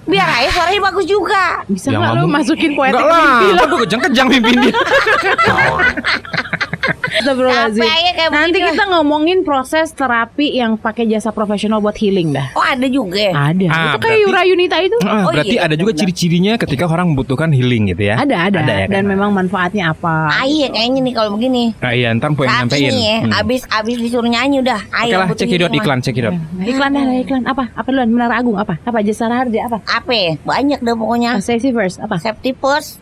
biar 0.07 0.23
aja 0.23 0.49
suaranya 0.55 0.81
bagus 0.87 1.03
juga. 1.03 1.43
Bisa 1.67 1.91
Ya 1.91 1.99
nggak 1.99 2.23
lu 2.23 2.27
masukin 2.31 2.71
poetik 2.79 3.03
lah, 3.03 3.43
mimpi 3.43 3.47
lo? 3.51 3.63
gue 3.67 3.79
kejang-kejang 3.83 4.27
mimpiin 4.31 4.59
dia. 4.63 4.73
Astagfirullahaladzim. 7.09 7.83
Nanti 8.29 8.59
kita 8.59 8.83
ngomongin 8.89 9.41
proses 9.41 9.91
terapi 9.91 10.53
yang 10.53 10.75
pakai 10.75 11.07
jasa 11.07 11.31
profesional 11.31 11.79
buat 11.79 11.95
healing 11.95 12.31
dah. 12.31 12.51
Oh 12.53 12.63
ada 12.63 12.85
juga. 12.85 13.17
ya? 13.19 13.31
Ada. 13.33 13.65
Ah, 13.67 13.83
itu 13.89 13.97
kayak 13.99 14.19
Yura 14.21 14.41
Yunita 14.43 14.77
itu. 14.79 14.97
Ah, 15.01 15.15
Oh, 15.19 15.31
berarti 15.31 15.55
iya, 15.55 15.65
ada 15.65 15.75
juga 15.75 15.91
ciri-cirinya 15.93 16.53
ketika 16.55 16.85
orang 16.85 17.11
membutuhkan 17.11 17.49
healing 17.49 17.89
gitu 17.89 18.03
ya? 18.05 18.15
Ada, 18.17 18.35
ada. 18.49 18.59
ya, 18.59 18.85
Dan 18.85 19.03
kan? 19.03 19.03
memang 19.07 19.29
manfaatnya 19.31 19.91
apa? 19.91 20.29
Ah, 20.29 20.45
iya 20.45 20.67
kayaknya 20.67 20.99
nih 21.01 21.13
kalau 21.13 21.29
begini. 21.33 21.71
Nah, 21.77 21.91
iya, 21.91 22.09
ntar 22.13 22.31
gue 22.31 22.43
yang 22.43 22.65
nyampein. 22.65 22.89
ini 22.89 23.03
ya, 23.03 23.17
Hmm. 23.19 23.31
abis 23.35 23.61
abis 23.67 23.95
disuruh 23.97 24.25
nyanyi 24.25 24.59
udah. 24.59 24.79
Oke 24.83 24.99
Ayo 25.03 25.15
lah, 25.17 25.27
cekidot 25.31 25.67
ini 25.67 25.73
mah. 25.73 25.83
iklan, 25.83 25.99
cekidot. 25.99 26.33
Nah, 26.33 26.65
iklan 26.65 26.89
dah, 26.89 27.03
dah, 27.03 27.17
iklan 27.17 27.41
apa? 27.45 27.63
Apa 27.71 27.87
duluan? 27.87 28.09
Menara 28.09 28.35
Agung 28.35 28.55
apa? 28.55 28.77
Apa 28.79 28.99
jasa 28.99 29.27
harja 29.27 29.59
apa? 29.63 29.77
Apa? 29.83 30.11
ya? 30.11 30.31
Banyak 30.41 30.79
deh 30.79 30.95
pokoknya. 30.95 31.31
Safety 31.39 31.69
first 31.69 31.97
apa? 31.97 32.15
Safety 32.17 32.51
first. 32.53 32.99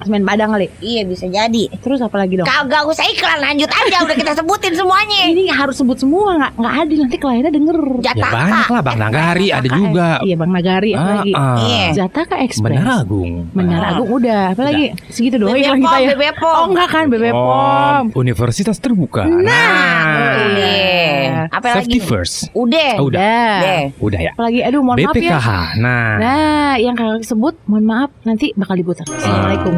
Semen 0.00 0.22
Padang 0.22 0.50
kali. 0.50 0.68
Iya 0.80 1.02
bisa 1.04 1.26
jadi. 1.26 1.64
Terus 1.76 2.00
apa 2.00 2.16
lagi 2.16 2.36
dong? 2.36 2.46
Kagak 2.46 2.84
usah 2.84 3.04
iklan 3.06 3.39
lanjut 3.40 3.66
aja 3.66 3.96
udah 4.00 4.14
kita 4.14 4.32
sebutin 4.34 4.72
semuanya. 4.72 5.20
Ini 5.26 5.42
harus 5.48 5.74
sebut 5.74 5.96
semua 5.96 6.36
nggak 6.36 6.52
nggak 6.54 6.74
adil 6.78 6.98
nanti 7.00 7.16
kliennya 7.16 7.50
denger. 7.50 7.78
Ya 7.98 8.12
Jataka. 8.12 8.30
banyak 8.30 8.66
lah, 8.68 8.80
Bang 8.80 8.98
Nagari 8.98 9.46
ada 9.48 9.68
juga. 9.68 10.08
Iya 10.20 10.34
Bang 10.36 10.50
Nagari 10.50 10.90
apa 10.92 11.00
Ah, 11.00 11.10
lagi? 11.16 11.32
ah. 11.32 11.56
Iya. 11.58 11.86
Jataka 11.96 12.36
Express. 12.38 12.64
Menara 12.70 12.92
Agung. 13.00 13.32
Menara 13.50 13.82
Ah. 13.82 13.92
Agung 13.92 14.10
udah, 14.12 14.42
apa 14.50 14.62
lagi? 14.62 14.84
Segitu 15.08 15.36
doang 15.36 15.52
Bebek 15.52 15.64
iklan 15.66 15.78
kita 15.80 15.96
ya. 16.20 16.32
Oh 16.40 16.64
enggak 16.66 16.88
kan 16.88 17.04
Bebek 17.06 17.32
Oh, 17.32 17.42
Pom. 17.42 18.04
Universitas 18.14 18.76
terbuka. 18.76 19.24
Nah, 19.24 20.46
udah. 20.46 21.48
Apa 21.50 21.66
Safety 21.74 21.96
lagi? 21.96 22.06
first. 22.06 22.36
Udah. 22.52 22.92
Oh, 22.96 23.08
udah. 23.08 23.58
Udah. 23.58 23.80
Udah. 23.98 24.20
Ya. 24.20 24.32
Apalagi 24.32 24.60
aduh 24.60 24.80
mohon 24.80 24.98
maaf 24.98 25.14
ya. 25.14 25.20
BPKH. 25.32 25.48
Nah. 25.78 26.12
Nah, 26.16 26.72
yang 26.76 26.94
kakak 26.94 27.24
sebut 27.24 27.54
mohon 27.64 27.84
maaf 27.84 28.10
nanti 28.22 28.52
bakal 28.54 28.76
diputar. 28.76 29.06
Assalamualaikum. 29.06 29.74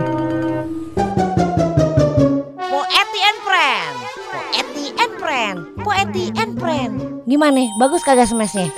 Poeti 0.93 1.22
Friend. 5.33 5.65
Poeti 5.81 6.29
and 6.37 6.61
Friend. 6.61 7.25
Gimana? 7.25 7.65
Bagus 7.81 8.05
kagak 8.05 8.29
smashnya? 8.29 8.69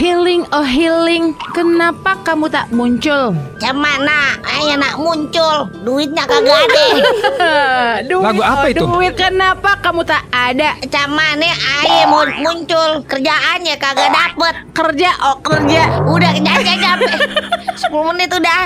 Healing 0.00 0.48
oh 0.56 0.64
healing, 0.64 1.36
kenapa 1.52 2.16
kamu 2.24 2.48
tak 2.48 2.72
muncul? 2.72 3.36
Cemana? 3.60 4.32
Ayo 4.40 4.80
nak 4.80 4.96
muncul. 4.96 5.68
Duitnya 5.84 6.24
kagak 6.24 6.56
ada. 6.56 6.84
duit, 8.08 8.24
Lagu 8.24 8.40
apa 8.40 8.64
oh, 8.64 8.72
itu? 8.72 8.80
Duit 8.80 9.12
kenapa 9.12 9.76
kamu 9.84 10.00
tak 10.00 10.24
ada? 10.32 10.80
Camane 10.88 11.52
ayo 11.52 12.08
mau 12.08 12.24
muncul. 12.24 13.04
Kerjaannya 13.04 13.76
kagak 13.76 14.08
dapet. 14.08 14.54
Kerja 14.72 15.12
oh 15.20 15.36
kerja. 15.44 16.00
Udah 16.08 16.32
jangan 16.32 16.76
capek. 16.80 17.16
10 17.84 18.08
menit 18.16 18.30
udah. 18.32 18.62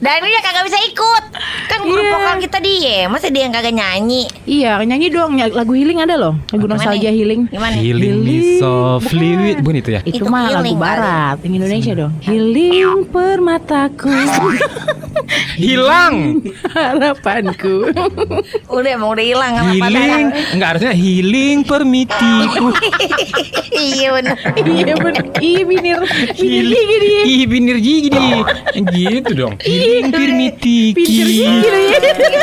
Dan 0.00 0.16
dia 0.24 0.40
kagak 0.40 0.64
bisa 0.64 0.80
ikut. 0.88 1.24
Kan 1.68 1.80
grup 1.84 2.00
Iya. 2.00 2.12
vokal 2.16 2.36
kita 2.40 2.58
dia. 2.60 2.98
Masa 3.12 3.28
dia 3.28 3.44
yang 3.44 3.52
kagak 3.52 3.76
nyanyi? 3.76 4.24
Iya, 4.48 4.80
nyanyi 4.80 5.12
dong. 5.12 5.36
Lagu 5.36 5.76
healing 5.76 6.00
ada 6.00 6.16
loh. 6.16 6.40
Lagu 6.48 6.64
nostalgia 6.64 7.12
healing. 7.12 7.52
Gimana? 7.52 7.76
Healing 7.76 8.24
me 8.24 8.32
Healing. 8.32 8.56
softly 8.56 9.30
with 9.36 9.60
bukan 9.60 9.76
itu 9.80 9.90
ya? 9.92 10.00
Itu, 10.04 10.24
Itu 10.24 10.32
mah 10.32 10.53
healing 10.60 10.76
kali. 10.76 10.84
barat, 10.84 11.36
yang 11.42 11.54
Indonesia 11.58 11.92
dong. 11.96 12.12
Healing 12.20 12.98
permataku, 13.10 14.10
Hilang. 15.58 16.42
harapanku. 16.74 17.88
Udah 18.74 18.90
emang 18.90 19.14
udah 19.14 19.24
hilang 19.24 19.52
Healing. 19.72 20.26
Enggak 20.52 20.68
harusnya 20.76 20.92
healing 20.92 21.62
permitiku. 21.62 22.74
iya 23.74 24.08
bener. 24.14 24.36
iya 24.58 24.94
bener. 24.98 25.24
Ih 25.38 25.62
binir, 25.62 25.98
binir 26.36 26.98
dia. 27.00 27.22
Ih, 27.24 27.44
binir 27.46 27.76
gini. 27.78 28.42
Gitu 28.90 29.30
dong. 29.32 29.54
Healing 29.62 30.10
permitiki. 30.10 31.02
Dia. 31.24 31.52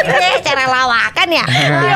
Eh, 0.01 0.37
cara 0.41 0.63
lawakan 0.67 1.27
ya. 1.29 1.45
Ya. 1.51 1.95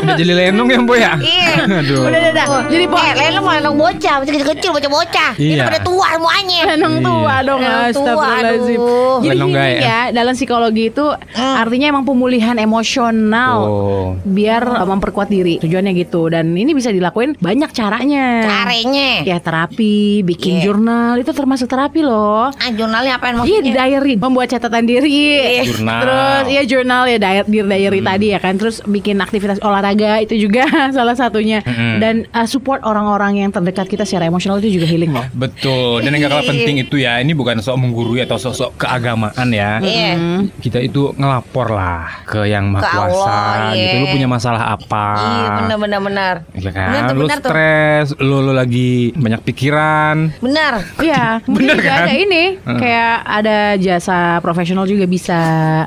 Udah 0.00 0.14
jadi 0.16 0.32
lenong 0.32 0.68
ya, 0.72 0.78
Boy 0.82 0.98
ya? 1.00 1.12
Iya. 1.20 1.52
Aduh. 1.84 2.08
Udah, 2.08 2.18
udah, 2.18 2.32
udah. 2.32 2.46
Jadi 2.72 2.84
po, 2.88 2.96
Eh, 3.14 3.40
mau 3.40 3.52
lenong 3.54 3.76
bocah, 3.76 4.14
masih 4.20 4.32
kecil-kecil 4.36 4.70
bocah-bocah. 4.74 5.30
Ini 5.54 5.56
Iya. 5.56 5.66
pada 5.66 5.80
tua 5.80 6.08
semuanya. 6.10 6.60
Lenong 6.66 6.96
tua 7.00 7.14
Iya. 7.32 7.38
dong 7.44 7.60
tua, 7.60 7.74
Astagfirullahaladzim 7.84 8.78
aduh. 8.78 9.16
Jadi 9.16 9.28
Lenong 9.30 9.50
gini 9.50 9.60
gaya. 9.60 9.78
ya 9.80 10.00
Dalam 10.10 10.34
psikologi 10.34 10.84
itu 10.86 11.04
artinya 11.34 11.86
emang 11.88 12.04
pemulihan 12.04 12.56
emosional 12.58 13.56
Oh. 13.60 14.08
biar 14.20 14.62
uh, 14.64 14.84
memperkuat 14.84 15.28
diri. 15.28 15.58
Tujuannya 15.58 15.92
gitu. 15.96 16.26
Dan 16.26 16.52
ini 16.52 16.72
bisa 16.72 16.90
dilakuin 16.90 17.36
banyak 17.36 17.70
caranya. 17.70 18.26
Caranya. 18.42 19.10
Ya 19.22 19.38
terapi, 19.38 19.94
bikin 20.22 20.58
Iya. 20.58 20.62
jurnal 20.66 21.14
itu 21.16 21.30
termasuk 21.30 21.66
terapi 21.66 22.00
loh. 22.00 22.50
Ah, 22.50 22.70
jurnalnya 22.70 23.14
apaan 23.14 23.38
Iya 23.38 23.62
maksudnya? 23.62 23.74
diary, 23.80 24.14
membuat 24.16 24.48
catatan 24.48 24.84
diri. 24.84 25.62
Jurnal. 25.64 26.00
Terus 26.00 26.44
iya 26.48 26.62
jurnal 26.64 27.02
ya 27.06 27.16
diary, 27.16 27.44
diary 27.60 28.00
tadi 28.00 28.26
ya 28.28 28.38
kan. 28.38 28.54
Terus 28.54 28.82
bikin 28.82 29.18
aktivitas 29.18 29.58
olahraga 29.60 30.18
itu 30.18 30.34
juga 30.36 30.66
salah 30.96 31.14
satunya. 31.14 31.62
Mm-mm. 31.62 31.96
Dan 31.96 32.14
uh, 32.30 32.44
support 32.44 32.82
orang-orang 32.82 33.38
yang 33.38 33.50
terdekat 33.50 33.86
kita 33.86 34.02
secara 34.02 34.24
emosional 34.24 34.58
itu 34.58 34.72
juga 34.72 34.86
healing 34.86 35.10
loh. 35.10 35.24
Betul. 35.34 36.00
Dan 36.02 36.14
yang 36.16 36.30
gak 36.30 36.32
kalah 36.38 36.46
penting 36.46 36.76
itu 36.80 36.96
ya, 36.98 37.18
ini 37.18 37.34
bukan 37.34 37.58
sok 37.60 37.76
menggurui 37.76 38.22
atau 38.22 38.38
sok-sok 38.38 38.78
keagamaan 38.78 39.48
ya. 39.50 39.82
Iya. 39.82 40.14
Kita 40.62 40.78
itu 40.80 41.10
ngelapor 41.14 41.74
lah 41.74 42.24
ke 42.24 42.46
yang 42.46 42.70
maha 42.70 42.86
kuasa 42.86 43.38
iya. 43.74 43.74
gitu. 43.74 43.94
Lu 44.00 44.06
punya 44.14 44.28
masalah 44.30 44.62
apa? 44.72 45.06
Iya, 45.18 45.48
benar 45.60 45.76
benar 45.78 46.00
benar. 46.00 46.34
Ya 46.54 46.70
kan, 46.70 46.88
Benar 46.90 47.02
tuh, 47.04 47.14
lu 47.14 47.24
benar 47.26 47.38
tuh. 47.42 47.50
stres, 47.50 48.06
lu, 48.22 48.36
lu 48.40 48.52
lagi 48.54 49.10
banyak 49.14 49.40
pikiran. 49.42 50.16
Benar. 50.38 50.72
Iya, 51.02 51.42
juga 51.50 51.82
kan? 51.82 52.06
ada 52.06 52.12
ini 52.14 52.44
Heeh. 52.56 52.78
kayak 52.78 53.14
ada 53.26 53.58
jasa 53.76 54.38
profesional 54.40 54.86
juga 54.86 55.04
bisa. 55.04 55.40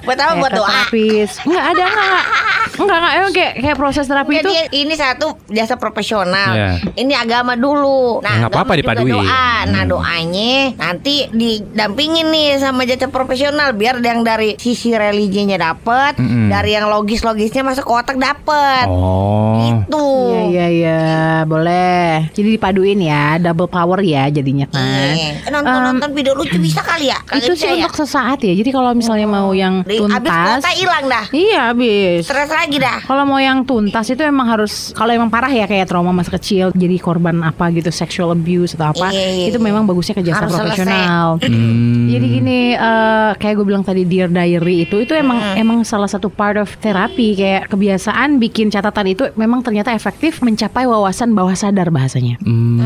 Buat 0.04 0.20
apa? 0.20 0.34
Buat 0.38 0.52
doa? 0.54 0.68
Terapis. 0.68 1.30
Enggak 1.48 1.66
ada 1.74 1.84
enggak. 1.88 2.26
Enggak 2.78 2.98
enggak 3.00 3.14
emang 3.18 3.32
kayak 3.34 3.54
kayak 3.64 3.78
proses 3.80 4.06
terapi 4.06 4.32
itu 4.38 4.42
Jadi 4.44 4.56
ini 4.76 4.94
satu 4.94 5.28
jasa 5.50 5.80
profesional. 5.80 6.52
Iya. 6.54 6.72
Ini 6.94 7.14
agama 7.16 7.54
dulu. 7.56 8.22
Ya, 8.22 8.46
nggak 8.46 8.52
apa-apa 8.54 8.74
agama 8.74 8.78
juga 8.78 8.82
dipaduin. 8.94 9.14
Doa. 9.18 9.37
Nah 9.68 9.84
Hmm. 9.84 9.90
doanya 9.90 10.54
nanti 10.76 11.28
didampingin 11.30 12.28
nih 12.28 12.58
sama 12.58 12.84
jasa 12.84 13.08
profesional 13.08 13.72
biar 13.72 14.00
yang 14.00 14.22
dari 14.22 14.56
sisi 14.56 14.94
religinya 14.94 15.56
dapet, 15.56 16.16
Mm-mm. 16.16 16.48
dari 16.48 16.72
yang 16.72 16.88
logis-logisnya 16.88 17.62
masuk 17.62 17.84
ke 17.84 17.94
otak 17.94 18.18
dapet. 18.18 18.86
Oh. 18.88 19.58
Itu. 19.60 20.08
Iya 20.30 20.42
iya 20.48 20.68
iya, 20.70 21.02
boleh. 21.44 22.30
Jadi 22.32 22.50
dipaduin 22.52 23.00
ya, 23.00 23.38
double 23.38 23.68
power 23.68 24.00
ya 24.00 24.28
jadinya 24.28 24.68
kan. 24.68 25.14
Iya. 25.14 25.50
Nonton 25.50 25.80
nonton 25.84 26.10
video 26.12 26.34
lucu 26.34 26.58
bisa 26.58 26.80
kali 26.80 27.08
ya? 27.08 27.18
Kagak 27.22 27.42
Itu 27.42 27.52
sih 27.54 27.68
ya? 27.68 27.74
untuk 27.82 27.96
sesaat 27.98 28.40
ya. 28.40 28.54
Jadi 28.54 28.70
kalau 28.70 28.94
misalnya 28.94 29.26
mau 29.26 29.52
yang 29.52 29.82
Di- 29.82 29.98
Abis 29.98 30.30
tuntas, 30.30 30.62
kuota 30.62 30.72
hilang 30.74 31.06
dah. 31.08 31.26
iya 31.32 31.60
habis. 31.72 32.24
Stres 32.24 32.50
lagi 32.50 32.78
dah. 32.78 33.00
Kalau 33.04 33.24
mau 33.24 33.38
yang 33.38 33.64
tuntas 33.64 34.06
itu 34.08 34.22
emang 34.22 34.48
harus 34.48 34.94
kalau 34.94 35.12
emang 35.12 35.28
parah 35.28 35.50
ya 35.50 35.66
kayak 35.66 35.86
trauma 35.86 36.10
masa 36.10 36.32
kecil 36.32 36.72
jadi 36.72 36.96
korban 36.98 37.42
apa 37.42 37.70
gitu 37.72 37.90
sexual 37.90 38.32
abuse 38.32 38.74
atau 38.74 38.92
apa 38.92 39.10
Iya, 39.10 39.27
iya, 39.28 39.46
itu 39.50 39.60
memang 39.60 39.84
bagusnya 39.84 40.16
ke 40.16 40.24
jasa 40.24 40.46
Harus 40.46 40.56
profesional. 40.56 41.28
Hmm. 41.48 42.08
Jadi 42.08 42.26
gini 42.30 42.60
eh, 42.72 43.32
kayak 43.36 43.56
gue 43.56 43.66
bilang 43.66 43.82
tadi 43.82 44.04
dear 44.04 44.28
diary 44.28 44.86
itu 44.86 45.00
itu 45.00 45.12
emang 45.12 45.38
emang 45.56 45.84
salah 45.84 46.08
satu 46.08 46.30
part 46.30 46.56
of 46.56 46.70
terapi 46.78 47.34
kayak 47.34 47.68
kebiasaan 47.68 48.38
bikin 48.38 48.70
catatan 48.70 49.10
itu 49.10 49.28
memang 49.34 49.60
ternyata 49.60 49.92
efektif 49.92 50.40
mencapai 50.40 50.86
wawasan 50.86 51.34
bawah 51.34 51.52
sadar 51.52 51.90
bahasanya. 51.90 52.40
Hmm. 52.40 52.80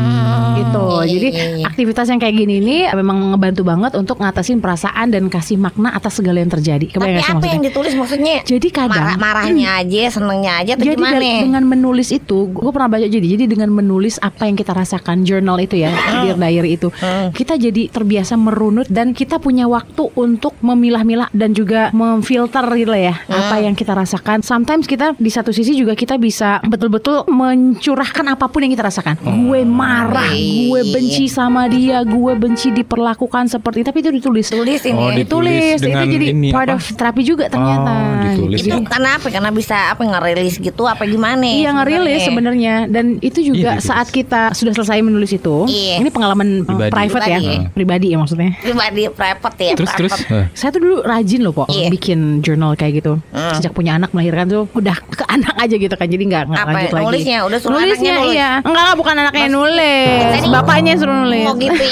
gitu. 0.52 0.82
iya, 1.02 1.10
Jadi 1.12 1.28
iya, 1.30 1.44
iya. 1.54 1.64
aktivitas 1.64 2.06
yang 2.08 2.18
kayak 2.18 2.34
gini 2.34 2.54
ini 2.58 2.76
memang 2.90 3.32
ngebantu 3.32 3.62
banget 3.62 3.92
untuk 3.94 4.18
ngatasin 4.18 4.58
perasaan 4.58 5.10
dan 5.10 5.26
kasih 5.26 5.56
makna 5.56 5.92
atas 5.92 6.18
segala 6.18 6.40
yang 6.40 6.50
terjadi. 6.50 6.86
Tapi 6.88 6.96
Kebayang 6.98 7.20
sih 7.20 7.24
apa 7.24 7.32
yang 7.32 7.38
maksudnya? 7.38 7.68
ditulis 7.68 7.92
maksudnya? 7.94 8.36
Jadi 8.42 8.68
kadang 8.68 9.04
Marah 9.06 9.16
marahnya 9.18 9.68
aja, 9.82 10.00
senengnya 10.10 10.52
aja 10.60 10.72
atau 10.74 10.84
jadi 10.84 10.96
gimana? 10.98 11.18
da- 11.20 11.42
dengan 11.42 11.64
menulis 11.64 12.08
itu, 12.10 12.38
gue 12.48 12.70
pernah 12.72 12.88
baca 12.90 13.06
jadi, 13.06 13.26
jadi 13.36 13.44
dengan 13.46 13.70
menulis 13.70 14.18
apa 14.18 14.44
yang 14.44 14.56
kita 14.56 14.72
rasakan, 14.72 15.22
journal 15.22 15.58
itu 15.58 15.78
ya, 15.78 15.90
dear 16.24 16.31
diary 16.34 16.70
itu, 16.74 16.88
kita 17.30 17.54
jadi 17.54 17.88
terbiasa 17.88 18.34
merunut 18.34 18.86
dan 18.86 19.12
kita 19.12 19.36
punya 19.36 19.64
waktu 19.64 20.08
untuk 20.14 20.54
memilah-milah 20.60 21.28
dan 21.30 21.50
juga 21.50 21.88
memfilter 21.92 22.64
gitu 22.72 22.90
lah 22.90 23.02
ya, 23.04 23.14
apa 23.26 23.56
yang 23.58 23.72
kita 23.72 23.92
rasakan. 23.92 24.40
Sometimes 24.40 24.84
kita 24.84 25.14
di 25.14 25.28
satu 25.28 25.50
sisi 25.50 25.72
juga 25.72 25.92
kita 25.92 26.16
bisa 26.16 26.60
betul-betul 26.62 27.24
mencurahkan 27.26 28.26
apa 28.28 28.46
pun 28.46 28.60
yang 28.60 28.72
kita 28.72 28.84
rasakan. 28.84 29.14
Gue 29.18 29.62
marah, 29.62 30.30
gue 30.32 30.80
benci 30.88 31.26
sama 31.26 31.66
dia, 31.66 32.02
gue 32.02 32.32
benci 32.34 32.72
diperlakukan 32.72 33.48
seperti, 33.48 33.82
tapi 33.82 34.00
itu 34.00 34.10
ditulis. 34.10 34.46
Tulis 34.48 34.82
ini. 34.82 34.94
Oh, 34.94 35.08
ya. 35.08 35.14
di- 35.14 35.20
Ditulis, 35.22 35.78
itu 35.78 35.88
jadi 35.88 36.26
ini 36.28 36.48
part 36.50 36.68
apa? 36.68 36.76
of 36.76 36.84
terapi 36.92 37.22
juga 37.22 37.46
ternyata. 37.46 37.90
Oh, 37.90 38.12
ditulis 38.22 38.58
Jadi- 38.58 38.68
Itu 38.68 38.76
karena 38.84 39.10
apa? 39.16 39.26
Karena 39.28 39.50
bisa 39.50 39.76
apa 39.88 40.02
ngerilis 40.02 40.54
gitu 40.56 40.82
apa 40.84 41.02
gimana? 41.04 41.40
Iya 41.42 41.70
ngerilis 41.72 42.22
sebenarnya 42.22 42.74
dan 42.86 43.16
itu 43.18 43.40
juga 43.40 43.76
Iya, 43.76 43.82
saat 43.82 44.08
kita 44.08 44.52
sudah 44.52 44.72
selesai 44.72 45.00
menulis 45.00 45.30
itu. 45.30 45.64
Iya. 45.64 45.98
Ini 45.98 46.10
pengalaman 46.22 46.48
uh, 46.62 46.66
Pribadi. 46.70 46.92
private 46.94 47.26
ya, 47.26 47.38
Pribadi. 47.42 47.56
pribadi 47.74 48.06
ya 48.14 48.16
maksudnya. 48.22 48.50
Pribadi 48.62 49.02
private 49.10 49.56
ya. 49.58 49.74
Terus 49.74 49.92
terus. 49.98 50.12
private. 50.14 50.38
Eh. 50.38 50.46
Saya 50.54 50.70
tuh 50.70 50.80
dulu 50.80 50.96
rajin 51.02 51.40
loh 51.42 51.52
kok 51.52 51.66
Iya. 51.66 51.88
bikin 51.90 52.18
journal 52.46 52.78
kayak 52.78 53.02
gitu. 53.02 53.18
Hmm. 53.34 53.52
Sejak 53.58 53.74
punya 53.74 53.98
anak 53.98 54.14
melahirkan 54.14 54.46
tuh 54.46 54.62
udah 54.70 54.94
ke 54.94 55.24
anak 55.26 55.54
aja 55.58 55.74
gitu 55.74 55.94
kan. 55.98 56.06
Jadi 56.06 56.22
nggak 56.30 56.42
nggak 56.46 56.62
Apa, 56.62 56.70
lanjut 56.70 56.92
lagi. 56.94 57.06
nulisnya? 57.10 57.38
Udah 57.42 57.58
suruh 57.58 57.74
nulisnya 57.74 57.90
anaknya 57.90 58.12
nulis? 58.14 58.34
iya. 58.38 58.50
Enggak 58.62 58.82
enggak 58.86 58.96
bukan 59.02 59.14
anaknya 59.18 59.42
yang 59.42 59.54
nulis. 59.58 60.22
Tadi- 60.22 60.50
Bapaknya 60.52 60.88
yang 60.94 61.00
suruh 61.02 61.16
nulis. 61.18 61.46
Oh 61.50 61.54
gitu. 61.58 61.84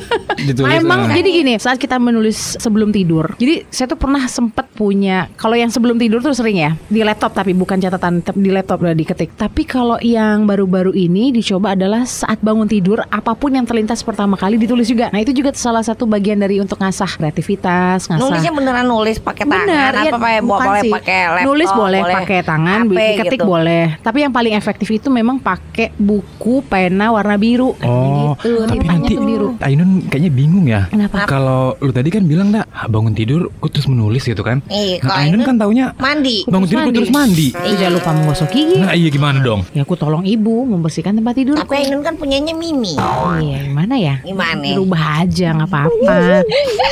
Ditulis. 0.48 0.72
Emang 0.80 1.00
eh. 1.12 1.14
jadi 1.20 1.28
gini 1.30 1.52
saat 1.60 1.76
kita 1.76 1.96
menulis 2.00 2.56
sebelum 2.56 2.88
tidur. 2.88 3.36
Jadi 3.36 3.68
saya 3.68 3.86
tuh 3.86 3.98
pernah 4.00 4.24
sempet 4.24 4.64
punya 4.72 5.28
kalau 5.36 5.54
yang 5.54 5.68
sebelum 5.68 6.00
tidur 6.00 6.24
tuh 6.24 6.32
sering 6.32 6.56
ya 6.56 6.72
di 6.88 7.04
laptop 7.04 7.36
tapi 7.36 7.52
bukan 7.52 7.78
catatan 7.78 8.24
di 8.34 8.48
laptop 8.48 8.80
udah 8.80 8.96
diketik. 8.96 9.36
Tapi 9.36 9.62
kalau 9.64 10.00
yang 10.00 10.48
baru-baru 10.48 10.94
ini 10.94 11.28
dicoba 11.30 11.74
adalah 11.74 12.06
saat 12.06 12.38
bangun 12.40 12.66
tidur 12.66 13.02
apa 13.04 13.34
pun 13.34 13.52
yang 13.52 13.66
terlintas 13.74 14.00
pertama 14.00 14.38
kali 14.38 14.54
ditulis 14.54 14.86
juga. 14.86 15.10
Nah 15.10 15.18
itu 15.18 15.34
juga 15.34 15.50
salah 15.50 15.82
satu 15.82 16.06
bagian 16.06 16.38
dari 16.38 16.56
untuk 16.56 16.78
ngasah 16.78 17.18
kreativitas, 17.18 18.06
ngasah 18.06 18.22
Nulisnya 18.22 18.52
beneran 18.54 18.86
nulis 18.86 19.18
pakai 19.18 19.42
tangan 19.42 19.66
Bener, 19.66 19.90
apa 19.90 19.98
iya, 20.00 20.12
pakai 20.14 20.34
bukan 20.40 20.62
boleh 20.64 20.80
sih. 20.80 20.92
pakai 20.94 21.18
laptop 21.26 21.44
Nulis 21.44 21.70
boleh, 21.74 22.00
pakai 22.06 22.38
tangan, 22.40 22.78
HP 22.80 22.94
diketik 22.94 23.34
gitu. 23.34 23.44
boleh. 23.44 23.84
Tapi 23.98 24.18
yang 24.20 24.30
paling 24.30 24.54
efektif 24.54 24.88
itu 24.88 25.10
memang 25.10 25.36
pakai 25.36 25.90
buku 25.92 26.62
pena 26.62 27.10
warna 27.10 27.34
biru. 27.34 27.74
Kayak 27.74 27.90
Oh, 27.90 28.32
gitu, 28.36 28.62
tapi 28.62 28.84
nanti 28.84 29.14
biru. 29.16 29.48
Ainun 29.58 30.06
kayaknya 30.06 30.30
bingung 30.30 30.66
ya. 30.66 30.86
Kenapa? 30.86 31.26
Kalau 31.26 31.74
lu 31.76 31.90
tadi 31.90 32.08
kan 32.08 32.22
bilang 32.22 32.48
dah 32.48 32.62
bangun 32.86 33.10
tidur, 33.10 33.50
gue 33.50 33.68
terus 33.68 33.90
menulis 33.90 34.22
gitu 34.22 34.40
kan. 34.40 34.62
Iya, 34.68 35.02
Nah, 35.02 35.18
Ainun 35.20 35.42
kan 35.42 35.58
taunya 35.58 35.90
Mandi. 35.96 36.46
bangun 36.46 36.70
tidur 36.70 36.82
gue 36.84 36.94
terus 36.94 37.10
mandi. 37.10 37.50
Tapi 37.50 37.74
jangan 37.74 37.92
lupa 37.92 38.10
menggosok 38.12 38.48
gigi. 38.48 38.78
Nah 38.78 38.94
iya 38.94 39.08
gimana 39.08 39.40
dong? 39.40 39.66
Ya 39.72 39.82
aku 39.82 39.94
tolong 39.94 40.22
ibu 40.22 40.62
membersihkan 40.64 41.16
tempat 41.16 41.34
tidur. 41.34 41.56
Tapi 41.56 41.74
Ainun 41.82 42.00
kan 42.00 42.14
punyanya 42.14 42.52
Mimi. 42.52 42.94
Iya, 42.94 43.58
gimana 43.64 43.94
ya? 43.96 44.14
Gimana? 44.20 44.62
Berubah 44.62 45.02
aja 45.22 45.48
nggak 45.52 45.68
apa-apa. 45.68 46.16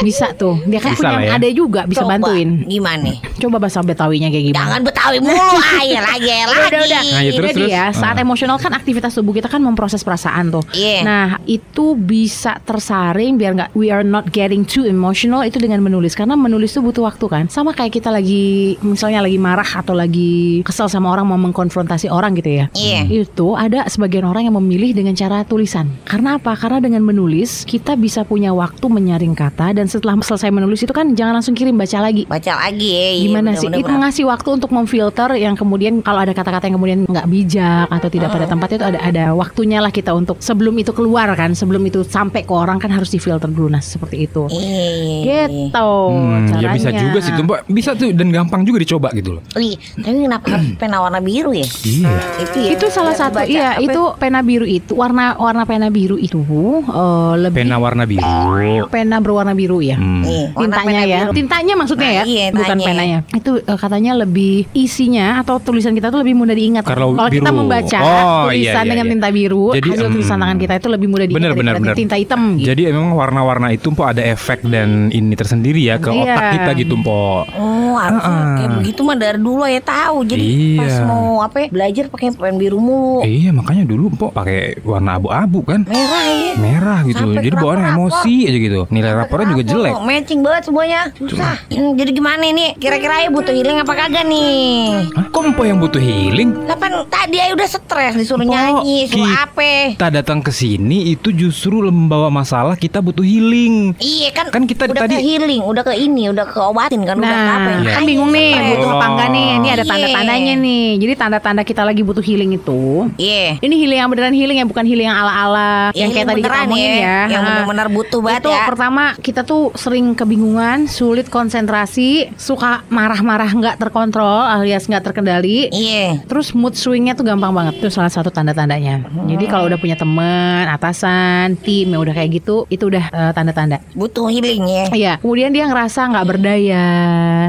Bisa 0.01 0.33
tuh. 0.33 0.59
Dia 0.65 0.79
kan 0.79 0.93
Bisa 0.93 1.09
punya 1.09 1.19
ya. 1.21 1.31
ada 1.37 1.49
juga 1.49 1.81
bisa 1.85 2.03
Coba, 2.03 2.19
bantuin. 2.19 2.65
Gimana? 2.65 3.13
Coba 3.39 3.57
bahasa 3.59 3.81
Betawinya 3.83 4.29
kayak 4.29 4.45
gimana? 4.49 4.61
Jangan 4.63 4.81
betawi 4.83 5.19
mulu 5.19 5.59
aja 5.81 6.01
lagi 6.01 6.31
lagi. 6.33 6.69
Udah 6.71 6.81
udah. 6.83 7.03
Nah, 7.03 7.23
ya, 7.23 7.31
terus, 7.33 7.51
Jadi 7.53 7.63
terus. 7.63 7.71
ya 7.71 7.85
saat 7.93 8.17
Ah. 8.17 8.23
emosional 8.23 8.57
kan 8.57 8.73
aktivitas 8.73 9.13
tubuh 9.13 9.33
kita 9.33 9.49
kan 9.49 9.59
memproses 9.59 10.01
perasaan 10.01 10.49
tuh. 10.49 10.65
Iya. 10.73 11.03
Nah 11.03 11.27
itu 11.45 11.93
bisa 11.95 12.57
tersaring 12.63 13.35
biar 13.35 13.53
nggak 13.53 13.71
we 13.73 13.89
are 13.89 14.03
not 14.03 14.31
getting 14.31 14.63
too 14.63 14.85
emotional 14.85 15.43
itu 15.43 15.59
dengan 15.59 15.81
menulis 15.81 16.15
karena 16.15 16.35
menulis 16.35 16.71
tuh 16.71 16.81
butuh 16.81 17.03
waktu 17.03 17.27
kan. 17.27 17.45
Sama 17.47 17.73
kayak 17.73 17.93
kita 17.93 18.09
lagi 18.09 18.75
misalnya 18.81 19.21
lagi 19.21 19.37
marah 19.37 19.67
atau 19.67 19.93
lagi 19.93 20.63
kesel 20.63 20.87
sama 20.87 21.11
orang 21.11 21.27
mau 21.27 21.41
mengkonfrontasi 21.41 22.09
orang 22.09 22.33
gitu 22.35 22.51
ya. 22.55 22.67
Iya. 22.73 23.27
Itu 23.27 23.55
ada 23.55 23.85
sebagian 23.87 24.23
orang 24.23 24.47
yang 24.47 24.57
memilih 24.57 24.95
dengan 24.95 25.13
cara 25.13 25.43
tulisan. 25.43 25.91
Karena 26.07 26.39
apa? 26.39 26.55
Karena 26.63 26.79
dengan 26.79 27.03
menulis 27.03 27.67
kita 27.67 27.99
bisa 27.99 28.23
punya 28.23 28.55
waktu 28.55 28.87
menyaring 28.87 29.35
kata 29.35 29.75
dan 29.75 29.91
setelah 29.91 30.15
selesai 30.23 30.55
menulis 30.55 30.79
itu 30.79 30.95
kan 30.95 31.11
jangan 31.19 31.43
langsung 31.43 31.59
kirim 31.59 31.75
baca 31.75 31.99
lagi. 31.99 32.23
Baca 32.31 32.53
lagi 32.55 32.87
ya. 32.95 33.19
Gimana 33.19 33.51
bener, 33.51 33.59
sih? 33.59 33.67
bener, 33.67 33.83
itu 33.83 33.91
bener. 33.91 34.01
ngasih 34.07 34.25
waktu 34.31 34.49
untuk 34.63 34.71
memfilter 34.71 35.31
yang 35.43 35.59
kemudian 35.59 35.99
kalau 36.07 36.23
ada 36.23 36.31
kata-kata 36.31 36.71
yang 36.71 36.79
kemudian 36.79 36.99
nggak 37.11 37.27
bijak 37.27 37.91
atau 37.91 38.07
tidak 38.07 38.31
pada 38.31 38.47
tempatnya 38.47 38.77
itu 38.79 38.87
ada 38.95 38.99
ada 39.03 39.25
waktunya 39.35 39.83
lah 39.83 39.91
kita 39.91 40.15
untuk 40.15 40.39
sebelum 40.39 40.79
itu 40.79 40.95
keluar 40.95 41.27
kan, 41.35 41.51
sebelum 41.59 41.83
itu 41.83 42.07
sampai 42.07 42.47
ke 42.47 42.55
orang 42.55 42.79
kan 42.79 42.95
harus 42.95 43.11
difilter 43.11 43.51
dulu 43.51 43.67
nah 43.67 43.83
seperti 43.83 44.31
itu. 44.31 44.47
Iya, 44.47 44.87
iya. 45.27 45.45
Gitu 45.51 45.91
Hmm, 46.13 46.47
ya 46.63 46.69
bisa 46.77 46.91
juga 46.95 47.19
sih 47.19 47.33
tuh 47.35 47.43
Mbak. 47.43 47.61
Bisa 47.73 47.91
tuh 47.99 48.15
dan 48.15 48.29
gampang 48.31 48.63
juga 48.63 48.79
dicoba 48.79 49.09
gitu 49.17 49.35
loh. 49.41 49.43
Ih, 49.59 49.75
tapi 49.99 50.19
kenapa 50.31 50.47
harus 50.55 50.71
pena 50.81 51.03
warna 51.03 51.19
biru 51.19 51.51
ya? 51.51 51.67
Iya. 51.83 52.13
Itu 52.39 52.57
ya. 52.63 52.71
Itu 52.77 52.87
salah 52.93 53.15
satu 53.17 53.43
iya 53.43 53.81
Apa? 53.81 53.83
itu 53.83 54.03
pena 54.21 54.45
biru 54.45 54.67
itu 54.69 54.93
warna 54.95 55.35
warna 55.41 55.67
pena 55.67 55.89
biru 55.91 56.21
itu 56.21 56.42
eh, 56.45 57.33
lebih 57.39 57.59
Pena 57.63 57.77
warna 57.77 58.05
biru. 58.05 58.89
pena 58.89 59.17
berwarna 59.19 59.53
biru 59.53 59.79
ya. 59.79 59.95
Hmm. 59.95 60.25
Iya, 60.25 60.47
warna 60.51 60.63
tintanya 60.73 61.01
ya 61.05 61.21
biru. 61.23 61.33
tintanya 61.35 61.75
maksudnya 61.77 62.01
Nah, 62.05 62.15
ya 62.15 62.23
iya, 62.25 62.47
bukan 62.49 62.65
tintanya. 62.75 62.87
penanya 62.89 63.19
itu 63.33 63.51
eh, 63.61 63.79
katanya 63.79 64.13
lebih 64.17 64.55
isinya 64.73 65.27
atau 65.39 65.59
tulisan 65.59 65.93
kita 65.93 66.09
tuh 66.09 66.21
lebih 66.21 66.35
mudah 66.35 66.53
diingat 66.53 66.83
Kalau 66.83 67.15
kita 67.29 67.45
biru. 67.45 67.59
membaca 67.61 67.99
Oh, 68.01 68.49
tulisan 68.49 68.57
iya, 68.57 68.73
iya, 68.75 68.89
dengan 68.89 69.07
iya. 69.07 69.13
tinta 69.13 69.29
biru 69.31 69.65
Jadi, 69.73 69.89
hasil 69.91 70.09
tulisan 70.09 70.33
em, 70.33 70.43
tangan 70.43 70.59
kita 70.59 70.73
itu 70.75 70.89
lebih 70.89 71.09
mudah 71.09 71.27
diingat 71.27 71.39
bener, 71.39 71.53
bener, 71.53 71.73
daripada 71.73 71.85
bener. 71.85 71.97
tinta 71.97 72.17
hitam 72.17 72.41
gitu. 72.57 72.67
Jadi 72.67 72.83
emang 72.85 73.01
memang 73.03 73.19
warna-warna 73.19 73.69
itu 73.69 73.91
po 73.91 74.07
ada 74.07 74.23
efek 74.23 74.63
dan 74.65 75.11
ini 75.11 75.35
tersendiri 75.35 75.83
ya 75.83 75.99
ke 75.99 76.07
Iya. 76.07 76.23
otak 76.25 76.45
kita 76.55 76.71
gitu 76.79 76.95
po. 76.97 77.43
Oh, 77.51 77.95
harusnya 77.95 78.31
Ah-ah. 78.31 78.55
kayak 78.57 78.71
begitu 78.79 79.01
mah 79.03 79.17
dari 79.17 79.37
dulu 79.37 79.63
ya 79.65 79.83
tahu. 79.83 80.17
Jadi 80.23 80.45
Iya. 80.45 80.79
pas 80.79 80.97
mau 81.03 81.27
apa 81.41 81.57
ya, 81.59 81.69
belajar 81.69 82.05
pakai 82.07 82.31
pen 82.33 82.57
biru 82.57 82.79
mulu. 82.79 83.21
Iya 83.23 83.51
makanya 83.51 83.83
dulu 83.85 84.07
po 84.13 84.31
pakai 84.31 84.79
warna 84.81 85.19
abu-abu 85.19 85.61
kan. 85.63 85.83
Merah 85.85 86.23
ya. 86.23 86.32
Merah 86.55 87.01
gitu. 87.03 87.19
Sampai 87.19 87.37
Jadi 87.39 87.49
kerap-kerap, 87.51 87.93
emosi 87.93 88.35
aja 88.45 88.59
gitu. 88.61 88.81
Nilai 88.89 89.13
rapornya 89.15 89.47
juga 89.49 89.63
jelek. 89.65 89.93
kok? 89.93 90.03
Matching 90.03 90.41
banget 90.41 90.63
semuanya. 90.65 91.01
Susah. 91.15 91.55
Hmm, 91.69 91.93
jadi 91.95 92.11
gimana 92.11 92.45
nih? 92.45 92.71
Kira-kira 92.77 93.15
ya 93.19 93.31
butuh 93.31 93.51
healing 93.51 93.79
apa 93.79 93.93
kagak 93.93 94.25
nih? 94.25 95.09
Hah? 95.11 95.27
Kok 95.29 95.43
empo 95.45 95.63
yang 95.63 95.79
butuh 95.79 95.99
healing? 95.99 96.51
Lah 96.65 96.77
kan 96.77 96.93
tadi 97.09 97.37
aja 97.39 97.53
udah 97.53 97.69
stres 97.69 98.15
disuruh 98.15 98.41
Oh, 98.43 98.49
nyanyi, 98.49 99.07
suruh 99.07 99.33
apa? 99.33 99.95
Kita 99.95 100.09
datang 100.11 100.39
ke 100.39 100.51
sini 100.51 101.11
itu 101.11 101.31
justru 101.31 101.81
membawa 101.85 102.29
masalah 102.29 102.75
kita 102.75 102.99
butuh 102.99 103.23
healing. 103.23 103.97
Iya 103.97 104.29
kan, 104.31 104.47
Kan 104.51 104.63
kita 104.65 104.87
udah 104.87 105.03
tadi- 105.03 105.17
ke 105.17 105.23
healing, 105.23 105.63
udah 105.63 105.83
ke 105.83 105.95
ini, 105.95 106.29
udah 106.29 106.45
ke 106.45 106.59
obatin 106.59 107.03
kan, 107.03 107.17
udah 107.17 107.29
ke 107.29 107.39
apa? 107.49 107.71
Nah, 107.73 107.81
Iya. 107.81 107.93
kan 107.93 108.03
bingung 108.03 108.31
nih 108.31 108.51
Stres. 108.53 108.69
butuh 108.69 108.89
apa 108.91 109.07
enggak 109.09 109.29
nih. 109.31 109.47
Ini 109.53 109.69
ada 109.71 109.77
Iya. 109.79 109.91
tanda-tandanya 109.91 110.55
nih. 110.59 110.87
Jadi 110.99 111.13
tanda-tanda 111.15 111.63
kita 111.63 111.83
lagi 111.83 112.03
butuh 112.03 112.21
healing 112.21 112.53
itu 112.53 112.81
Iya. 113.17 113.57
ini 113.59 113.75
healing 113.77 113.99
yang 113.99 114.09
beneran 114.09 114.33
healing 114.33 114.59
ya, 114.59 114.67
bukan 114.67 114.85
healing 114.85 115.07
yang 115.07 115.17
ala-ala 115.17 115.95
yang 115.95 116.11
kayak 116.11 116.22
tadi 116.27 116.41
kita 116.43 116.59
omongin 116.67 116.93
ya. 117.03 117.19
Yang 117.29 117.43
benar-benar 117.43 117.89
butuh 117.93 118.21
banget 118.23 118.43
itu 118.43 118.51
ya. 118.51 118.65
pertama 118.69 119.05
kita 119.19 119.41
tuh 119.43 119.75
sering 119.75 120.15
kebingungan, 120.15 120.87
sulit 120.87 121.27
konsentrasi, 121.29 122.33
suka 122.39 122.85
marah-marah 122.89 123.51
nggak 123.53 123.77
terkontrol 123.81 124.43
alias 124.43 124.87
nggak 124.87 125.05
terkendali. 125.13 125.69
Iya. 125.73 126.25
Terus 126.27 126.55
mood 126.57 126.75
swingnya 126.79 127.13
tuh 127.13 127.27
gampang 127.27 127.53
banget 127.53 127.83
Itu 127.83 127.89
salah 127.93 128.09
satu 128.09 128.33
tanda-tandanya 128.33 129.05
Jadi 129.29 129.45
kalau 129.49 129.69
udah 129.69 129.79
punya 129.79 129.97
teman, 129.99 130.67
atasan, 130.69 131.57
tim 131.61 131.93
yang 131.93 132.01
udah 132.03 132.15
kayak 132.15 132.43
gitu 132.43 132.65
Itu 132.73 132.89
udah 132.89 133.05
eh, 133.11 133.33
tanda-tanda 133.35 133.83
Butuh 133.93 134.29
healing 134.33 134.65
ya. 134.65 134.85
Iya, 134.93 135.13
kemudian 135.21 135.53
dia 135.53 135.69
ngerasa 135.69 136.09
nggak 136.09 136.27
berdaya, 136.29 136.87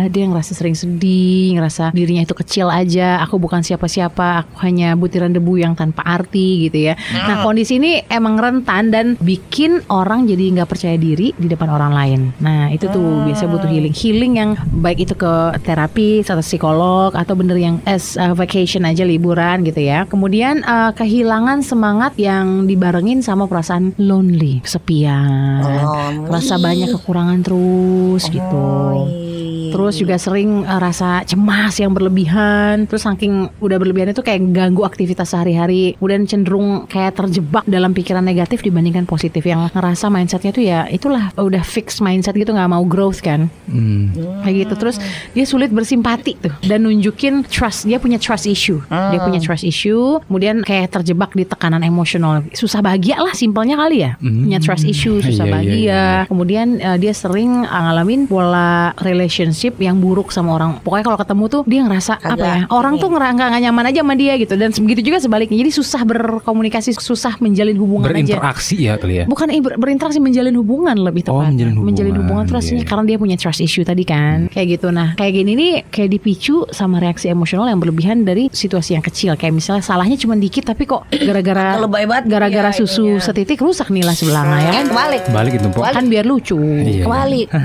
dia 0.10 0.24
ngerasa 0.28 0.52
sering 0.56 0.76
sedih, 0.76 1.56
ngerasa 1.60 1.96
dirinya 1.96 2.24
itu 2.24 2.36
kecil 2.36 2.68
aja. 2.68 3.20
Aku 3.24 3.40
bukan 3.40 3.64
siapa-siapa, 3.64 4.44
aku 4.44 4.54
hanya 4.64 4.96
butiran 4.96 5.32
debu 5.32 5.60
yang 5.60 5.74
tanpa 5.76 6.04
arti 6.04 6.68
gitu 6.68 6.92
ya. 6.92 6.94
Nah 7.14 7.44
kondisi 7.44 7.80
ini 7.80 8.04
emang 8.08 8.36
rentan 8.40 8.63
dan 8.66 9.20
bikin 9.20 9.84
orang 9.92 10.26
jadi 10.26 10.60
nggak 10.60 10.70
percaya 10.70 10.98
diri 10.98 11.36
di 11.36 11.48
depan 11.52 11.70
orang 11.70 11.94
lain. 11.94 12.22
Nah 12.40 12.72
itu 12.72 12.88
tuh 12.90 13.28
biasa 13.28 13.46
butuh 13.52 13.70
healing, 13.70 13.94
healing 13.94 14.34
yang 14.40 14.52
baik 14.82 15.04
itu 15.04 15.14
ke 15.14 15.34
terapis 15.62 16.28
atau 16.32 16.42
psikolog 16.42 17.14
atau 17.14 17.34
bener 17.38 17.58
yang 17.60 17.76
as 17.84 18.16
uh, 18.16 18.34
vacation 18.34 18.88
aja 18.88 19.04
liburan 19.04 19.62
gitu 19.68 19.84
ya. 19.84 20.08
Kemudian 20.08 20.64
uh, 20.64 20.96
kehilangan 20.96 21.62
semangat 21.62 22.16
yang 22.18 22.66
dibarengin 22.66 23.20
sama 23.22 23.46
perasaan 23.46 23.94
lonely, 24.00 24.64
kesepian, 24.64 25.62
Lonely. 25.62 26.30
rasa 26.32 26.56
banyak 26.58 26.90
kekurangan 26.96 27.40
terus 27.44 28.24
gitu. 28.32 28.64
Oh, 28.64 29.08
iya. 29.10 29.43
Terus 29.74 29.98
juga 29.98 30.16
sering 30.22 30.62
uh, 30.64 30.78
rasa 30.78 31.26
cemas 31.26 31.74
yang 31.82 31.92
berlebihan. 31.92 32.86
Terus 32.86 33.10
saking 33.10 33.50
udah 33.58 33.78
berlebihan 33.82 34.14
itu 34.14 34.22
kayak 34.22 34.54
ganggu 34.54 34.86
aktivitas 34.86 35.34
sehari-hari. 35.34 35.98
Kemudian 35.98 36.30
cenderung 36.30 36.86
kayak 36.86 37.18
terjebak 37.18 37.66
dalam 37.66 37.92
pikiran 37.98 38.22
negatif 38.22 38.62
dibandingkan 38.62 39.10
positif. 39.10 39.42
Yang 39.42 39.74
ngerasa 39.74 40.14
mindsetnya 40.14 40.52
tuh 40.54 40.64
ya 40.64 40.80
itulah 40.88 41.34
udah 41.34 41.64
fix 41.66 41.98
mindset 41.98 42.38
gitu 42.38 42.54
nggak 42.54 42.70
mau 42.70 42.84
growth 42.86 43.26
kan. 43.26 43.50
Hmm. 43.66 44.14
Kayak 44.46 44.70
gitu. 44.70 44.74
Terus 44.78 44.96
dia 45.34 45.46
sulit 45.48 45.74
bersimpati 45.74 46.38
tuh 46.38 46.54
dan 46.68 46.86
nunjukin 46.86 47.48
trust. 47.48 47.90
Dia 47.90 47.98
punya 47.98 48.22
trust 48.22 48.46
issue. 48.46 48.84
Dia 48.88 49.20
punya 49.24 49.40
trust 49.42 49.66
issue. 49.66 50.20
Kemudian 50.28 50.62
kayak 50.62 50.94
terjebak 51.00 51.32
di 51.34 51.48
tekanan 51.48 51.82
emosional. 51.82 52.44
Susah 52.52 52.84
bahagia 52.84 53.18
lah 53.18 53.32
simpelnya 53.32 53.80
kali 53.80 54.04
ya. 54.04 54.20
Hmm. 54.20 54.46
Punya 54.46 54.60
trust 54.60 54.84
issue, 54.84 55.24
susah 55.24 55.48
Iya, 55.48 55.50
iya, 55.50 55.54
bahagia. 55.56 55.74
iya. 55.80 56.06
Kemudian 56.28 56.68
uh, 56.84 56.98
dia 57.00 57.14
sering 57.16 57.64
uh, 57.64 57.82
ngalamin 57.88 58.28
pola 58.28 58.92
relationship 59.00 59.63
yang 59.78 59.96
buruk 59.98 60.30
sama 60.30 60.56
orang. 60.56 60.82
Pokoknya 60.82 61.06
kalau 61.06 61.18
ketemu 61.18 61.44
tuh 61.48 61.62
dia 61.64 61.82
ngerasa 61.82 62.14
Kagak 62.18 62.34
apa 62.34 62.46
ya? 62.46 62.62
Orang 62.68 62.94
tuh 62.98 63.08
nggak 63.08 63.32
nggak 63.36 63.62
nyaman 63.62 63.86
aja 63.88 64.00
sama 64.02 64.14
dia 64.14 64.34
gitu. 64.36 64.54
Dan 64.54 64.70
begitu 64.74 65.02
juga 65.06 65.18
sebaliknya. 65.20 65.56
Jadi 65.56 65.72
susah 65.72 66.02
berkomunikasi, 66.04 66.90
susah 66.96 67.38
menjalin 67.38 67.78
hubungan 67.78 68.10
aja. 68.10 68.16
Berinteraksi 68.36 68.76
ya 68.80 68.94
kali 68.98 69.14
ya. 69.22 69.26
Bukan 69.26 69.48
eh, 69.48 69.62
ber- 69.62 69.78
berinteraksi 69.78 70.18
menjalin 70.18 70.56
hubungan 70.56 70.96
lebih 70.96 71.24
Oh, 71.30 71.40
tepat. 71.40 71.54
menjalin 71.78 72.16
hubungan, 72.18 72.44
tuh 72.44 72.56
rasanya 72.58 72.84
iya. 72.84 72.90
karena 72.90 73.04
dia 73.06 73.18
punya 73.18 73.36
trust 73.38 73.62
issue 73.62 73.84
tadi 73.84 74.04
kan. 74.04 74.50
Kayak 74.50 74.80
gitu. 74.80 74.88
Nah, 74.90 75.14
kayak 75.14 75.34
gini 75.34 75.52
nih 75.54 75.72
kayak 75.88 76.10
dipicu 76.12 76.66
sama 76.70 76.98
reaksi 76.98 77.30
emosional 77.30 77.70
yang 77.70 77.80
berlebihan 77.80 78.24
dari 78.24 78.50
situasi 78.50 78.96
yang 78.96 79.04
kecil. 79.04 79.36
Kayak 79.36 79.54
misalnya 79.54 79.84
salahnya 79.84 80.18
cuma 80.18 80.34
dikit 80.34 80.66
tapi 80.66 80.84
kok 80.84 81.06
gara-gara 81.14 81.76
Lebay 81.84 82.06
banget 82.08 82.26
gara-gara 82.28 82.72
ya 82.72 82.76
susu 82.76 83.06
ininya. 83.06 83.22
setitik 83.22 83.60
rusak 83.60 83.88
nih 83.88 84.04
lah 84.04 84.16
sebelahnya 84.16 84.58
ya 84.60 84.72
kan. 84.74 84.86
Kebalik. 84.90 85.22
Balik 85.30 85.54
itu. 85.56 85.68
Kan 85.74 86.06
biar 86.08 86.26
lucu. 86.26 86.58
Iya. 86.58 87.04
Kebalik. 87.06 87.48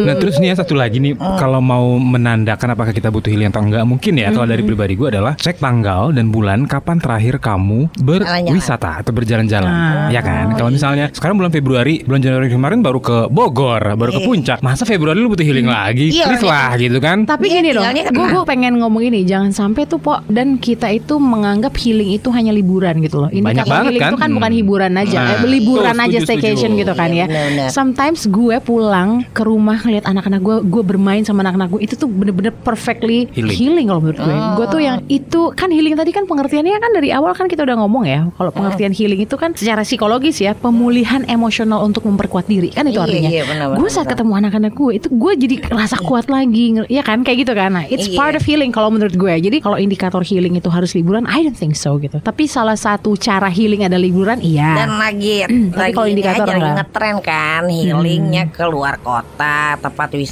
Nah 0.00 0.14
terus 0.16 0.36
nih 0.38 0.49
ya 0.50 0.56
satu 0.56 0.74
lagi 0.74 0.98
nih 0.98 1.14
kalau 1.36 1.58
mau 1.58 1.94
menandakan 1.94 2.74
apakah 2.74 2.90
kita 2.90 3.08
butuh 3.08 3.28
healing 3.28 3.48
atau 3.48 3.62
enggak 3.62 3.84
mungkin 3.84 4.12
ya 4.14 4.28
kalau 4.28 4.44
dari 4.44 4.60
pribadi 4.60 4.94
gue 4.94 5.08
adalah 5.08 5.34
cek 5.34 5.58
tanggal 5.58 6.10
dan 6.10 6.28
bulan 6.28 6.66
kapan 6.66 6.98
terakhir 6.98 7.38
kamu 7.38 7.86
berwisata 7.96 9.00
atau 9.00 9.12
berjalan-jalan 9.12 9.70
Ah. 9.70 10.08
ya 10.08 10.20
kan 10.20 10.52
kalau 10.54 10.68
misalnya 10.68 11.08
sekarang 11.08 11.36
bulan 11.36 11.50
Februari 11.50 12.02
bulan 12.02 12.20
Januari 12.20 12.48
kemarin 12.48 12.80
baru 12.80 12.98
ke 12.98 13.16
Bogor 13.28 13.78
baru 13.94 14.10
ke 14.10 14.20
puncak 14.20 14.58
masa 14.60 14.82
Februari 14.82 15.16
lu 15.16 15.28
butuh 15.28 15.42
healing 15.42 15.66
lagi 15.66 16.10
Iya, 16.10 16.26
please 16.26 16.42
iya. 16.42 16.50
lah 16.50 16.70
gitu 16.74 16.98
kan 16.98 17.22
Tapi 17.22 17.46
Dia 17.46 17.54
gini 17.56 17.70
dong, 17.70 17.84
tinggalnya 17.84 18.04
gue 18.10 18.42
pengen 18.44 18.72
ngomong 18.76 19.02
ini, 19.04 19.22
jangan 19.22 19.50
sampai 19.50 19.84
tuh 19.84 19.98
po 19.98 20.18
dan 20.26 20.56
kita 20.56 20.90
itu 20.90 21.16
menganggap 21.16 21.70
healing 21.76 22.10
itu 22.12 22.28
hanya 22.30 22.50
liburan 22.50 22.98
gitu 22.98 23.22
loh. 23.22 23.30
Ini 23.30 23.40
Banyak 23.40 23.64
banget 23.64 23.84
healing 23.86 24.00
kan? 24.00 24.10
itu 24.10 24.16
kan 24.18 24.30
bukan 24.32 24.50
Hmm. 24.50 24.58
hiburan 24.58 24.92
aja, 24.96 25.16
Nah, 25.16 25.30
eh, 25.36 25.46
liburan 25.46 25.86
betul, 25.92 26.02
aja 26.02 26.10
setuju, 26.16 26.26
staycation 26.26 26.56
setuju. 26.68 26.80
gitu 26.80 26.92
kan 26.94 27.08
Iya, 27.10 27.26
ya. 27.28 27.68
Sometimes 27.70 28.20
gue 28.26 28.56
pulang 28.60 29.08
ke 29.28 29.42
rumah 29.42 29.78
ngeliat 29.78 30.04
anak-anak 30.04 30.39
gue, 30.40 30.56
gue 30.62 30.82
bermain 30.82 31.20
sama 31.20 31.40
anak-anak 31.40 31.68
gue 31.70 31.80
itu 31.82 31.94
tuh 31.94 32.08
bener-bener 32.08 32.50
perfectly 32.50 33.28
Healing. 33.30 33.52
healing, 33.52 33.86
kalau 33.86 34.00
menurut 34.00 34.18
gue. 34.18 34.34
Gue 34.56 34.66
tuh 34.68 34.80
yang 34.80 34.98
itu 35.06 35.40
kan 35.52 35.68
healing 35.68 35.94
tadi 35.94 36.10
kan 36.10 36.24
pengertiannya 36.24 36.72
kan 36.74 36.90
dari 36.90 37.10
awal 37.10 37.32
kan 37.32 37.46
kita 37.46 37.62
udah 37.62 37.76
ngomong 37.78 38.04
ya, 38.04 38.26
kalau 38.34 38.50
pengertian 38.50 38.90
healing 38.90 39.20
itu 39.20 39.34
kan 39.34 39.52
secara 39.52 39.82
psikologis 39.82 40.38
ya 40.38 40.52
pemulihan 40.52 41.22
emosional 41.26 41.82
untuk 41.82 42.02
memperkuat 42.02 42.46
diri 42.46 42.68
kan 42.68 42.84
itu 42.84 42.96
Iya, 42.96 43.04
artinya. 43.04 43.30
iya, 43.30 43.42
benar, 43.44 43.66
gue 43.74 43.88
saat 43.88 44.04
benar. 44.04 44.12
ketemu 44.16 44.32
anak-anak 44.36 44.72
gue 44.72 44.90
itu 44.94 45.08
gue 45.10 45.32
jadi 45.38 45.56
rasa 45.70 45.96
kuat 46.00 46.26
lagi, 46.26 46.64
ya 46.86 47.00
kan 47.00 47.20
kayak 47.20 47.38
gitu 47.40 47.52
kan. 47.52 47.70
Nah, 47.70 47.84
it's 47.84 48.06
Iya. 48.06 48.16
part 48.16 48.34
of 48.34 48.42
healing 48.42 48.70
kalau 48.70 48.88
menurut 48.88 49.12
gue. 49.12 49.34
Jadi 49.38 49.58
kalau 49.58 49.76
indikator 49.76 50.20
healing 50.20 50.54
itu 50.54 50.66
harus 50.66 50.92
liburan, 50.92 51.26
I 51.26 51.42
don't 51.42 51.52
think 51.52 51.74
so 51.74 51.98
gitu. 51.98 52.18
Tapi 52.18 52.46
salah 52.46 52.74
satu 52.74 53.12
cara 53.14 53.48
healing 53.48 53.82
ada 53.82 53.96
liburan, 53.96 54.40
iya. 54.40 54.76
Dan 54.76 54.96
lagi, 54.96 55.44
tapi 55.72 55.76
lagi 55.76 55.92
kalau 55.92 56.06
ini 56.06 56.12
indikator 56.14 56.44
aja 56.44 56.54
lagi 56.54 56.70
ngetren 56.72 57.16
kan 57.20 57.62
healingnya 57.66 58.44
keluar 58.50 58.94
kota, 59.00 59.58
tempat 59.76 60.08
wisata 60.12 60.29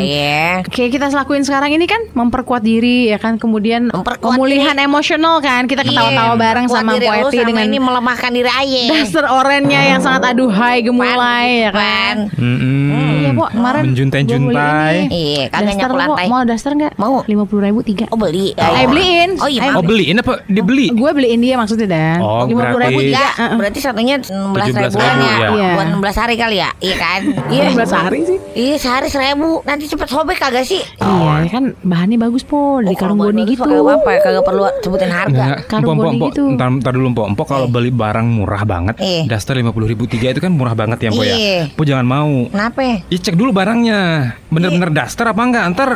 ya. 0.00 0.46
Kayak 0.66 0.90
kita 0.92 1.06
lakuin 1.14 1.42
sekarang 1.42 1.70
ini 1.70 1.86
kan 1.86 2.00
memperkuat 2.10 2.60
diri 2.60 3.08
ya 3.08 3.16
kan 3.16 3.36
kemudian 3.36 3.88
Memperkuat 3.88 4.34
pemulihan 4.34 4.74
emosional 4.76 5.38
kan 5.38 5.64
kita 5.64 5.82
ketawa-tawa 5.82 6.34
Iya, 6.34 6.40
bareng 6.40 6.66
kuat 6.66 6.78
sama 6.80 6.90
diri 6.92 7.06
Poeti 7.06 7.38
sama 7.38 7.48
dengan 7.48 7.64
ini 7.64 7.78
melemahkan 7.78 8.30
diri 8.30 8.50
aja. 8.50 8.82
daster 8.90 9.24
orennya 9.24 9.80
yang 9.86 10.00
sangat 10.00 10.22
aduhai 10.30 10.78
gemulai 10.80 11.48
ya 11.60 11.70
kan. 11.70 12.16
Mm-mm. 12.34 12.90
Iya, 13.24 13.30
kemarin 13.50 13.82
ini. 13.86 15.06
Iya, 15.08 15.44
kagak 15.48 15.74
nyapu 15.76 15.96
lantai. 15.96 16.26
Mau 16.26 16.42
daster 16.44 16.72
nggak? 16.72 16.92
Mau. 16.96 17.16
Lima 17.24 17.44
puluh 17.44 17.62
ribu 17.64 17.80
tiga. 17.80 18.04
Oh 18.10 18.18
beli. 18.18 18.52
Eh, 18.54 18.86
beliin. 18.86 19.30
Oh 19.38 19.48
iya. 19.48 19.60
Eh, 19.64 19.72
Oh 19.74 19.82
beliin 19.82 20.20
apa 20.20 20.44
dibeli 20.46 20.94
Gue 20.94 21.10
beliin 21.10 21.40
dia 21.40 21.54
maksudnya 21.54 21.86
dan 21.86 22.18
Oh, 22.20 22.46
lima 22.46 22.70
puluh 22.70 22.84
ribu 22.84 23.00
gratis. 23.00 23.10
tiga. 23.10 23.26
Tiga, 23.34 23.56
berarti 23.56 23.78
satunya 23.80 24.14
16 24.18 24.30
17 24.30 24.94
ribuan 24.94 25.14
ribu, 25.14 25.24
ya. 25.24 25.34
ya. 25.34 25.48
Iya. 25.50 25.70
Buat 25.74 25.86
16 25.94 26.22
hari 26.22 26.34
kali 26.36 26.56
ya. 26.58 26.70
Iya 26.78 26.96
kan? 26.96 27.20
Iya, 27.50 27.64
belas 27.72 27.92
hari 27.92 28.20
sih. 28.24 28.38
Iya 28.54 28.76
sehari 28.94 29.10
seribu. 29.10 29.58
Nanti 29.66 29.90
cepet 29.90 30.06
sobek 30.06 30.38
kagak 30.38 30.62
sih? 30.62 30.78
Iya, 31.02 31.50
kan 31.50 31.74
bahannya 31.82 32.14
bagus 32.16 32.46
po 32.46 32.78
dari 32.78 32.94
Oh, 32.94 32.98
karung 33.02 33.18
bagus 33.18 33.42
gitu. 33.50 33.66
Pakai 33.66 33.82
apa 33.82 34.08
ya? 34.08 34.20
Kagak 34.22 34.44
perlu 34.46 34.62
sebutin 34.78 35.10
harga. 35.10 35.34
Enggak, 35.34 35.58
Karung 35.66 35.98
empok. 35.98 36.30
gitu. 36.30 36.42
Ntar, 36.54 36.68
ntar 36.78 36.92
dulu 36.94 37.06
empok, 37.10 37.26
empok 37.34 37.46
kalau 37.50 37.66
beli 37.66 37.90
barang 37.90 38.26
murah 38.30 38.62
banget, 38.62 38.94
Eh. 39.02 39.26
daster 39.26 39.58
lima 39.58 39.74
puluh 39.74 39.90
ribu 39.90 40.06
tiga 40.06 40.30
itu 40.30 40.38
kan 40.38 40.54
murah 40.54 40.78
banget 40.78 41.02
ya 41.02 41.08
empok 41.10 41.26
ya. 41.26 41.34
Iya. 41.34 41.58
Empok 41.74 41.84
jangan 41.84 42.06
mau. 42.06 42.32
Kenapa? 42.46 42.78
Ya 43.10 43.18
cek 43.18 43.34
dulu 43.34 43.50
barangnya, 43.50 43.98
bener-bener 44.46 44.90
daster 44.94 45.26
apa 45.26 45.42
enggak? 45.42 45.64
Ntar 45.74 45.88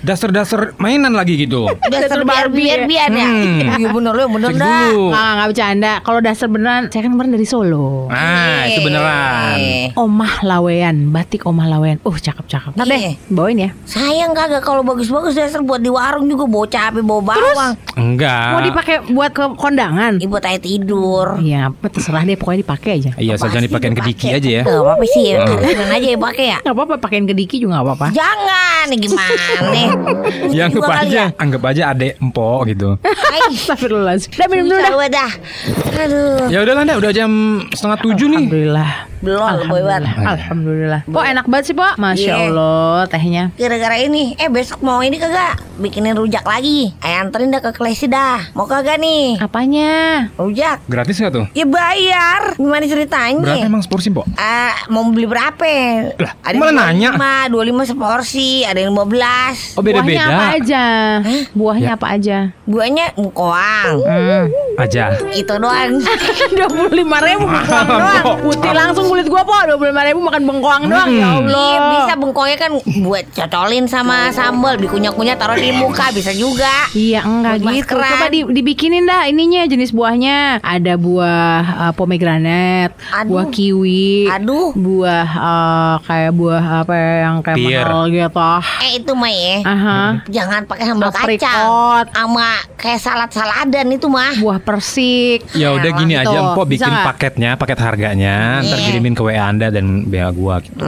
daster-daster 0.00 0.72
mainan 0.78 1.12
lagi 1.12 1.36
gitu. 1.36 1.68
Terbiar 1.84 2.24
Barbie 2.48 2.72
biar 2.72 2.80
ya. 2.80 2.86
biar 2.88 3.10
ya. 3.12 3.28
Hmm. 3.28 3.60
Iya 3.76 3.88
bener 3.92 4.12
lu 4.16 4.24
bener 4.32 4.50
dah. 4.54 4.80
dulu. 4.88 5.04
Nggak, 5.12 5.28
nggak 5.28 5.48
bercanda. 5.52 5.92
Kalau 6.00 6.20
dasar 6.22 6.46
beneran, 6.48 6.82
saya 6.88 7.00
kan 7.04 7.10
kemarin 7.12 7.32
dari 7.34 7.46
Solo. 7.46 8.08
Ah, 8.08 8.64
itu 8.64 8.80
beneran. 8.80 9.58
Eh. 9.58 9.86
Omah 9.92 10.40
Lawean, 10.40 11.10
batik 11.10 11.44
Omah 11.44 11.66
Lawean. 11.66 11.98
Uh, 12.00 12.16
cakep 12.16 12.45
cakep. 12.46 12.72
Ntar 12.72 12.86
deh, 12.86 12.98
Iya. 12.98 13.12
bawain 13.28 13.58
ya. 13.58 13.70
Sayang 13.84 14.32
kagak 14.32 14.62
kalau 14.62 14.80
bagus-bagus 14.80 15.34
dasar 15.34 15.60
buat 15.60 15.78
di 15.78 15.88
warung 15.88 16.24
juga 16.24 16.44
bocah 16.44 16.82
api 16.88 17.00
bawa 17.00 17.22
bawang. 17.26 17.72
Enggak. 17.94 18.48
Mau 18.50 18.62
dipakai 18.62 18.96
buat 19.08 19.30
ke 19.30 19.42
kondangan? 19.52 20.16
Ibu 20.16 20.38
tanya 20.38 20.58
tidur. 20.58 21.36
Iya, 21.38 21.68
apa 21.68 21.86
terserah 21.86 22.22
deh 22.22 22.34
pokoknya 22.34 22.60
dipakai 22.62 22.90
aja. 22.96 23.10
Iya, 23.14 23.32
asal 23.34 23.48
jangan 23.48 23.66
dipakein 23.66 23.92
ke 23.92 24.02
Diki 24.02 24.26
aja 24.30 24.48
ya. 24.48 24.62
Gak 24.62 24.78
apa-apa 24.78 25.04
sih 25.06 25.22
ya. 25.26 25.36
Kalian 25.42 25.90
aja 25.90 26.06
ya 26.06 26.18
pakai 26.18 26.46
ya. 26.46 26.58
Gak 26.60 26.74
apa-apa 26.74 26.94
pakein 26.96 27.24
ke 27.24 27.34
Diki 27.34 27.56
juga 27.58 27.78
gak 27.78 27.86
apa-apa. 27.86 28.06
Jangan, 28.12 28.86
gimana? 28.92 29.42
Ya 30.56 30.70
anggap 30.70 30.88
aja, 30.88 31.04
ya. 31.04 31.26
anggap 31.36 31.62
aja 31.66 31.82
adek 31.90 32.12
empok 32.16 32.60
gitu. 32.70 32.90
Astagfirullahaladzim. 33.50 34.30
Udah 34.32 34.48
minum 34.48 34.66
dulu 34.70 35.06
dah. 35.08 35.30
Aduh, 35.96 36.46
Ya 36.48 36.58
udah 36.62 36.74
lah, 36.76 36.96
udah 36.96 37.10
jam 37.10 37.30
setengah 37.72 37.98
tujuh 38.00 38.26
nih. 38.28 38.38
Alhamdulillah. 38.38 38.90
Belum. 39.18 39.40
Alhamdulillah. 39.42 40.00
Alhamdulillah. 40.26 41.00
Pok 41.06 41.24
enak 41.24 41.46
banget 41.46 41.64
sih, 41.66 41.74
Pok. 41.74 41.94
Masya 41.96 42.24
Iya. 42.26 42.34
Allah, 42.46 43.00
tehnya. 43.06 43.42
Gara-gara 43.54 43.96
ini, 43.96 44.34
eh 44.34 44.46
besok 44.46 44.80
mau 44.80 45.00
ini 45.00 45.16
kagak? 45.16 45.60
Bikinin 45.76 46.12
rujak 46.12 46.42
lagi. 46.42 46.92
Ayo 46.98 47.16
anterin 47.22 47.48
dah 47.48 47.60
ke 47.60 47.70
Klesi 47.70 48.06
dah. 48.06 48.52
Mau 48.52 48.64
kagak 48.64 48.96
nih? 48.96 49.36
Apanya? 49.38 50.26
Rujak. 50.34 50.84
Gratis 50.86 51.16
nggak 51.16 51.32
tuh? 51.32 51.46
Ya 51.52 51.64
bayar. 51.64 52.56
Gimana 52.56 52.82
ceritanya? 52.82 53.40
Berapa 53.42 53.66
emang 53.66 53.80
seporsi, 53.80 54.08
Pok? 54.08 54.24
Ah, 54.34 54.88
mau 54.88 55.04
beli 55.06 55.24
berapa? 55.24 55.64
Lah, 56.16 56.32
malah 56.54 56.88
nanya. 56.88 57.12
25, 57.46 57.84
25 57.84 57.84
seporsi, 57.86 58.48
ada 58.62 58.78
yang 58.78 58.92
15. 58.92 59.76
Oh 59.76 59.82
Buahnya 59.82 59.84
beda-beda 59.84 60.24
apa 60.26 60.44
aja? 60.54 60.84
Buahnya 61.52 61.84
Ya. 61.86 61.94
apa 61.94 62.06
aja? 62.10 62.38
Buahnya 62.64 63.04
mengkoang. 63.16 63.94
Hmm. 64.00 64.46
aja. 64.76 65.04
Itu 65.30 65.54
doang. 65.56 66.00
Dua 66.56 66.68
puluh 66.68 66.92
lima 66.94 67.16
ribu 67.18 67.44
bengkoang 67.44 67.86
doang. 67.86 68.24
Putih 68.42 68.72
langsung 68.72 69.05
kulit 69.06 69.26
gua 69.26 69.42
po. 69.42 69.54
Dua 69.66 69.76
puluh 69.76 69.90
lima 69.90 70.02
ribu 70.04 70.20
makan 70.20 70.42
bengkoang 70.44 70.82
doang. 70.86 71.08
Ya 71.08 71.26
Allah. 71.38 71.46
Iya, 71.46 71.78
bisa 71.90 72.12
bengkoangnya 72.18 72.58
kan 72.58 72.70
buat 73.00 73.24
cocolin 73.30 73.84
sama 73.86 74.30
sambal, 74.30 74.74
dikunyah-kunyah 74.76 75.36
taruh 75.36 75.56
di 75.56 75.70
muka 75.72 76.10
bisa 76.10 76.30
juga. 76.30 76.90
Iya 76.92 77.22
enggak 77.22 77.52
Buat 77.58 77.62
gitu. 77.62 77.94
maskeran. 77.96 78.10
Coba 78.12 78.26
di- 78.28 78.50
dibikinin 78.52 79.04
dah 79.06 79.22
ininya 79.26 79.62
jenis 79.64 79.90
buahnya. 79.90 80.60
Ada 80.60 80.94
buah 80.96 81.62
uh, 81.88 81.92
pomegranate, 81.94 82.92
Aduh. 83.14 83.28
buah 83.30 83.46
kiwi, 83.50 84.28
Aduh. 84.30 84.74
buah 84.74 85.28
uh, 85.28 85.94
kayak 86.02 86.32
buah 86.34 86.64
apa 86.82 86.94
ya, 86.94 87.12
yang 87.26 87.36
kayak 87.40 87.56
mahal 87.62 88.02
gitu. 88.08 88.50
Eh 88.82 88.90
itu 88.98 89.12
mah 89.14 89.32
ya. 89.32 89.56
Aha. 89.62 90.00
Jangan 90.26 90.60
pakai 90.66 90.84
sambal 90.86 91.10
kacang 91.12 91.66
sama 92.10 92.48
kayak 92.76 93.00
salad-saladan 93.00 93.86
itu 93.92 94.06
mah. 94.10 94.32
Buah 94.40 94.58
persik. 94.60 95.46
Ya 95.54 95.72
udah 95.72 95.90
gini 95.96 96.14
gitu. 96.16 96.28
aja, 96.28 96.36
Empok 96.52 96.66
Bisa 96.66 96.86
bikin 96.86 96.94
paketnya, 97.04 97.50
paket 97.56 97.78
harganya, 97.80 98.60
ntar 98.60 98.78
Iya. 98.78 98.86
Kirimin 98.96 99.12
ke 99.12 99.22
WA 99.22 99.44
Anda 99.44 99.68
dan 99.68 99.86
BA 100.04 100.32
gua 100.32 100.58
gitu. 100.58 100.80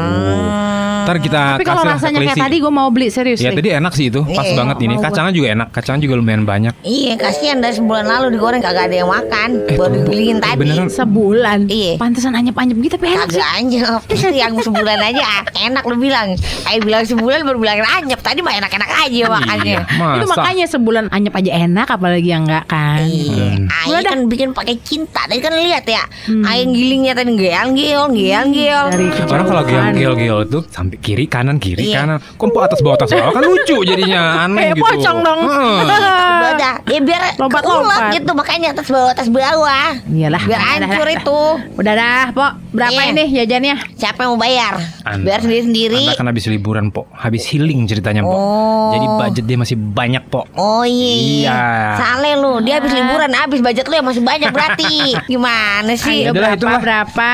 Ntar 0.98 1.24
kita 1.24 1.40
Tapi 1.56 1.64
kalau 1.64 1.82
rasanya 1.82 2.20
kayak 2.20 2.36
tadi 2.38 2.56
gue 2.58 2.68
mau 2.68 2.88
beli 2.88 3.08
serius 3.08 3.38
Ya 3.38 3.48
deh. 3.48 3.56
tadi 3.56 3.72
enak 3.72 3.92
sih 3.92 4.12
itu, 4.12 4.20
pas 4.28 4.44
Iya, 4.44 4.56
banget 4.56 4.76
ini. 4.82 4.94
gua. 4.94 5.08
Kacangnya 5.08 5.32
juga 5.32 5.48
enak, 5.50 5.68
kacangnya 5.70 6.02
juga 6.04 6.14
lumayan 6.16 6.44
banyak. 6.44 6.74
Iya, 6.84 7.12
kasihan 7.16 7.58
dari 7.58 7.72
sebulan 7.72 8.04
lalu 8.04 8.36
digoreng 8.36 8.60
kagak 8.60 8.92
ada 8.92 8.96
yang 8.98 9.08
makan. 9.08 9.48
Eh, 9.64 9.76
Baru 9.78 9.92
dibeliin 9.94 10.36
tadi. 10.36 10.58
Beneran? 10.58 10.92
Sebulan. 10.92 11.58
Iya. 11.64 11.96
Pantesan 11.96 12.32
anyep-anyep 12.34 12.76
gitu 12.78 12.92
tapi 12.94 13.08
enak 13.08 13.24
sih. 13.26 13.40
Kagak 13.40 13.50
anyep 13.56 14.00
Yang 14.36 14.52
sebulan 14.64 14.98
aja 15.00 15.22
enak 15.58 15.82
lu 15.82 15.96
bilang 15.96 16.28
Kayak 16.36 16.80
bilang 16.82 17.02
sebulan 17.04 17.38
baru 17.42 17.58
bilang 17.58 17.78
anyep 17.80 18.20
Tadi 18.20 18.38
mah 18.38 18.54
enak-enak 18.54 18.90
aja 19.00 19.22
makannya 19.30 19.76
Iya, 19.80 20.14
Itu 20.14 20.26
makanya 20.28 20.66
sebulan 20.68 21.04
anyep 21.08 21.34
aja 21.34 21.50
enak 21.58 21.88
apalagi 21.88 22.28
yang 22.28 22.44
enggak 22.44 22.64
kan. 22.66 23.00
Iya, 23.00 23.48
Hmm. 23.48 23.66
Ayo 23.88 23.98
kan 24.02 24.18
bikin 24.26 24.52
pakai 24.52 24.76
cinta. 24.78 25.24
Tadi 25.24 25.40
kan 25.40 25.56
lihat 25.56 25.84
ya, 25.84 26.04
Ayo 26.44 26.62
gilingnya 26.68 27.12
tadi 27.12 27.32
geol 27.32 27.72
geol 27.72 27.97
geol 28.08 28.46
geol. 28.48 28.86
Dari 28.88 29.06
Orang 29.26 29.44
kalau 29.44 29.62
kejauhan. 29.62 29.92
gel-gel 29.92 30.38
itu 30.44 30.58
sampai 30.68 30.96
kiri 30.98 31.24
kanan 31.26 31.56
kiri 31.56 31.90
Iya. 31.90 31.96
kanan. 31.98 32.18
Kok 32.32 32.46
atas 32.60 32.78
bawah 32.78 32.96
atas 32.96 33.10
bawah 33.10 33.32
kan 33.32 33.42
lucu 33.42 33.76
jadinya 33.82 34.22
aneh 34.44 34.62
Kayak 34.62 34.76
gitu. 34.76 34.84
pocong 34.84 35.18
dong. 35.20 35.40
Udah, 36.48 36.74
ya 36.86 37.00
biar 37.02 37.22
Lompat-lompat. 37.36 37.64
keulet 37.64 38.02
gitu 38.14 38.30
makanya 38.32 38.68
atas 38.72 38.86
bawah 38.88 39.10
atas 39.10 39.28
bawah. 39.28 39.88
Iyalah. 40.06 40.42
Biar 40.44 40.60
hancur 40.60 41.08
itu. 41.08 41.40
Udah 41.74 41.92
dah, 41.94 42.24
Pok. 42.30 42.52
Berapa 42.70 42.94
Iya. 42.94 43.10
ini 43.10 43.24
jajannya? 43.32 43.74
Siapa 43.94 44.22
yang 44.22 44.30
mau 44.32 44.40
bayar? 44.40 44.74
Anda. 45.02 45.24
Biar 45.24 45.40
sendiri 45.40 45.62
sendiri. 45.64 46.02
Anda 46.04 46.14
kan 46.14 46.26
habis 46.26 46.44
liburan, 46.46 46.88
Pok. 46.88 47.10
Habis 47.12 47.42
healing 47.46 47.84
ceritanya, 47.84 48.22
Pok. 48.22 48.32
Oh. 48.32 48.90
Jadi 48.92 49.06
budget 49.10 49.44
dia 49.44 49.56
masih 49.56 49.76
banyak, 49.76 50.22
Pok. 50.26 50.46
Oh 50.54 50.84
iya, 50.84 51.14
Iya. 51.18 51.60
Salah 51.96 52.34
lu, 52.34 52.52
dia 52.60 52.78
habis 52.78 52.92
liburan, 52.92 53.30
habis 53.32 53.60
budget 53.60 53.84
lu 53.84 53.94
yang 53.94 54.06
masih 54.06 54.20
banyak 54.20 54.50
berarti. 54.50 54.96
Gimana 55.30 55.92
sih? 55.94 56.24
Ayo 56.24 56.32
Udah 56.32 56.40
lah, 56.40 56.48
berapa 56.50 56.58
itulah. 56.58 56.80
berapa? 56.80 57.32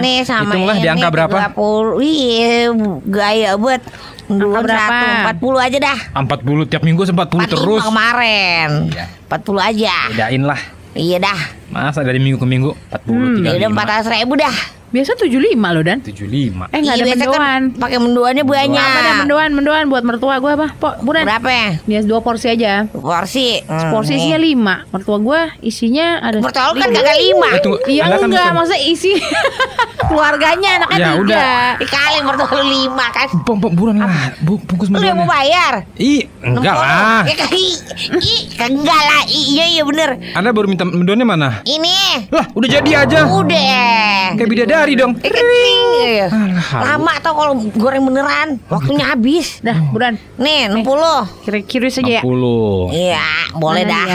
Ini 0.00 0.12
sama 0.24 0.48
Hitunglah 0.48 0.76
di 0.78 0.86
ini 0.86 0.92
angka 0.94 1.08
berapa? 1.10 1.36
30. 1.52 2.00
Iya, 2.00 2.56
gaya 3.04 3.50
buat 3.58 3.82
berapa? 4.32 4.70
satu, 4.70 5.06
40 5.58 5.66
aja 5.66 5.78
dah. 5.82 5.98
40 6.14 6.70
tiap 6.70 6.82
minggu 6.86 7.02
40 7.04 7.12
45 7.12 7.52
terus. 7.52 7.82
kemarin. 7.84 8.68
Iya. 8.88 9.04
40 9.28 9.58
aja. 9.60 9.94
Bedain 10.14 10.42
lah. 10.46 10.60
Iya 10.92 11.16
dah. 11.20 11.38
Masa 11.72 12.04
dari 12.04 12.20
minggu 12.20 12.36
ke 12.36 12.46
minggu 12.46 12.70
40 12.92 13.44
Ya 13.44 13.56
udah 13.56 13.68
35 13.72 14.08
400 14.08 14.16
ribu 14.20 14.34
dah. 14.36 14.56
Biasa 14.92 15.16
75 15.16 15.32
loh 15.56 15.80
Dan. 15.80 15.98
75. 15.98 16.68
Eh 16.68 16.78
enggak 16.78 16.92
ada 16.92 17.00
Iya, 17.00 17.04
biasa 17.08 17.16
mendoan. 17.18 17.40
Kan 17.42 17.80
pakai 17.80 17.98
mendoannya 17.98 18.44
banyak. 18.44 18.84
Apa 18.84 18.98
ada 18.98 19.12
mendoan, 19.18 19.50
mendoan 19.52 19.84
buat 19.88 20.02
mertua 20.02 20.34
gue 20.36 20.52
apa? 20.52 20.68
Pok, 20.74 20.94
buran. 21.00 21.24
Berapa 21.24 21.48
ya? 21.48 21.68
Biasa 21.82 22.04
dua 22.04 22.20
porsi 22.20 22.46
aja. 22.48 22.84
Porsi. 22.86 23.56
Hmm, 23.62 23.88
Porsi 23.88 24.12
nih. 24.12 24.20
isinya 24.20 24.38
lima. 24.38 24.74
Mertua 24.86 25.16
gue 25.18 25.40
isinya 25.62 26.20
ada. 26.20 26.38
Mertua 26.38 26.64
lu 26.68 26.78
kan 26.78 26.88
kagak 26.90 27.18
lima. 27.18 27.48
Eh, 27.50 27.60
tunggu. 27.60 27.78
Iya 27.86 28.02
Anda 28.04 28.14
kan 28.14 28.28
enggak, 28.28 28.46
bukan- 28.46 28.60
masa 28.60 28.76
isi 28.78 29.12
keluarganya 30.02 30.70
anaknya 30.76 30.98
Ya, 30.98 31.08
tiga. 31.08 31.22
udah. 31.22 31.56
Dikali 31.78 32.18
mertua 32.22 32.48
lu 32.52 32.64
lima 32.66 33.06
kan. 33.10 33.26
Pom, 33.42 33.56
pom, 33.56 33.72
buruan 33.72 33.96
lah. 33.96 34.36
Bu, 34.38 34.60
bungkus 34.60 34.88
Lu 34.88 34.98
yang 34.98 35.16
mau 35.16 35.24
mendoannya. 35.24 35.30
bayar? 35.30 35.72
Ih, 35.96 36.20
enggak 36.38 36.74
60. 36.74 36.84
lah. 36.84 37.22
Ya 37.24 37.34
kan, 37.34 37.48
ih, 37.50 37.74
ih, 38.18 38.40
enggak 38.60 39.00
lah. 39.00 39.22
Ih, 39.26 39.44
Iya 39.52 39.64
iya 39.70 39.82
bener. 39.82 40.10
Anda 40.32 40.48
baru 40.50 40.66
minta 40.66 40.84
mendoannya 40.84 41.24
mana? 41.24 41.48
Ini. 41.62 42.28
Lah, 42.28 42.44
udah 42.50 42.68
jadi 42.70 42.90
aja. 42.98 43.24
Udah. 43.26 44.32
Kayak 44.34 44.48
bidadari 44.82 44.94
dong. 44.98 45.12
Eh. 45.22 45.30
Iya. 46.02 46.26
Alah, 46.28 46.98
Lama 46.98 47.12
tau 47.22 47.34
kalau 47.38 47.54
goreng 47.78 48.02
beneran. 48.02 48.58
Waktunya 48.66 49.06
habis. 49.06 49.62
Dah, 49.62 49.78
buran. 49.94 50.18
Nih, 50.36 50.66
60. 50.68 51.46
Kiri-kiri 51.46 51.88
saja 51.88 52.18
ya. 52.18 52.22
60. 52.22 52.90
Iya, 52.90 53.26
boleh 53.54 53.82
dah. 53.86 54.06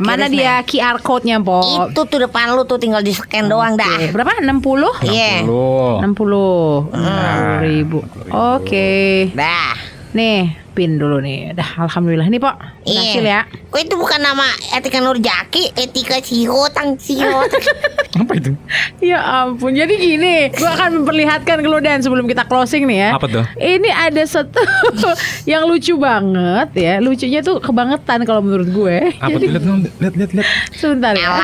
Mana 0.00 0.26
dia. 0.26 0.64
QR 0.64 0.98
code-nya, 1.04 1.36
Po? 1.38 1.60
Itu 1.92 2.08
tuh 2.08 2.24
depan 2.24 2.56
lu 2.56 2.64
tuh 2.64 2.80
tinggal 2.80 3.04
di 3.04 3.12
scan 3.12 3.46
doang 3.46 3.76
dah. 3.76 4.08
Berapa? 4.08 4.40
60? 4.40 5.04
Iya. 5.04 5.44
60. 5.44 6.00
60 6.16 6.96
Nah, 6.96 7.60
ribu. 7.60 8.00
Oke. 8.32 9.28
Dah. 9.36 9.76
Nih, 10.16 10.56
pin 10.78 10.94
dulu 10.94 11.18
nih. 11.18 11.58
Dah, 11.58 11.66
alhamdulillah 11.82 12.30
nih, 12.30 12.38
Pak. 12.38 12.54
Berhasil 12.86 13.18
ya. 13.20 13.42
Kok 13.68 13.80
itu 13.82 13.94
bukan 13.98 14.22
nama 14.22 14.46
Etika 14.70 15.02
Nurjaki, 15.02 15.74
Etika 15.74 16.22
Sihotang 16.22 16.94
Sihotang. 16.94 17.58
Apa 18.22 18.32
itu? 18.34 18.54
Ya 19.02 19.18
ampun. 19.42 19.74
Jadi 19.74 19.94
gini, 19.94 20.54
gua 20.54 20.70
akan 20.72 21.02
memperlihatkan 21.02 21.58
ke 21.58 21.66
lu 21.66 21.78
dan 21.78 21.98
sebelum 21.98 22.24
kita 22.24 22.46
closing 22.46 22.86
nih 22.86 22.98
ya. 23.02 23.10
Apa 23.18 23.26
tuh? 23.26 23.42
Ini 23.54 23.90
ada 23.90 24.22
satu 24.22 24.62
yang 25.50 25.66
lucu 25.66 25.98
banget 25.98 26.70
ya. 26.72 26.94
Lucunya 26.98 27.42
tuh 27.42 27.58
kebangetan 27.58 28.22
kalau 28.22 28.38
menurut 28.38 28.70
gue. 28.70 28.96
Apa 29.18 29.34
tuh? 29.34 29.50
Lihat, 29.50 29.62
lihat, 29.98 30.14
lihat, 30.14 30.30
lihat. 30.32 30.46
Sebentar 30.72 31.12
ya. 31.12 31.42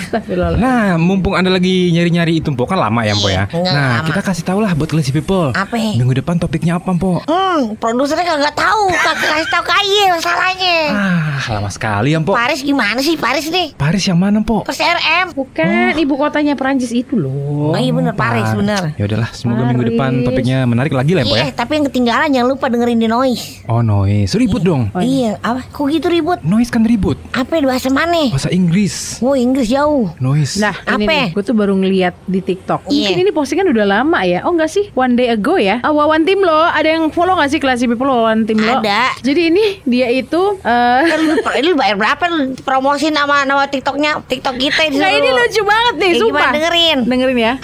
Astagfirullah. 0.00 0.56
Nah, 0.56 0.96
mumpung 0.96 1.36
Anda 1.36 1.50
lagi 1.50 1.90
nyari-nyari 1.90 2.40
itu, 2.40 2.48
Mpok, 2.48 2.66
kan 2.66 2.80
lama 2.80 3.00
ya, 3.02 3.12
Mpok 3.12 3.30
ya. 3.30 3.44
Enggak 3.46 3.70
Nah, 3.70 3.90
lama. 3.92 4.06
kita 4.06 4.20
kasih 4.22 4.44
tahu 4.44 4.58
lah 4.58 4.72
buat 4.74 4.90
Lazy 4.90 5.10
People. 5.10 5.52
Apa? 5.52 5.76
Minggu 5.76 6.14
depan 6.14 6.36
topiknya 6.36 6.78
apa, 6.78 6.90
Mpok? 6.90 7.26
Hmm, 7.26 7.74
produsernya 7.76 8.24
kagak 8.26 8.54
tahu, 8.54 8.69
kagak 8.70 9.28
kasih 9.30 9.48
tahu 9.48 9.64
kaya 9.64 10.04
masalahnya. 10.12 10.76
Ah, 10.90 11.42
lama 11.50 11.68
sekali 11.68 12.08
ya, 12.10 12.18
Mpok. 12.18 12.34
Paris 12.34 12.60
gimana 12.60 13.00
sih 13.00 13.14
Paris 13.14 13.46
nih? 13.48 13.74
Paris 13.74 14.04
yang 14.04 14.16
mana, 14.16 14.40
Mpok? 14.40 14.64
Pas 14.64 14.76
RM. 14.76 15.26
Bukan 15.32 15.94
ibu 15.96 16.14
kotanya 16.14 16.54
Perancis 16.54 16.90
itu 16.90 17.16
loh. 17.16 17.72
Oh 17.72 17.78
iya 17.78 17.90
bener 17.90 18.14
Paris 18.14 18.46
bener. 18.52 18.94
Ya 18.94 19.04
udahlah, 19.06 19.30
semoga 19.32 19.64
minggu 19.64 19.84
depan 19.88 20.10
Paris. 20.12 20.26
topiknya 20.26 20.58
menarik 20.64 20.92
lagi 20.92 21.12
lah, 21.12 21.22
Mpok 21.24 21.36
ya. 21.36 21.44
Iya, 21.44 21.52
tapi 21.52 21.72
yang 21.74 21.84
ketinggalan 21.86 22.28
jangan 22.30 22.48
lupa 22.48 22.66
dengerin 22.68 22.98
di 22.98 23.08
noise. 23.08 23.64
Oh, 23.66 23.80
noise. 23.80 24.32
Ribut 24.34 24.62
dong. 24.62 24.92
Oh, 24.92 25.00
Iya, 25.00 25.40
apa? 25.40 25.64
Kok 25.66 25.86
gitu 25.88 26.06
ribut? 26.06 26.38
Noise 26.42 26.70
kan 26.70 26.82
ribut. 26.84 27.16
Apa 27.32 27.58
ya, 27.58 27.66
bahasa 27.66 27.88
mana? 27.88 28.30
Bahasa 28.30 28.50
Inggris. 28.50 29.18
Oh, 29.18 29.34
Inggris 29.34 29.66
jauh. 29.66 30.12
Noise. 30.18 30.60
Nah, 30.60 30.74
ini 30.92 31.04
Apa? 31.06 31.10
nih, 31.10 31.26
gue 31.32 31.42
tuh 31.42 31.56
baru 31.56 31.74
ngeliat 31.74 32.14
di 32.24 32.40
TikTok. 32.40 32.86
Iya. 32.86 33.10
Mungkin 33.10 33.18
ini 33.20 33.32
postingan 33.32 33.66
udah 33.68 33.86
lama 33.88 34.20
ya. 34.22 34.44
Oh 34.44 34.52
enggak 34.52 34.68
sih? 34.68 34.92
One 34.92 35.14
day 35.14 35.30
ago 35.30 35.56
ya. 35.56 35.80
Ah, 35.80 35.90
Wawan 35.90 36.22
Tim 36.22 36.40
lo, 36.40 36.62
ada 36.62 36.86
yang 36.86 37.08
follow 37.10 37.34
gak 37.34 37.50
sih 37.50 37.58
Classy 37.58 37.86
People 37.86 38.06
Wawan 38.06 38.44
Tim 38.50 38.58
lo? 38.60 38.74
Ada. 38.76 39.02
Jadi 39.20 39.40
ini 39.46 39.64
dia 39.84 40.08
itu 40.08 40.42
Eh, 40.60 41.02
lu, 41.16 41.32
lu 41.38 41.72
bayar 41.74 41.94
berapa 41.94 42.24
lu 42.26 42.38
promosi 42.58 43.08
nama 43.08 43.42
nama 43.42 43.64
TikToknya 43.64 44.22
TikTok 44.22 44.54
kita 44.56 44.82
di 44.86 44.98
Nah 44.98 45.06
ini 45.08 45.28
lucu 45.30 45.62
banget 45.62 45.94
nih, 45.96 46.10
Ya, 46.10 46.18
sumpah. 46.18 46.34
gimana 46.42 46.52
dengerin? 46.52 46.98
Dengerin 47.06 47.38
ya. 47.38 47.54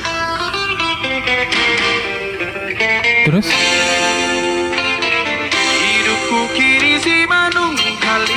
Terus? 3.24 3.46
Hidupku 5.76 6.40
kini 6.54 6.92
si 6.96 7.26
manung 7.26 7.74
kali 7.98 8.36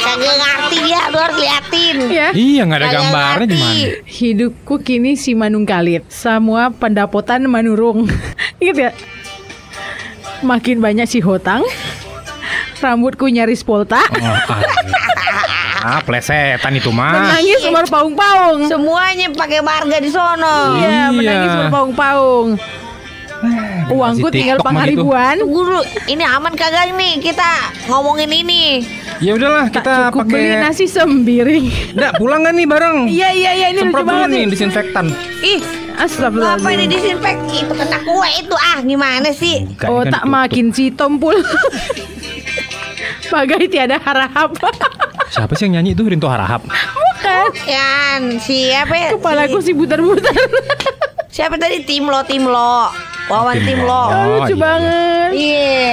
Kagak 0.00 0.36
ngerti 0.36 0.76
dia, 0.82 1.00
lu 1.06 1.18
harus 1.18 1.38
liatin. 1.38 1.96
Ya. 2.08 2.28
Iya, 2.32 2.60
nggak 2.62 2.78
ada 2.78 2.86
Kagak 2.86 2.96
gambarnya 3.00 3.36
ngerti. 3.38 3.54
gimana? 3.54 3.86
Hidupku 4.06 4.74
kini 4.80 5.12
si 5.14 5.30
Manung 5.32 5.64
Kalit 5.64 6.02
Semua 6.08 6.68
pendapotan 6.70 7.46
manurung 7.46 8.04
Ingat 8.62 8.76
ya? 8.76 8.90
Makin 10.40 10.80
banyak 10.80 11.04
si 11.04 11.20
hotang, 11.20 11.60
rambutku 12.78 13.28
nyaris 13.28 13.60
polta, 13.60 14.00
Oh, 14.00 14.24
ah, 14.24 15.96
ah, 15.96 16.00
plesetan 16.00 16.72
itu 16.72 16.88
mah. 16.88 17.12
menangis 17.28 17.60
berpaung-paung. 17.62 18.64
Semuanya 18.64 19.28
pakai 19.30 19.60
marga 19.60 19.96
di 19.96 20.08
sono. 20.08 20.76
Iya, 20.76 20.88
Iya. 20.88 21.04
menangis 21.10 21.52
berpaung-paung. 21.58 22.48
Uangku 23.90 24.28
Si 24.28 24.36
tinggal 24.36 24.60
TikTok 24.60 24.68
pang 24.68 24.84
ribuan. 24.84 25.36
Guru, 25.40 25.80
ini 26.06 26.20
aman 26.22 26.52
kagak 26.52 26.92
nih 26.92 27.18
kita 27.18 27.48
ngomongin 27.88 28.28
ini? 28.30 28.84
Ya 29.18 29.32
udahlah 29.32 29.66
Tak 29.66 29.80
kita 29.80 29.92
cukup 30.06 30.28
beli 30.28 30.44
pakai. 30.46 30.60
nasi 30.62 30.84
sembiring. 30.86 31.64
Nggak, 31.96 32.12
pulang 32.16 32.44
kan 32.44 32.52
nih 32.52 32.68
bareng? 32.68 32.96
Iya 33.06 33.28
iya 33.32 33.50
iya 33.54 33.66
ini 33.72 33.80
Semprot 33.80 33.96
lucu 33.98 34.08
banget 34.10 34.28
nih. 34.30 34.44
disinfektan. 34.46 35.06
Ih, 35.42 35.60
Astagfirullah. 36.00 36.56
apa 36.56 36.68
ini 36.72 36.84
disinfek? 36.88 37.36
Itu 37.46 37.72
kena 37.72 37.98
kue 38.00 38.30
itu 38.34 38.56
ah 38.56 38.80
gimana 38.80 39.28
sih? 39.30 39.68
Bukan, 39.68 39.86
Oh 39.86 40.00
kan 40.00 40.08
tak 40.10 40.24
ditutup. 40.24 40.32
makin 40.32 40.66
si 40.72 40.84
tompul. 40.90 41.36
Bagai 43.32 43.68
tiada 43.68 43.96
harap. 43.96 44.50
Siapa 45.34 45.54
sih 45.54 45.68
yang 45.68 45.78
nyanyi 45.78 45.94
itu 45.94 46.02
Rinto 46.02 46.26
Harahap? 46.26 46.66
Bukan. 46.66 47.46
Kan 47.54 48.42
siapa 48.42 48.90
ya? 48.90 49.08
Kepalaku 49.14 49.62
sih 49.62 49.70
butar-butar. 49.70 50.34
Siapa 51.36 51.54
tadi 51.54 51.86
tim 51.86 52.10
lo 52.10 52.18
tim 52.26 52.42
lo? 52.42 52.90
Wawan 53.30 53.54
Tim 53.54 53.62
tim 53.62 53.80
lo. 53.86 53.86
lo. 53.86 54.00
Oh, 54.10 54.24
lucu 54.42 54.58
iya. 54.58 54.58
banget. 54.58 55.30
Iya. 55.30 55.86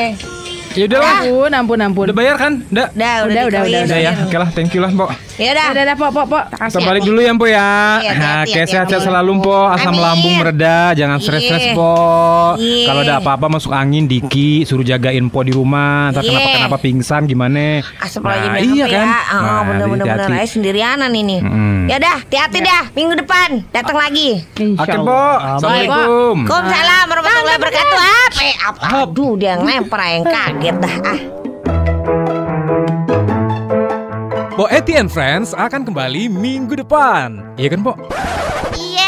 Ya 0.74 0.84
udahlah. 0.90 1.14
Ampun, 1.22 1.52
ampun, 1.54 1.80
ampun. 1.80 2.06
Udah 2.10 2.18
bayar 2.18 2.36
kan? 2.38 2.54
Udah. 2.66 2.88
Udah, 2.90 3.14
udah, 3.14 3.14
Udah, 3.30 3.44
udah, 3.46 3.62
dikaliin. 3.62 3.86
Udah 3.86 4.00
ya. 4.02 4.12
Oke 4.26 4.38
lah, 4.42 4.50
thank 4.50 4.74
you 4.74 4.82
lah, 4.82 4.90
Mbok. 4.90 5.10
Ya 5.38 5.54
udah. 5.54 5.66
Udah, 5.70 5.84
udah, 5.86 5.96
pok, 5.96 6.10
pok, 6.12 6.26
pok. 6.28 6.44
Kita 6.50 6.80
balik 6.82 7.04
dulu 7.06 7.20
ya, 7.22 7.30
Mpo 7.30 7.46
ya. 7.46 7.70
Iya, 8.02 8.12
Nah, 8.12 8.42
hati-hati, 8.42 8.50
Oke, 8.50 8.62
sehat-sehat 8.68 9.02
selalu, 9.06 9.32
Mpo. 9.38 9.58
Asam 9.70 9.94
Amin. 9.94 10.02
lambung 10.02 10.34
mereda, 10.36 10.78
jangan 10.92 11.18
stres-stres, 11.22 11.62
Iya. 11.64 11.78
Po. 11.78 11.94
Iya. 12.58 12.86
Kalau 12.90 13.02
ada 13.04 13.14
apa-apa 13.22 13.46
masuk 13.48 13.70
angin, 13.70 14.10
Diki 14.10 14.66
suruh 14.66 14.82
jagain 14.82 15.30
Po 15.30 15.46
di 15.46 15.54
rumah. 15.54 16.10
Ntar 16.10 16.26
Iya. 16.26 16.30
kenapa-kenapa 16.34 16.78
pingsan 16.82 17.22
gimana? 17.26 17.86
Astagfirullahaladzim 18.02 18.50
Nah, 18.50 18.58
ya, 18.58 18.66
iya 18.66 18.84
apa 18.84 18.92
kan? 18.92 19.06
ya. 19.06 19.20
Oh, 19.30 19.38
Nah, 19.38 19.62
bener-bener 19.64 20.06
aja 20.34 20.48
sendirianan 20.50 21.12
ini. 21.14 21.38
Ya 21.86 21.98
dah, 21.98 22.18
hati-hati 22.18 22.60
dah. 22.60 22.84
Minggu 22.92 23.14
depan 23.16 23.50
datang 23.70 23.96
lagi. 23.96 24.42
Oke. 24.58 24.96
Po. 24.98 25.22
Assalamualaikum. 25.38 26.36
Waalaikumsalam 26.44 27.06
warahmatullahi 27.06 27.58
wabarakatuh. 27.62 28.00
Apa? 28.02 28.42
ya? 28.42 28.56
Apa? 28.66 28.86
Aduh, 29.06 29.32
dia 29.38 29.54
ngelempar 29.56 30.02
yang 30.04 30.26
kaget 30.26 30.76
dah. 30.82 30.96
Ah. 31.06 31.37
Po 34.58 34.66
Etienne 34.74 35.06
Friends 35.06 35.54
akan 35.54 35.86
kembali 35.86 36.34
minggu 36.34 36.82
depan. 36.82 37.54
Iya 37.62 37.78
kan, 37.78 37.86
Po? 37.86 37.94
Iya. 38.74 39.07